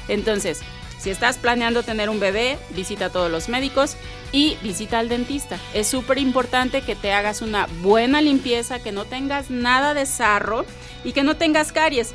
Entonces, 0.07 0.59
si 1.03 1.09
estás 1.09 1.37
planeando 1.37 1.83
tener 1.83 2.09
un 2.09 2.21
bebé, 2.21 2.57
visita 2.69 3.07
a 3.07 3.09
todos 3.09 3.29
los 3.29 3.49
médicos 3.49 3.97
y 4.31 4.55
visita 4.63 4.99
al 4.99 5.09
dentista. 5.09 5.59
Es 5.73 5.89
súper 5.89 6.17
importante 6.17 6.81
que 6.81 6.95
te 6.95 7.11
hagas 7.11 7.41
una 7.41 7.67
buena 7.81 8.21
limpieza, 8.21 8.79
que 8.79 8.93
no 8.93 9.03
tengas 9.03 9.49
nada 9.49 9.93
de 9.93 10.05
sarro 10.05 10.65
y 11.03 11.11
que 11.11 11.23
no 11.23 11.35
tengas 11.35 11.73
caries. 11.73 12.13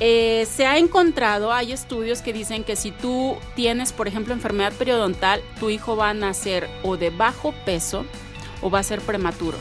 Eh, 0.00 0.46
se 0.50 0.66
ha 0.66 0.76
encontrado, 0.76 1.50
hay 1.50 1.72
estudios 1.72 2.20
que 2.20 2.34
dicen 2.34 2.62
que 2.62 2.76
si 2.76 2.90
tú 2.90 3.38
tienes, 3.56 3.94
por 3.94 4.06
ejemplo, 4.06 4.34
enfermedad 4.34 4.74
periodontal, 4.74 5.40
tu 5.58 5.70
hijo 5.70 5.96
va 5.96 6.10
a 6.10 6.14
nacer 6.14 6.68
o 6.82 6.98
de 6.98 7.08
bajo 7.08 7.52
peso 7.64 8.04
o 8.60 8.68
va 8.68 8.80
a 8.80 8.82
ser 8.82 9.00
prematuro. 9.00 9.56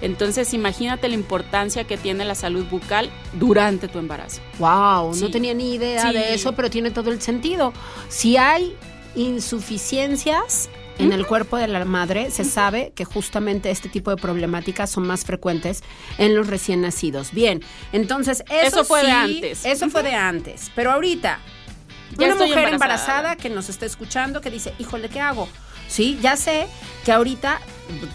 Entonces, 0.00 0.52
imagínate 0.54 1.08
la 1.08 1.14
importancia 1.14 1.84
que 1.84 1.96
tiene 1.96 2.24
la 2.24 2.34
salud 2.34 2.64
bucal 2.66 3.10
durante 3.34 3.88
tu 3.88 3.98
embarazo. 3.98 4.40
Wow, 4.58 5.14
no 5.16 5.30
tenía 5.30 5.54
ni 5.54 5.74
idea 5.74 6.08
Sí. 6.08 6.12
de 6.14 6.34
eso, 6.34 6.52
pero 6.54 6.68
tiene 6.70 6.90
todo 6.90 7.10
el 7.10 7.20
sentido. 7.22 7.72
Si 8.08 8.36
hay 8.36 8.76
insuficiencias 9.14 10.68
en 10.98 11.12
el 11.12 11.26
cuerpo 11.26 11.56
de 11.56 11.66
la 11.66 11.84
madre, 11.84 12.30
se 12.30 12.44
sabe 12.44 12.92
que 12.94 13.04
justamente 13.04 13.70
este 13.70 13.88
tipo 13.88 14.10
de 14.10 14.16
problemáticas 14.16 14.90
son 14.90 15.06
más 15.06 15.24
frecuentes 15.24 15.82
en 16.18 16.34
los 16.36 16.46
recién 16.46 16.82
nacidos. 16.82 17.32
Bien, 17.32 17.62
entonces 17.92 18.44
eso, 18.48 18.80
Eso 18.80 18.84
fue 18.84 19.02
de 19.04 19.10
antes. 19.10 19.64
Eso 19.64 19.88
fue 19.90 20.02
de 20.04 20.14
antes, 20.14 20.70
pero 20.76 20.92
ahorita 20.92 21.40
Ya 22.16 22.26
una 22.26 22.34
mujer 22.36 22.68
embarazada. 22.68 22.72
embarazada 22.74 23.36
que 23.36 23.50
nos 23.50 23.68
está 23.68 23.86
escuchando 23.86 24.40
que 24.40 24.50
dice, 24.50 24.72
híjole, 24.78 25.08
¿qué 25.08 25.20
hago? 25.20 25.48
Sí, 25.88 26.18
ya 26.22 26.36
sé 26.36 26.66
que 27.04 27.10
ahorita 27.12 27.60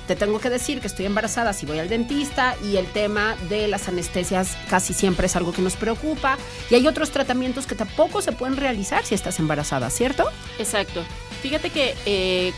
te 0.08 0.16
tengo 0.16 0.40
que 0.40 0.50
decir 0.50 0.82
que 0.82 0.88
estoy 0.88 1.06
embarazada 1.06 1.54
si 1.54 1.66
voy 1.66 1.80
al 1.80 1.90
dentista 1.90 2.56
y 2.64 2.78
el 2.78 2.88
tema 2.88 3.36
de 3.50 3.68
las 3.68 3.88
anestesias 3.88 4.58
casi 4.70 4.94
siempre 4.94 5.28
es 5.28 5.36
algo 5.36 5.52
que 5.54 5.62
nos 5.62 5.76
preocupa 5.76 6.38
y 6.70 6.76
hay 6.76 6.88
otros 6.88 7.12
tratamientos 7.12 7.68
que 7.68 7.76
tampoco 7.76 8.22
se 8.22 8.32
pueden 8.32 8.58
realizar 8.58 9.06
si 9.06 9.16
estás 9.16 9.40
embarazada, 9.40 9.90
¿cierto? 9.90 10.26
Exacto. 10.58 11.04
Fíjate 11.42 11.70
que 11.70 11.96
eh, 12.06 12.52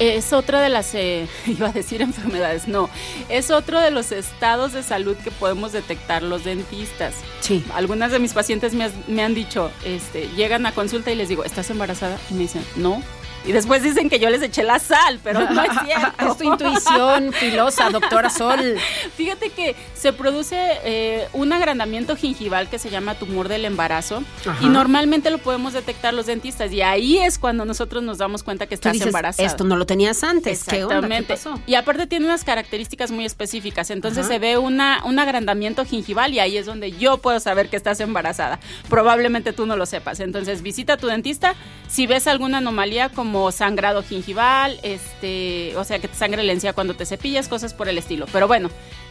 es 0.00 0.32
otra 0.32 0.60
de 0.60 0.68
las, 0.68 0.94
eh, 0.94 1.26
iba 1.46 1.68
a 1.68 1.72
decir 1.72 2.02
enfermedades, 2.02 2.68
no, 2.68 2.88
es 3.28 3.50
otro 3.50 3.80
de 3.80 3.90
los 3.90 4.12
estados 4.12 4.72
de 4.72 4.82
salud 4.84 5.16
que 5.16 5.30
podemos 5.32 5.72
detectar 5.72 6.22
los 6.22 6.44
dentistas. 6.44 7.14
Sí. 7.40 7.64
Algunas 7.74 8.12
de 8.12 8.18
mis 8.20 8.32
pacientes 8.32 8.74
me, 8.74 8.84
has- 8.84 9.08
me 9.08 9.22
han 9.22 9.34
dicho, 9.34 9.70
este, 9.84 10.28
llegan 10.36 10.66
a 10.66 10.72
consulta 10.72 11.10
y 11.10 11.16
les 11.16 11.28
digo, 11.28 11.44
¿estás 11.44 11.70
embarazada? 11.70 12.18
Y 12.30 12.34
me 12.34 12.40
dicen, 12.42 12.64
no. 12.76 13.02
Y 13.46 13.52
después 13.52 13.82
dicen 13.82 14.10
que 14.10 14.18
yo 14.18 14.28
les 14.30 14.42
eché 14.42 14.62
la 14.62 14.78
sal, 14.78 15.20
pero 15.22 15.40
no 15.50 15.62
es 15.62 15.70
cierto. 15.84 16.26
Es 16.32 16.36
tu 16.36 16.44
intuición 16.44 17.32
filosa, 17.38 17.88
doctora 17.90 18.28
Sol. 18.30 18.76
Fíjate 19.16 19.50
que 19.50 19.74
se 19.94 20.12
produce 20.12 20.56
eh, 20.84 21.28
un 21.32 21.52
agrandamiento 21.52 22.14
gingival 22.16 22.68
que 22.68 22.78
se 22.78 22.90
llama 22.90 23.14
tumor 23.14 23.48
del 23.48 23.64
embarazo 23.64 24.22
Ajá. 24.46 24.56
y 24.60 24.68
normalmente 24.68 25.30
lo 25.30 25.38
podemos 25.38 25.72
detectar 25.72 26.12
los 26.14 26.26
dentistas 26.26 26.72
y 26.72 26.82
ahí 26.82 27.18
es 27.18 27.38
cuando 27.38 27.64
nosotros 27.64 28.02
nos 28.02 28.18
damos 28.18 28.42
cuenta 28.42 28.66
que 28.66 28.74
estás 28.74 28.92
dices, 28.92 29.06
embarazada. 29.08 29.46
esto 29.46 29.64
no 29.64 29.76
lo 29.76 29.86
tenías 29.86 30.22
antes, 30.24 30.64
¿qué 30.64 30.84
onda? 30.84 31.00
¿Qué 31.00 31.06
Exactamente. 31.16 31.34
pasó? 31.34 31.60
Y 31.66 31.74
aparte 31.74 32.06
tiene 32.06 32.26
unas 32.26 32.44
características 32.44 33.10
muy 33.10 33.24
específicas. 33.24 33.90
Entonces 33.90 34.26
Ajá. 34.26 34.34
se 34.34 34.38
ve 34.38 34.58
una, 34.58 35.02
un 35.04 35.18
agrandamiento 35.18 35.84
gingival 35.84 36.34
y 36.34 36.40
ahí 36.40 36.56
es 36.56 36.66
donde 36.66 36.92
yo 36.92 37.18
puedo 37.18 37.40
saber 37.40 37.68
que 37.70 37.76
estás 37.76 38.00
embarazada. 38.00 38.58
Probablemente 38.88 39.52
tú 39.52 39.66
no 39.66 39.76
lo 39.76 39.86
sepas. 39.86 40.20
Entonces 40.20 40.62
visita 40.62 40.94
a 40.94 40.96
tu 40.96 41.06
dentista. 41.06 41.54
Si 41.88 42.06
ves 42.06 42.26
alguna 42.26 42.58
anomalía 42.58 43.08
como 43.08 43.27
sangrado 43.52 44.02
gingival, 44.02 44.78
este, 44.82 45.76
o 45.76 45.84
sea 45.84 45.98
que 45.98 46.08
te 46.08 46.14
sangre 46.14 46.42
la 46.42 46.52
encía 46.52 46.72
cuando 46.72 46.94
te 46.94 47.06
cepillas, 47.06 47.48
cosas 47.48 47.74
por 47.74 47.88
el 47.88 47.98
estilo. 47.98 48.26
Pero 48.32 48.48
bueno, 48.48 48.70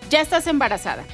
ya 0.10 0.22
estás 0.22 0.48
embarazada. 0.48 1.06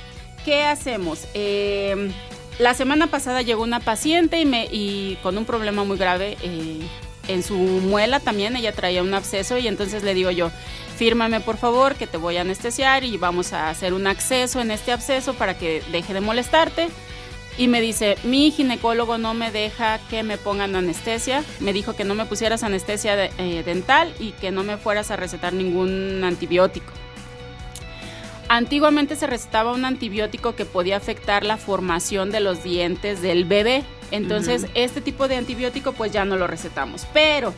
¿Qué 0.46 0.64
hacemos? 0.64 1.28
Eh, 1.34 2.12
la 2.60 2.74
semana 2.74 3.08
pasada 3.08 3.42
llegó 3.42 3.64
una 3.64 3.80
paciente 3.80 4.40
y, 4.40 4.46
me, 4.46 4.68
y 4.72 5.18
con 5.24 5.38
un 5.38 5.46
problema 5.46 5.84
muy 5.84 5.98
grave. 5.98 6.38
eh, 6.42 6.80
en 7.28 7.44
su 7.44 7.56
muela 7.56 8.20
también 8.20 8.56
ella 8.56 8.74
traía 8.74 9.02
un 9.02 9.14
absceso 9.14 9.58
y 9.58 9.68
entonces 9.68 10.04
le 10.04 10.14
digo 10.14 10.32
yo, 10.32 10.52
fírmame 10.98 11.40
por 11.40 11.58
favor 11.58 11.96
que 11.96 12.08
te 12.08 12.18
voy 12.18 12.38
a 12.38 12.42
anestesiar 12.42 13.04
y 13.04 13.18
vamos 13.18 13.54
a 13.54 13.70
hacer 13.70 13.94
un 13.94 14.08
acceso 14.08 14.60
en 14.62 14.72
este 14.72 14.92
absceso 14.92 15.34
para 15.34 15.58
que 15.58 15.82
deje 15.92 16.14
de 16.14 16.22
molestarte. 16.22 16.90
Y 17.58 17.68
me 17.68 17.82
dice, 17.82 18.18
mi 18.24 18.50
ginecólogo 18.52 19.20
no 19.20 19.36
me 19.36 19.52
deja 19.52 20.00
que 20.10 20.24
me 20.24 20.38
pongan 20.38 20.76
anestesia. 20.76 21.44
Me 21.60 21.72
dijo 21.72 21.96
que 21.96 22.04
no 22.04 22.16
me 22.16 22.26
pusieras 22.26 22.64
anestesia 22.64 23.16
de- 23.16 23.32
eh, 23.38 23.62
dental 23.64 24.12
y 24.20 24.32
que 24.32 24.50
no 24.52 24.64
me 24.64 24.78
fueras 24.78 25.12
a 25.12 25.16
recetar 25.18 25.54
ningún 25.54 26.24
antibiótico. 26.24 26.92
Antiguamente 28.50 29.16
se 29.16 29.28
recetaba 29.28 29.72
un 29.72 29.86
antibiótico 29.86 30.56
que 30.56 30.66
podía 30.66 30.98
afectar 30.98 31.44
la 31.44 31.58
formación 31.58 32.32
de 32.32 32.40
los 32.40 32.64
dientes 32.64 33.22
del 33.22 33.46
bebé. 33.46 33.84
Entonces, 34.12 34.64
este 34.74 35.02
tipo 35.02 35.28
de 35.28 35.38
antibiótico 35.38 35.94
pues 35.94 36.12
ya 36.12 36.26
no 36.26 36.36
lo 36.36 36.48
recetamos. 36.48 37.06
Pero 37.14 37.54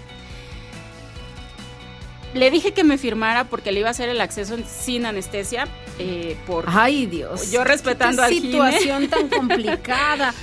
le 2.33 2.51
dije 2.51 2.73
que 2.73 2.83
me 2.83 2.97
firmara 2.97 3.45
porque 3.45 3.71
le 3.71 3.79
iba 3.79 3.87
a 3.87 3.91
hacer 3.91 4.09
el 4.09 4.19
acceso 4.21 4.57
sin 4.67 5.05
anestesia. 5.05 5.67
Eh, 5.99 6.37
por 6.45 6.65
Ay, 6.67 7.05
Dios. 7.05 7.51
Yo 7.51 7.63
respetando 7.63 8.23
gine. 8.25 8.41
situación 8.41 9.07
tan 9.07 9.29
complicada. 9.29 10.33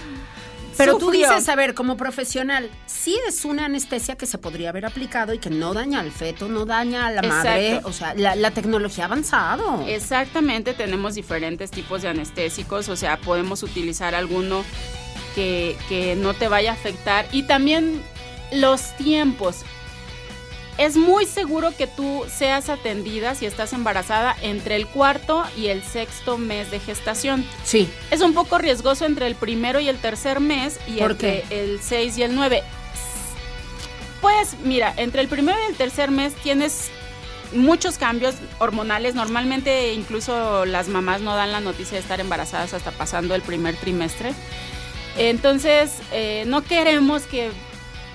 Pero 0.77 0.97
tú 0.97 1.11
dices, 1.11 1.49
a 1.49 1.55
ver, 1.55 1.75
como 1.75 1.97
profesional, 1.97 2.71
sí 2.87 3.19
es 3.29 3.45
una 3.45 3.67
anestesia 3.67 4.17
que 4.17 4.27
se 4.27 4.39
podría 4.39 4.71
haber 4.71 4.87
aplicado 4.87 5.35
y 5.35 5.39
que 5.39 5.51
no 5.51 5.75
daña 5.75 6.01
al 6.01 6.11
feto, 6.11 6.49
no 6.49 6.65
daña 6.65 7.07
a 7.07 7.11
la 7.11 7.23
madre. 7.23 7.81
O 7.85 7.93
sea, 7.93 8.15
la, 8.15 8.35
la 8.37 8.51
tecnología 8.53 9.05
ha 9.05 9.07
avanzado. 9.07 9.85
Exactamente, 9.87 10.73
tenemos 10.73 11.15
diferentes 11.15 11.71
tipos 11.71 12.03
de 12.03 12.09
anestésicos, 12.09 12.89
o 12.89 12.97
sea, 12.97 13.19
podemos 13.19 13.63
utilizar 13.63 14.15
alguno 14.15 14.65
que, 15.35 15.77
que 15.89 16.17
no 16.17 16.35
te 16.35 16.49
vaya 16.49 16.71
a 16.71 16.75
afectar. 16.75 17.27
Y 17.33 17.43
también 17.45 18.03
los 18.53 18.97
tiempos. 18.97 19.57
Es 20.79 20.97
muy 20.97 21.27
seguro 21.27 21.77
que 21.77 21.87
tú 21.87 22.25
seas 22.35 22.71
atendida 22.71 23.35
si 23.35 23.45
estás 23.47 23.73
embarazada 23.73 24.35
entre 24.41 24.77
el 24.77 24.87
cuarto 24.87 25.45
y 25.57 25.67
el 25.67 25.83
sexto 25.83 26.39
mes 26.39 26.71
de 26.71 26.81
gestación. 26.81 27.47
Sí. 27.63 27.89
Es 28.11 28.21
un 28.23 28.33
poco 28.33 28.59
riesgoso 28.59 29.05
entre 29.05 29.27
el 29.27 29.35
primero 29.35 29.81
y 29.81 29.89
el 29.89 29.99
tercer 29.99 30.41
mes 30.41 30.81
y 30.87 30.99
¿Por 30.99 31.13
entre 31.13 31.43
qué? 31.49 31.63
el 31.65 31.81
6 31.81 32.19
y 32.19 32.23
el 32.23 32.35
9. 32.35 32.63
Pues 34.23 34.57
mira, 34.65 34.95
entre 34.97 35.21
el 35.21 35.29
primero 35.29 35.59
y 35.63 35.71
el 35.71 35.77
tercer 35.77 36.11
mes 36.11 36.35
tienes 36.37 36.91
muchos 37.55 37.99
cambios 37.99 38.35
hormonales. 38.59 39.15
Normalmente 39.15 39.93
incluso 39.93 40.65
las 40.65 40.89
mamás 40.89 41.21
no 41.21 41.35
dan 41.37 41.53
la 41.53 41.61
noticia 41.61 41.97
de 41.97 42.01
estar 42.01 42.19
embarazadas 42.21 42.73
hasta 42.73 42.93
pasando 42.93 43.35
el 43.35 43.43
primer 43.43 43.77
trimestre. 43.77 44.33
Entonces, 45.19 45.93
eh, 46.13 46.45
no 46.47 46.63
queremos 46.65 47.23
que 47.25 47.51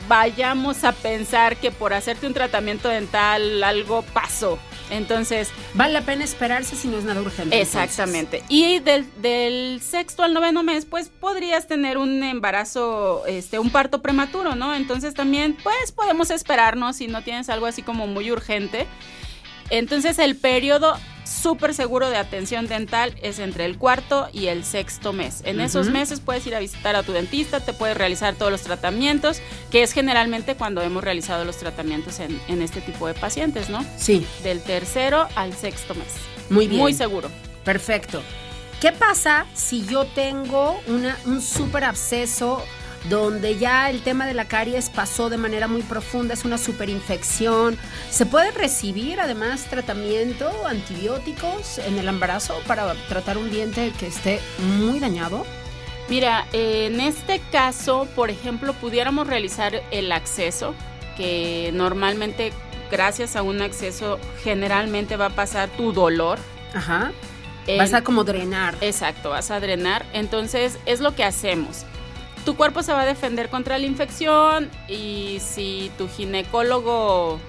vayamos 0.07 0.83
a 0.83 0.91
pensar 0.91 1.57
que 1.57 1.71
por 1.71 1.93
hacerte 1.93 2.27
un 2.27 2.33
tratamiento 2.33 2.89
dental 2.89 3.63
algo 3.63 4.01
pasó. 4.13 4.57
Entonces, 4.89 5.49
Vale 5.73 5.93
la 5.93 6.01
pena 6.01 6.23
esperarse 6.23 6.75
si 6.75 6.87
no 6.87 6.97
es 6.97 7.03
nada 7.03 7.21
urgente. 7.21 7.59
Exactamente. 7.59 8.43
Y 8.47 8.79
del, 8.79 9.05
del 9.21 9.81
sexto 9.81 10.23
al 10.23 10.33
noveno 10.33 10.63
mes, 10.63 10.85
pues 10.85 11.09
podrías 11.09 11.67
tener 11.67 11.97
un 11.97 12.23
embarazo, 12.23 13.23
este, 13.27 13.59
un 13.59 13.69
parto 13.69 14.01
prematuro, 14.01 14.55
¿no? 14.55 14.73
Entonces 14.73 15.13
también, 15.13 15.57
pues 15.61 15.91
podemos 15.91 16.31
esperarnos 16.31 16.95
si 16.95 17.07
no 17.07 17.21
tienes 17.21 17.49
algo 17.49 17.65
así 17.65 17.83
como 17.83 18.07
muy 18.07 18.31
urgente. 18.31 18.87
Entonces 19.69 20.17
el 20.19 20.37
periodo 20.37 20.97
súper 21.27 21.73
seguro 21.73 22.09
de 22.09 22.17
atención 22.17 22.67
dental 22.67 23.15
es 23.21 23.39
entre 23.39 23.65
el 23.65 23.77
cuarto 23.77 24.29
y 24.31 24.47
el 24.47 24.63
sexto 24.63 25.13
mes. 25.13 25.41
En 25.43 25.59
esos 25.59 25.89
meses 25.89 26.19
puedes 26.19 26.45
ir 26.47 26.55
a 26.55 26.59
visitar 26.59 26.95
a 26.95 27.03
tu 27.03 27.11
dentista, 27.11 27.59
te 27.59 27.73
puedes 27.73 27.97
realizar 27.97 28.35
todos 28.35 28.51
los 28.51 28.61
tratamientos, 28.61 29.41
que 29.71 29.83
es 29.83 29.91
generalmente 29.93 30.55
cuando 30.55 30.81
hemos 30.81 31.03
realizado 31.03 31.45
los 31.45 31.57
tratamientos 31.57 32.19
en, 32.19 32.39
en 32.47 32.61
este 32.61 32.81
tipo 32.81 33.07
de 33.07 33.13
pacientes, 33.13 33.69
¿no? 33.69 33.85
Sí. 33.97 34.25
Del 34.43 34.61
tercero 34.61 35.27
al 35.35 35.53
sexto 35.53 35.95
mes. 35.95 36.13
Muy 36.49 36.67
bien. 36.67 36.81
Muy 36.81 36.93
seguro. 36.93 37.29
Perfecto. 37.63 38.21
¿Qué 38.79 38.91
pasa 38.91 39.47
si 39.55 39.85
yo 39.85 40.05
tengo 40.05 40.79
una, 40.87 41.17
un 41.25 41.41
súper 41.41 41.83
absceso 41.83 42.63
donde 43.09 43.57
ya 43.57 43.89
el 43.89 44.01
tema 44.01 44.25
de 44.25 44.33
la 44.33 44.45
caries 44.45 44.89
pasó 44.89 45.29
de 45.29 45.37
manera 45.37 45.67
muy 45.67 45.81
profunda, 45.81 46.33
es 46.33 46.45
una 46.45 46.57
superinfección? 46.57 47.77
¿Se 48.09 48.25
puede 48.25 48.51
recibir 48.51 49.19
además 49.19 49.65
tratamiento, 49.69 50.49
antibióticos 50.67 51.77
en 51.79 51.97
el 51.97 52.07
embarazo 52.07 52.59
para 52.67 52.93
tratar 53.07 53.37
un 53.37 53.49
diente 53.49 53.91
que 53.99 54.07
esté 54.07 54.39
muy 54.77 54.99
dañado? 54.99 55.45
Mira, 56.09 56.45
en 56.53 56.99
este 57.01 57.41
caso, 57.51 58.07
por 58.15 58.29
ejemplo, 58.29 58.73
pudiéramos 58.73 59.27
realizar 59.27 59.81
el 59.91 60.11
acceso, 60.11 60.73
que 61.17 61.71
normalmente 61.73 62.53
gracias 62.89 63.35
a 63.35 63.41
un 63.41 63.61
acceso 63.61 64.17
generalmente 64.43 65.17
va 65.17 65.25
a 65.27 65.29
pasar 65.31 65.69
tu 65.69 65.91
dolor. 65.91 66.39
Ajá. 66.73 67.11
El- 67.65 67.79
Vas 67.79 67.93
a 67.93 68.01
como 68.03 68.23
drenar. 68.23 68.75
Exacto, 68.79 69.31
vas 69.31 69.51
a 69.51 69.59
drenar. 69.59 70.05
Entonces, 70.13 70.77
es 70.85 71.01
lo 71.01 71.13
que 71.15 71.25
hacemos. 71.25 71.85
Tu 72.47 72.55
cuerpo 72.55 72.81
se 72.81 72.93
va 72.93 73.01
a 73.01 73.05
defender 73.05 73.49
contra 73.49 73.77
la 73.77 73.85
infección 73.87 74.71
y 74.87 75.39
si 75.41 75.91
tu 75.97 76.07
ginecólogo 76.07 77.41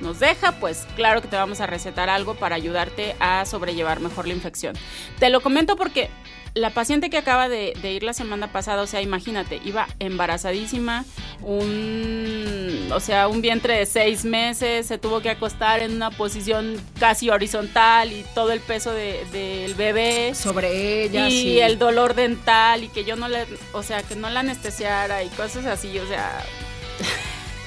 nos 0.00 0.18
deja, 0.18 0.52
pues 0.52 0.86
claro 0.96 1.20
que 1.20 1.28
te 1.28 1.36
vamos 1.36 1.60
a 1.60 1.66
recetar 1.66 2.08
algo 2.08 2.36
para 2.36 2.56
ayudarte 2.56 3.16
a 3.20 3.44
sobrellevar 3.44 4.00
mejor 4.00 4.26
la 4.26 4.32
infección. 4.32 4.74
Te 5.18 5.28
lo 5.28 5.42
comento 5.42 5.76
porque 5.76 6.08
la 6.56 6.70
paciente 6.70 7.10
que 7.10 7.18
acaba 7.18 7.48
de, 7.50 7.74
de 7.82 7.92
ir 7.92 8.02
la 8.02 8.14
semana 8.14 8.50
pasada, 8.50 8.80
o 8.82 8.86
sea, 8.86 9.02
imagínate, 9.02 9.60
iba 9.64 9.86
embarazadísima, 9.98 11.04
un, 11.42 12.88
o 12.92 12.98
sea, 12.98 13.28
un 13.28 13.42
vientre 13.42 13.78
de 13.78 13.84
seis 13.86 14.24
meses, 14.24 14.86
se 14.86 14.96
tuvo 14.96 15.20
que 15.20 15.28
acostar 15.30 15.82
en 15.82 15.92
una 15.94 16.10
posición 16.10 16.76
casi 16.98 17.28
horizontal 17.28 18.10
y 18.10 18.24
todo 18.34 18.52
el 18.52 18.60
peso 18.60 18.92
de- 18.92 19.24
del 19.32 19.74
bebé 19.74 20.34
sobre 20.34 21.02
ella, 21.04 21.28
y 21.28 21.30
sí. 21.30 21.60
el 21.60 21.78
dolor 21.78 22.14
dental 22.14 22.84
y 22.84 22.88
que 22.88 23.04
yo 23.04 23.16
no 23.16 23.28
le, 23.28 23.44
o 23.72 23.82
sea, 23.82 24.02
que 24.02 24.16
no 24.16 24.30
la 24.30 24.40
anestesiara 24.40 25.22
y 25.24 25.28
cosas 25.28 25.66
así, 25.66 25.98
o 25.98 26.06
sea, 26.08 26.42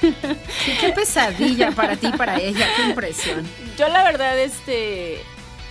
qué 0.80 0.88
pesadilla 0.94 1.70
para 1.72 1.96
ti, 1.96 2.10
para 2.16 2.40
ella, 2.40 2.66
qué 2.76 2.82
impresión. 2.88 3.46
yo 3.78 3.88
la 3.88 4.02
verdad, 4.02 4.38
este, 4.38 5.22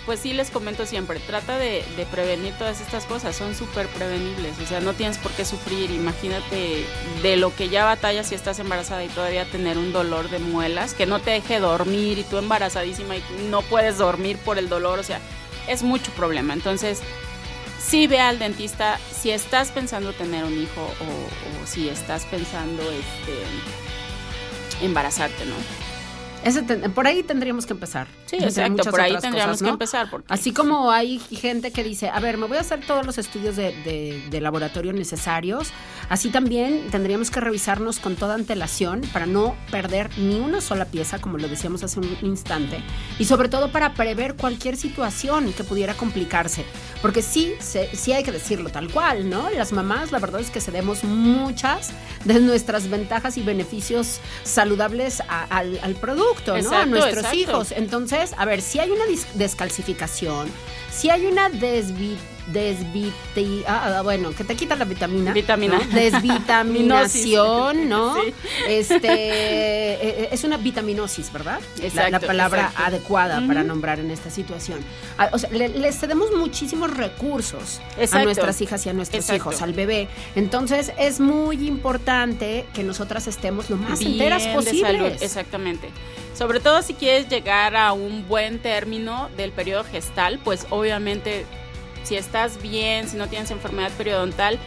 pues 0.10 0.22
sí 0.22 0.34
les 0.34 0.50
comento 0.50 0.88
siempre, 0.88 1.20
trata 1.20 1.60
de, 1.60 1.84
prevenir 2.10 2.56
todas 2.56 2.82
estas 2.82 3.06
cosas, 3.06 3.36
son 3.36 3.54
súper 3.54 3.86
prevenibles, 3.90 4.58
o 4.58 4.66
sea, 4.66 4.80
no 4.80 4.94
tienes 4.94 5.20
por 5.20 5.32
qué 5.34 5.46
sufrir, 5.46 5.92
imagínate 5.92 6.84
de 7.22 7.38
lo 7.38 7.56
que 7.56 7.70
ya 7.70 7.86
batallas 7.86 8.26
si 8.26 8.34
estás 8.34 8.58
embarazada 8.58 9.04
y 9.04 9.08
todavía 9.10 9.46
tener 9.46 9.78
un 9.78 9.94
dolor 9.94 10.32
de 10.32 10.40
muelas, 10.40 10.96
que 10.96 11.06
no 11.06 11.20
te 11.20 11.30
deje 11.30 11.60
dormir 11.60 12.18
y 12.18 12.24
tú 12.24 12.40
embarazadísima 12.40 13.18
y 13.18 13.24
no 13.52 13.62
puedes 13.62 14.00
dormir 14.00 14.40
por 14.40 14.58
el 14.58 14.68
dolor, 14.68 14.98
o 14.98 15.04
sea, 15.04 15.20
es 15.68 15.84
mucho 15.84 16.12
problema, 16.14 16.54
entonces... 16.54 17.04
Sí 17.80 18.08
ve 18.08 18.20
al 18.20 18.40
dentista 18.40 19.00
si 19.12 19.32
estás 19.32 19.72
pensando 19.72 20.14
tener 20.14 20.44
un 20.44 20.62
hijo 20.62 20.82
o, 20.82 21.64
o 21.64 21.68
si 21.68 21.88
estás 21.88 22.26
pensando 22.26 22.84
este 22.84 24.86
embarazarte, 24.86 25.46
¿no? 25.46 25.56
Ese 26.44 26.62
ten- 26.64 26.92
por 26.94 27.06
ahí 27.06 27.22
tendríamos 27.24 27.66
que 27.66 27.74
empezar. 27.74 28.08
Sí, 28.26 28.38
exacto, 28.38 28.90
por 28.92 29.02
ahí 29.02 29.12
tendríamos 29.20 29.46
cosas, 29.58 29.60
que 29.60 29.66
¿no? 29.66 29.72
empezar. 29.72 30.10
Porque 30.10 30.34
Así 30.34 30.54
como 30.54 30.90
hay 30.92 31.20
gente 31.20 31.72
que 31.72 31.84
dice, 31.84 32.10
a 32.10 32.20
ver, 32.20 32.38
me 32.38 32.48
voy 32.48 32.58
a 32.58 32.62
hacer 32.62 32.80
todos 32.86 33.06
los 33.06 33.18
estudios 33.18 33.56
de, 33.58 33.74
de- 33.84 34.24
de 34.30 34.42
laboratorio 34.42 34.94
necesarios, 34.94 35.70
así 36.08 36.30
también 36.30 36.88
tendríamos 36.92 37.30
que 37.30 37.42
revisarnos 37.42 38.00
con 38.00 38.16
toda 38.16 38.36
antelación 38.36 39.02
para 39.12 39.26
no 39.26 39.56
perder 39.70 40.10
ni 40.18 40.40
una 40.40 40.62
sola 40.62 40.86
pieza, 40.86 41.20
como 41.20 41.38
lo 41.38 41.48
decíamos 41.50 41.84
hace 41.84 42.00
un 42.00 42.18
instante, 42.22 42.82
y 43.18 43.26
sobre 43.26 43.50
todo 43.50 43.72
para 43.72 43.94
prever 43.94 44.36
cualquier 44.36 44.78
situación 44.78 45.52
que 45.54 45.64
pudiera 45.66 45.94
complicarse. 45.96 46.64
Porque 47.02 47.22
sí, 47.22 47.54
se- 47.60 47.94
sí 47.96 48.14
hay 48.14 48.24
que 48.24 48.32
decirlo 48.32 48.70
tal 48.70 48.90
cual, 48.92 49.30
¿no? 49.30 49.50
Las 49.50 49.74
mamás, 49.74 50.12
la 50.14 50.20
verdad 50.20 50.40
es 50.40 50.50
que 50.52 50.62
cedemos 50.62 51.04
muchas 51.04 51.92
de 52.24 52.40
nuestras 52.40 52.90
ventajas 52.90 53.38
y 53.38 53.42
beneficios 53.42 54.20
saludables 54.44 55.22
a- 55.28 55.44
al, 55.50 55.80
al 55.84 55.96
producto, 55.96 56.29
¿no? 56.48 56.72
a 56.72 56.86
nuestros 56.86 57.18
exacto. 57.18 57.38
hijos. 57.38 57.72
Entonces, 57.72 58.34
a 58.38 58.46
ver, 58.46 58.62
si 58.62 58.80
hay 58.80 58.90
una 58.92 59.04
descalcificación, 59.34 60.50
si 60.92 61.10
hay 61.10 61.26
una 61.26 61.50
desvi 61.50 62.18
desviti 62.52 63.64
ah, 63.68 63.98
ah, 63.98 64.02
bueno, 64.02 64.32
que 64.36 64.44
te 64.44 64.56
quita 64.56 64.76
la 64.76 64.86
vitamina. 64.86 65.34
Vitamina. 65.34 65.78
¿no? 65.80 65.96
Desvitaminación. 65.96 67.90
¿no? 67.90 68.16
Sí. 68.16 68.34
Este 68.68 69.08
eh, 69.08 69.98
eh, 70.02 70.30
es 70.32 70.44
una 70.44 70.58
vitaminosis, 70.58 71.32
¿verdad? 71.32 71.60
La- 71.78 71.82
la, 71.82 71.88
Exacto, 71.88 72.28
palabra 72.28 72.62
exacto. 72.64 72.84
adecuada 72.86 73.42
para 73.48 73.64
nombrar 73.64 74.00
en 74.00 74.12
esta 74.12 74.30
situación. 74.30 74.80
Ah, 75.18 75.30
o 75.32 75.38
sea, 75.40 75.50
le- 75.52 75.70
les 75.70 75.98
cedemos 76.00 76.30
muchísimos 76.36 76.96
recursos 76.96 77.80
a 77.98 78.02
Exacto. 78.02 78.26
nuestras 78.26 78.62
hijas 78.62 78.86
y 78.86 78.90
a 78.90 78.94
nuestros 78.94 79.24
Exacto. 79.26 79.50
hijos, 79.52 79.62
al 79.62 79.74
bebé. 79.74 80.08
Entonces, 80.36 80.92
es 80.98 81.20
muy 81.20 81.68
importante 81.68 82.66
que 82.74 82.84
nosotras 82.84 83.28
estemos 83.28 83.70
lo 83.70 83.78
más 83.78 84.00
Bien 84.00 84.14
enteras 84.14 84.48
posibles. 84.48 85.22
exactamente. 85.22 85.90
Sobre 86.38 86.60
todo 86.62 86.82
si 86.82 86.94
quieres 86.94 87.28
llegar 87.28 87.76
a 87.76 87.92
un 87.92 88.26
buen 88.28 88.60
término 88.60 89.30
del 89.36 89.52
periodo 89.52 89.84
gestal, 89.84 90.40
pues 90.44 90.66
obviamente 90.70 91.46
si 92.04 92.16
estás 92.16 92.62
bien, 92.62 93.08
si 93.08 93.18
no 93.18 93.28
tienes 93.28 93.52
enfermedad 93.52 93.92
periodontal, 93.98 94.58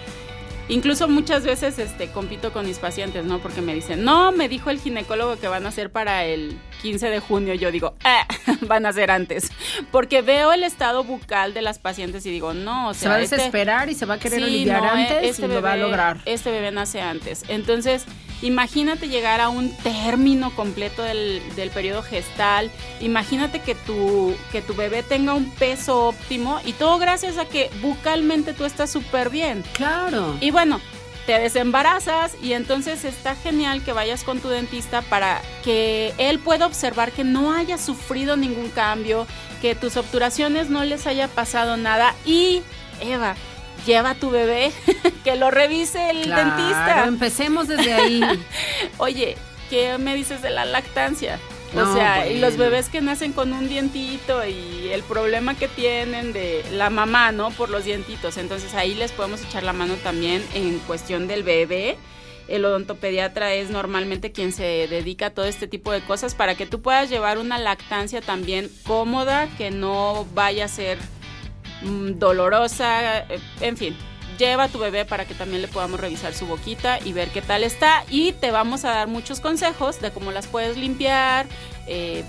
incluso 0.69 1.09
muchas 1.09 1.45
veces 1.45 1.79
este 1.79 2.09
compito 2.09 2.53
con 2.53 2.67
mis 2.67 2.79
pacientes, 2.79 3.25
¿no? 3.25 3.41
Porque 3.41 3.61
me 3.61 3.75
dicen, 3.75 4.05
"No, 4.05 4.33
me 4.33 4.49
dijo 4.49 4.71
el 4.71 4.79
ginecólogo 4.81 5.37
que 5.39 5.49
van 5.49 5.67
a 5.67 5.71
hacer 5.71 5.91
para 5.91 6.25
el 6.25 6.57
15 6.83 7.09
de 7.11 7.21
junio." 7.21 7.55
Yo 7.55 7.71
digo, 7.71 7.95
"Ah, 8.05 8.27
van 8.63 8.87
a 8.87 8.93
ser 8.93 9.11
antes." 9.11 9.51
Porque 9.91 10.23
veo 10.23 10.53
el 10.53 10.63
estado 10.63 11.05
bucal 11.05 11.53
de 11.53 11.63
las 11.63 11.79
pacientes 11.79 12.25
y 12.27 12.31
digo, 12.31 12.55
"No, 12.55 12.89
o 12.91 12.95
sea, 12.95 13.01
se 13.03 13.09
va 13.09 13.15
a 13.17 13.21
este- 13.21 13.37
desesperar 13.37 13.91
y 13.91 13.95
se 13.95 14.07
va 14.07 14.15
a 14.15 14.19
querer 14.19 14.39
Sí, 14.39 14.45
aliviar 14.45 14.83
no, 14.83 14.91
antes 14.91 15.23
este 15.31 15.47
y 15.47 15.49
lo 15.49 15.61
va 15.63 15.73
a 15.73 15.77
bebé- 15.77 15.81
lograr. 15.83 16.19
Este 16.27 16.51
bebé 16.51 16.71
nace 16.71 17.01
antes. 17.01 17.45
Entonces, 17.49 18.05
imagínate 18.43 19.09
llegar 19.09 19.41
a 19.41 19.49
un 19.49 19.75
término 19.79 20.55
completo 20.55 21.03
del, 21.03 21.43
del 21.57 21.71
periodo 21.71 22.03
gestal. 22.03 22.71
Imagínate 23.01 23.61
que 23.61 23.75
tu, 23.75 24.35
que 24.51 24.61
tu 24.61 24.75
bebé 24.75 25.03
tenga 25.03 25.35
un 25.35 25.51
peso 25.51 26.09
óptimo 26.09 26.61
y 26.65 26.73
todo 26.73 26.99
gracias 26.99 27.39
a 27.39 27.47
que 27.47 27.71
bucalmente 27.81 28.53
tú 28.53 28.65
estás 28.65 28.91
súper 28.91 29.31
bien. 29.31 29.65
Claro. 29.75 30.37
Y 30.41 30.51
bueno, 30.51 30.81
te 31.27 31.39
desembarazas 31.39 32.37
y 32.43 32.53
entonces 32.53 33.05
está 33.05 33.37
genial 33.37 33.83
que 33.85 33.93
vayas 33.93 34.25
con 34.25 34.41
tu 34.41 34.49
dentista 34.49 35.03
para 35.03 35.41
que 35.63 36.13
él 36.19 36.39
pueda 36.41 36.67
observar 36.67 37.13
que 37.13 37.25
no 37.25 37.53
haya 37.53 37.79
sufrido 37.79 38.37
ningún 38.37 38.71
cambio, 38.71 39.27
que 39.61 39.75
tus 39.75 39.97
obturaciones 39.97 40.69
no 40.69 40.85
les 40.85 41.07
haya 41.07 41.29
pasado 41.29 41.77
nada 41.77 42.15
y 42.27 42.63
Eva, 43.01 43.35
lleva 43.87 44.11
a 44.11 44.15
tu 44.15 44.31
bebé 44.31 44.73
que 45.25 45.37
lo 45.37 45.51
revise 45.51 46.11
el 46.11 46.23
Claro, 46.23 46.51
dentista. 46.57 47.05
empecemos 47.07 47.69
desde 47.69 47.93
ahí. 47.93 48.21
Oye, 48.99 49.37
¿qué 49.71 49.99
me 49.99 50.15
dices 50.15 50.43
de 50.43 50.51
la 50.51 50.65
lactancia? 50.65 51.39
No, 51.75 51.91
o 51.91 51.95
sea, 51.95 52.27
y 52.27 52.39
los 52.39 52.59
bebés 52.59 52.91
que 52.91 53.01
nacen 53.01 53.33
con 53.33 53.51
un 53.55 53.67
dientito 53.67 54.47
y 54.47 54.91
el 54.93 55.03
problema 55.03 55.55
que 55.57 55.69
tienen 55.69 56.35
de 56.35 56.63
la 56.73 56.91
mamá, 56.91 57.33
¿no? 57.33 57.51
Por 57.51 57.71
los 57.71 57.85
dientitos. 57.85 58.37
Entonces 58.37 58.75
ahí 58.75 58.95
les 58.95 59.11
podemos 59.13 59.43
echar 59.43 59.63
la 59.63 59.73
mano 59.73 59.95
también 59.95 60.45
en 60.53 60.79
cuestión 60.81 61.29
del 61.29 61.43
bebé. 61.45 61.97
El 62.47 62.67
odontopediatra 62.67 63.55
es 63.55 63.71
normalmente 63.71 64.33
quien 64.33 64.53
se 64.53 64.87
dedica 64.87 65.27
a 65.27 65.31
todo 65.31 65.47
este 65.47 65.67
tipo 65.67 65.93
de 65.93 66.03
cosas 66.03 66.35
para 66.35 66.57
que 66.57 66.67
tú 66.67 66.83
puedas 66.83 67.09
llevar 67.09 67.39
una 67.39 67.57
lactancia 67.57 68.21
también 68.21 68.69
cómoda, 68.87 69.49
que 69.57 69.71
no 69.71 70.27
vaya 70.35 70.67
a 70.67 70.69
ser 70.69 70.99
dolorosa, 71.85 73.21
eh, 73.21 73.41
en 73.61 73.77
fin. 73.77 73.97
Lleva 74.39 74.65
a 74.65 74.69
tu 74.69 74.79
bebé 74.79 75.05
para 75.05 75.27
que 75.27 75.35
también 75.35 75.63
le 75.63 75.69
podamos 75.69 76.01
revisar 76.01 76.35
su 76.35 76.47
boquita 76.47 76.99
y 77.05 77.13
ver 77.13 77.29
qué 77.29 77.43
tal 77.43 77.65
está. 77.65 78.05
Y 78.11 78.33
te 78.33 78.51
vamos 78.51 78.85
a 78.85 78.91
dar 78.91 79.09
muchos 79.09 79.41
consejos 79.41 80.01
de 80.01 80.11
cómo 80.11 80.33
las 80.33 80.47
puedes 80.47 80.77
limpiar 80.77 81.47
eh, 81.87 82.25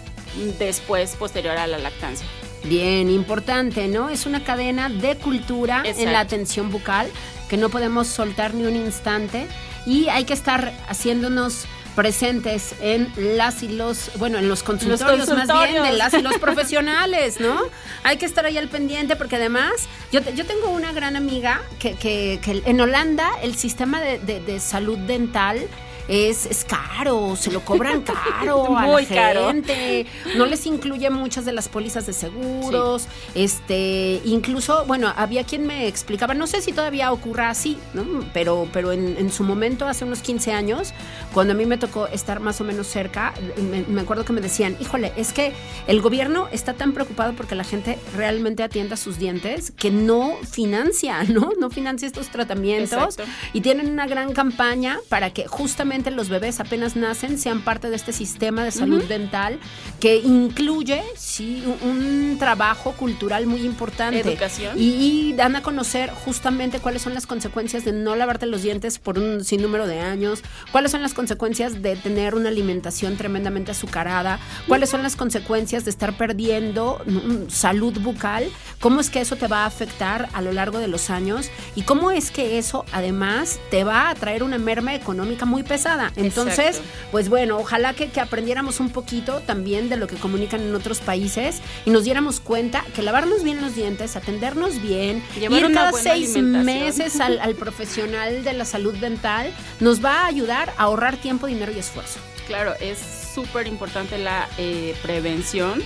después, 0.59 1.15
posterior 1.15 1.57
a 1.57 1.65
la 1.65 1.79
lactancia. 1.79 2.27
Bien, 2.65 3.09
importante, 3.09 3.87
¿no? 3.87 4.09
Es 4.09 4.25
una 4.25 4.43
cadena 4.43 4.89
de 4.89 5.17
cultura 5.17 5.83
en 5.85 6.11
la 6.11 6.19
atención 6.19 6.71
bucal 6.71 7.09
que 7.49 7.57
no 7.57 7.69
podemos 7.69 8.07
soltar 8.07 8.53
ni 8.53 8.65
un 8.65 8.75
instante 8.75 9.47
y 9.85 10.07
hay 10.07 10.23
que 10.23 10.33
estar 10.33 10.73
haciéndonos 10.87 11.65
presentes 11.95 12.75
en 12.81 13.11
las 13.17 13.63
y 13.63 13.69
los, 13.69 14.11
bueno, 14.17 14.37
en 14.39 14.47
los 14.49 14.63
consultorios, 14.63 15.27
más 15.29 15.47
bien 15.69 15.83
de 15.83 15.91
las 15.97 16.13
y 16.13 16.21
los 16.21 16.37
profesionales, 16.39 17.39
¿no? 17.39 17.59
Hay 18.03 18.17
que 18.17 18.25
estar 18.25 18.45
ahí 18.45 18.57
al 18.57 18.67
pendiente 18.69 19.15
porque 19.15 19.35
además 19.37 19.71
yo, 20.11 20.21
te- 20.21 20.33
yo 20.35 20.45
tengo 20.45 20.69
una 20.69 20.91
gran 20.91 21.15
amiga 21.15 21.61
que, 21.79 21.93
que- 21.95 22.39
que 22.41 22.61
en 22.65 22.81
Holanda 22.81 23.29
el 23.41 23.55
sistema 23.55 24.01
de, 24.01 24.19
de- 24.19 24.39
de 24.39 24.59
salud 24.59 24.97
dental 24.97 25.67
es, 26.07 26.45
es 26.45 26.65
caro, 26.65 27.35
se 27.35 27.51
lo 27.51 27.61
cobran 27.61 28.01
caro 28.41 28.77
a 28.77 28.81
Muy 28.83 29.03
la 29.03 29.09
caro. 29.15 29.47
gente, 29.47 30.05
no 30.35 30.45
les 30.45 30.65
incluye 30.65 31.09
muchas 31.09 31.45
de 31.45 31.53
las 31.53 31.69
pólizas 31.69 32.05
de 32.05 32.13
seguros, 32.13 33.07
este, 33.35 34.21
incluso, 34.25 34.85
bueno, 34.85 35.13
había 35.15 35.43
quien 35.43 35.65
me 35.65 35.87
explicaba, 35.87 36.33
no 36.33 36.47
sé 36.47 36.61
si 36.61 36.71
todavía 36.71 37.11
ocurra 37.11 37.49
así, 37.49 37.77
¿no? 37.93 38.03
Pero, 38.33 38.67
pero 38.73 38.91
en, 38.91 39.15
en 39.17 39.31
su 39.31 39.43
momento, 39.43 39.87
hace 39.87 40.05
unos 40.05 40.19
15 40.19 40.53
años, 40.53 40.93
cuando 41.33 41.53
a 41.53 41.55
mí 41.55 41.65
me 41.65 41.77
tocó 41.77 42.07
estar 42.07 42.39
más 42.39 42.59
o 42.61 42.63
menos 42.63 42.87
cerca, 42.87 43.33
me, 43.57 43.83
me 43.83 44.01
acuerdo 44.01 44.25
que 44.25 44.33
me 44.33 44.41
decían, 44.41 44.75
híjole, 44.79 45.13
es 45.15 45.33
que 45.33 45.53
el 45.87 46.01
gobierno 46.01 46.47
está 46.51 46.73
tan 46.73 46.93
preocupado 46.93 47.33
porque 47.33 47.55
la 47.55 47.63
gente 47.63 47.97
realmente 48.15 48.63
atienda 48.63 48.97
sus 48.97 49.17
dientes 49.17 49.71
que 49.77 49.91
no 49.91 50.35
financia, 50.49 51.23
¿no? 51.23 51.51
No 51.59 51.69
financia 51.69 52.07
estos 52.07 52.29
tratamientos 52.29 53.15
Exacto. 53.15 53.23
y 53.53 53.61
tienen 53.61 53.89
una 53.91 54.05
gran 54.07 54.33
campaña 54.33 54.99
para 55.09 55.31
que 55.31 55.47
justamente 55.47 55.92
los 55.93 56.29
bebés 56.29 56.59
apenas 56.59 56.95
nacen 56.95 57.37
sean 57.37 57.61
parte 57.61 57.89
de 57.89 57.95
este 57.95 58.13
sistema 58.13 58.63
de 58.63 58.71
salud 58.71 58.99
Ujú. 58.99 59.07
dental 59.07 59.59
que 59.99 60.17
incluye, 60.17 61.03
sí, 61.15 61.63
un, 61.81 62.37
trabajo 62.39 62.93
cultural 62.93 63.45
muy 63.45 63.61
importante. 63.61 64.19
Educación. 64.19 64.77
Y, 64.77 65.29
y 65.29 65.33
dan 65.33 65.55
a 65.55 65.61
conocer 65.61 66.09
justamente 66.09 66.79
cuáles 66.79 67.03
son 67.03 67.13
las 67.13 67.27
consecuencias 67.27 67.85
de 67.85 67.93
no 67.93 68.15
lavarte 68.15 68.47
los 68.47 68.63
dientes 68.63 68.97
por 68.97 69.19
un 69.19 69.43
sinnúmero 69.43 69.85
de 69.85 69.99
años, 69.99 70.41
cuáles 70.71 70.91
son 70.91 71.03
las 71.03 71.13
consecuencias 71.13 71.81
de 71.83 71.95
tener 71.95 72.33
una 72.33 72.49
alimentación 72.49 73.15
tremendamente 73.17 73.71
azucarada, 73.71 74.39
cuáles 74.67 74.89
son 74.89 75.03
las 75.03 75.15
consecuencias 75.15 75.85
de 75.85 75.91
estar 75.91 76.17
perdiendo 76.17 77.01
mm, 77.05 77.49
salud 77.49 77.97
bucal, 77.99 78.49
cómo 78.79 78.99
es 78.99 79.11
que 79.11 79.21
eso 79.21 79.35
te 79.35 79.47
va 79.47 79.63
a 79.63 79.65
afectar 79.67 80.27
a 80.33 80.41
lo 80.41 80.51
largo 80.51 80.79
de 80.79 80.87
los 80.87 81.11
años 81.11 81.49
y 81.75 81.83
cómo 81.83 82.09
es 82.09 82.31
que 82.31 82.57
eso 82.57 82.83
además 82.91 83.59
te 83.69 83.83
va 83.83 84.09
a 84.09 84.15
traer 84.15 84.41
una 84.41 84.57
merma 84.57 84.95
económica 84.95 85.45
muy 85.45 85.61
pesada. 85.61 85.82
Entonces, 86.15 86.77
Exacto. 86.77 86.89
pues 87.11 87.29
bueno, 87.29 87.57
ojalá 87.57 87.93
que, 87.93 88.09
que 88.09 88.19
aprendiéramos 88.19 88.79
un 88.79 88.89
poquito 88.89 89.41
también 89.41 89.89
de 89.89 89.97
lo 89.97 90.07
que 90.07 90.15
comunican 90.15 90.61
en 90.61 90.75
otros 90.75 90.99
países 90.99 91.61
y 91.85 91.89
nos 91.89 92.03
diéramos 92.03 92.39
cuenta 92.39 92.83
que 92.95 93.01
lavarnos 93.01 93.43
bien 93.43 93.61
los 93.61 93.75
dientes, 93.75 94.15
atendernos 94.15 94.81
bien, 94.81 95.23
Llevar 95.39 95.59
ir 95.59 95.73
cada 95.73 95.91
seis 95.93 96.37
meses 96.37 97.19
al, 97.19 97.39
al 97.39 97.55
profesional 97.55 98.43
de 98.43 98.53
la 98.53 98.65
salud 98.65 98.95
dental, 98.95 99.51
nos 99.79 100.03
va 100.03 100.21
a 100.21 100.25
ayudar 100.27 100.73
a 100.77 100.83
ahorrar 100.83 101.17
tiempo, 101.17 101.47
dinero 101.47 101.71
y 101.71 101.79
esfuerzo. 101.79 102.19
Claro, 102.47 102.73
es 102.79 102.99
súper 103.33 103.67
importante 103.67 104.17
la 104.17 104.47
eh, 104.57 104.95
prevención 105.01 105.81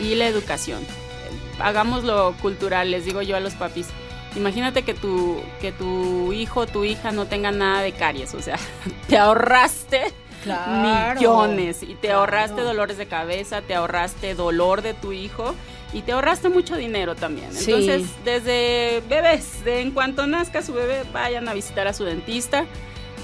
y 0.00 0.14
la 0.14 0.26
educación. 0.26 0.80
Hagámoslo 1.60 2.34
cultural, 2.42 2.90
les 2.90 3.04
digo 3.04 3.22
yo 3.22 3.36
a 3.36 3.40
los 3.40 3.54
papis. 3.54 3.86
Imagínate 4.36 4.82
que 4.82 4.94
tu, 4.94 5.40
que 5.60 5.72
tu 5.72 6.32
hijo 6.32 6.60
o 6.60 6.66
tu 6.66 6.84
hija 6.84 7.12
no 7.12 7.26
tenga 7.26 7.50
nada 7.52 7.82
de 7.82 7.92
caries, 7.92 8.34
o 8.34 8.40
sea, 8.42 8.56
te 9.08 9.18
ahorraste 9.18 10.02
Claro. 10.42 11.14
millones 11.20 11.82
y 11.84 11.94
te 11.94 12.08
Claro. 12.08 12.20
ahorraste 12.20 12.62
dolores 12.62 12.96
de 12.96 13.06
cabeza, 13.06 13.62
te 13.62 13.74
ahorraste 13.74 14.34
dolor 14.34 14.82
de 14.82 14.92
tu 14.94 15.12
hijo 15.12 15.54
y 15.92 16.02
te 16.02 16.10
ahorraste 16.12 16.48
mucho 16.48 16.74
dinero 16.76 17.14
también. 17.14 17.52
Sí. 17.52 17.70
Entonces, 17.70 18.08
desde 18.24 19.02
bebés, 19.08 19.62
de 19.64 19.80
en 19.82 19.92
cuanto 19.92 20.26
nazca 20.26 20.60
su 20.62 20.72
bebé, 20.72 21.02
vayan 21.12 21.46
a 21.48 21.54
visitar 21.54 21.86
a 21.86 21.92
su 21.92 22.04
dentista. 22.04 22.64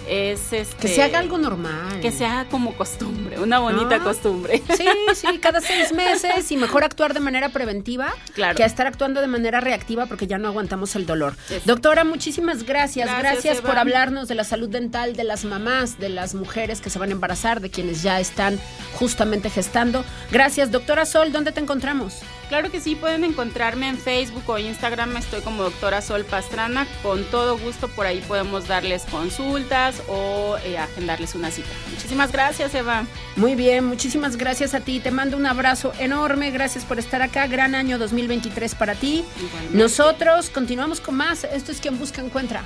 Es 0.08 0.52
este, 0.52 0.76
Que 0.76 0.88
se 0.94 1.02
haga 1.02 1.18
algo 1.18 1.36
normal. 1.38 2.00
que 2.00 2.10
se 2.10 2.24
haga 2.24 2.48
como 2.48 2.74
costumbre, 2.76 3.38
una 3.40 3.58
bonita 3.58 3.98
costumbre. 4.00 4.62
Sí, 4.76 4.86
sí, 5.14 5.38
cada 5.38 5.60
seis 5.60 5.92
meses 5.92 6.50
y 6.50 6.56
mejor 6.56 6.84
actuar 6.84 7.12
de 7.14 7.20
manera 7.20 7.50
preventiva 7.50 8.14
Claro. 8.34 8.56
que 8.56 8.64
estar 8.64 8.86
actuando 8.86 9.20
de 9.20 9.26
manera 9.26 9.60
reactiva 9.60 10.06
porque 10.06 10.26
ya 10.26 10.38
no 10.38 10.48
aguantamos 10.48 10.94
el 10.96 11.04
dolor. 11.06 11.34
Doctora, 11.64 12.04
muchísimas 12.04 12.64
gracias. 12.64 13.08
Gracias, 13.18 13.60
por 13.60 13.76
hablarnos 13.78 14.28
de 14.28 14.34
la 14.34 14.44
salud 14.44 14.68
dental 14.68 15.14
de 15.16 15.24
las 15.24 15.44
mamás, 15.44 15.98
de 15.98 16.08
las 16.08 16.34
mujeres 16.34 16.80
que 16.80 16.90
se 16.90 16.98
van 16.98 17.10
a 17.10 17.12
embarazar, 17.12 17.60
de 17.60 17.70
quienes 17.70 18.02
ya 18.02 18.20
están 18.20 18.58
justamente 18.94 19.50
gestando. 19.50 20.04
Gracias, 20.30 20.70
doctora 20.70 21.04
Sol, 21.06 21.32
¿dónde 21.32 21.52
te 21.52 21.60
encontramos? 21.60 22.14
Claro 22.48 22.70
que 22.70 22.80
sí, 22.80 22.94
pueden 22.94 23.24
encontrarme 23.24 23.88
en 23.88 23.98
Facebook 23.98 24.44
o 24.46 24.58
Instagram, 24.58 25.16
estoy 25.16 25.42
como 25.42 25.64
doctora 25.64 26.00
Sol 26.00 26.24
Pastrana, 26.24 26.86
con 27.02 27.24
todo 27.24 27.58
gusto 27.58 27.88
por 27.88 28.06
ahí 28.06 28.20
podemos 28.20 28.66
darles 28.66 29.04
consultas 29.04 30.02
o 30.08 30.56
eh, 30.64 30.78
agendarles 30.78 31.34
una 31.34 31.50
cita. 31.50 31.68
Muchísimas 31.90 32.32
gracias, 32.32 32.74
Eva. 32.74 33.04
Muy 33.36 33.54
bien, 33.54 33.84
muchísimas 33.84 34.36
gracias 34.36 34.74
a 34.74 34.80
ti. 34.80 35.00
Te 35.00 35.10
mando 35.10 35.36
un 35.36 35.46
abrazo 35.46 35.92
enorme. 35.98 36.50
Gracias 36.50 36.84
por 36.84 36.98
estar 36.98 37.22
acá. 37.22 37.46
Gran 37.46 37.74
año 37.74 37.98
2023 37.98 38.74
para 38.74 38.94
ti. 38.94 39.24
Igualmente. 39.38 39.76
Nosotros 39.76 40.50
continuamos 40.50 41.00
con 41.00 41.16
más. 41.16 41.44
Esto 41.44 41.72
es 41.72 41.80
quien 41.80 41.98
busca 41.98 42.22
encuentra. 42.22 42.64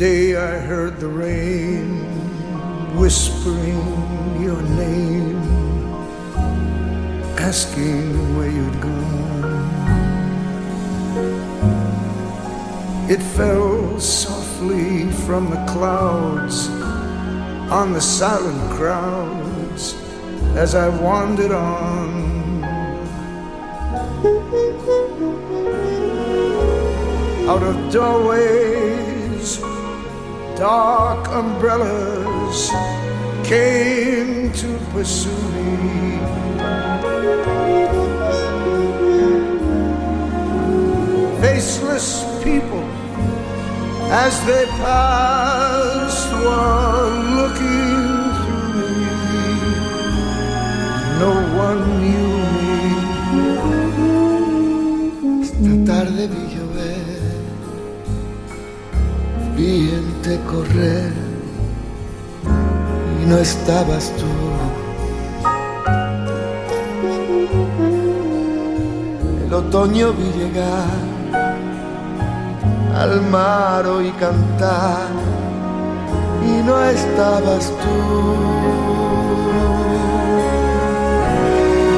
Yesterday 0.00 0.34
I 0.34 0.58
heard 0.60 0.98
the 0.98 1.08
rain 1.08 2.00
whispering 2.96 4.40
your 4.40 4.62
name, 4.62 5.36
asking 7.36 8.34
where 8.34 8.50
you'd 8.50 8.80
gone. 8.80 9.60
It 13.10 13.20
fell 13.36 14.00
softly 14.00 15.10
from 15.26 15.50
the 15.50 15.62
clouds 15.66 16.70
on 17.70 17.92
the 17.92 18.00
silent 18.00 18.70
crowds 18.70 19.94
as 20.56 20.74
I 20.74 20.88
wandered 20.88 21.52
on. 21.52 22.64
Out 27.50 27.62
of 27.62 27.92
doorways, 27.92 28.99
dark 30.60 31.26
umbrellas 31.28 32.68
came 33.48 34.52
to 34.52 34.78
pursue 34.92 35.30
me. 35.56 36.18
Faceless 41.40 42.26
people 42.44 42.84
as 44.12 44.34
they 44.44 44.66
passed, 44.84 46.30
one 46.30 47.36
looking 47.40 48.20
through 48.36 48.68
me. 48.76 49.00
No 51.20 51.32
one 51.56 51.80
knew 52.02 52.29
correr 60.38 61.12
y 63.22 63.26
no 63.26 63.38
estabas 63.38 64.12
tú. 64.18 64.26
El 69.46 69.52
otoño 69.54 70.12
vi 70.12 70.30
llegar 70.38 70.84
al 72.96 73.22
mar 73.22 73.84
y 74.04 74.10
cantar 74.12 75.08
y 76.46 76.62
no 76.62 76.82
estabas 76.84 77.72
tú. 77.82 77.98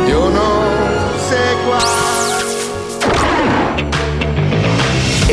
Yo 0.09 0.31
no 0.31 0.51
sé 1.29 1.43
cuál. 1.67 2.12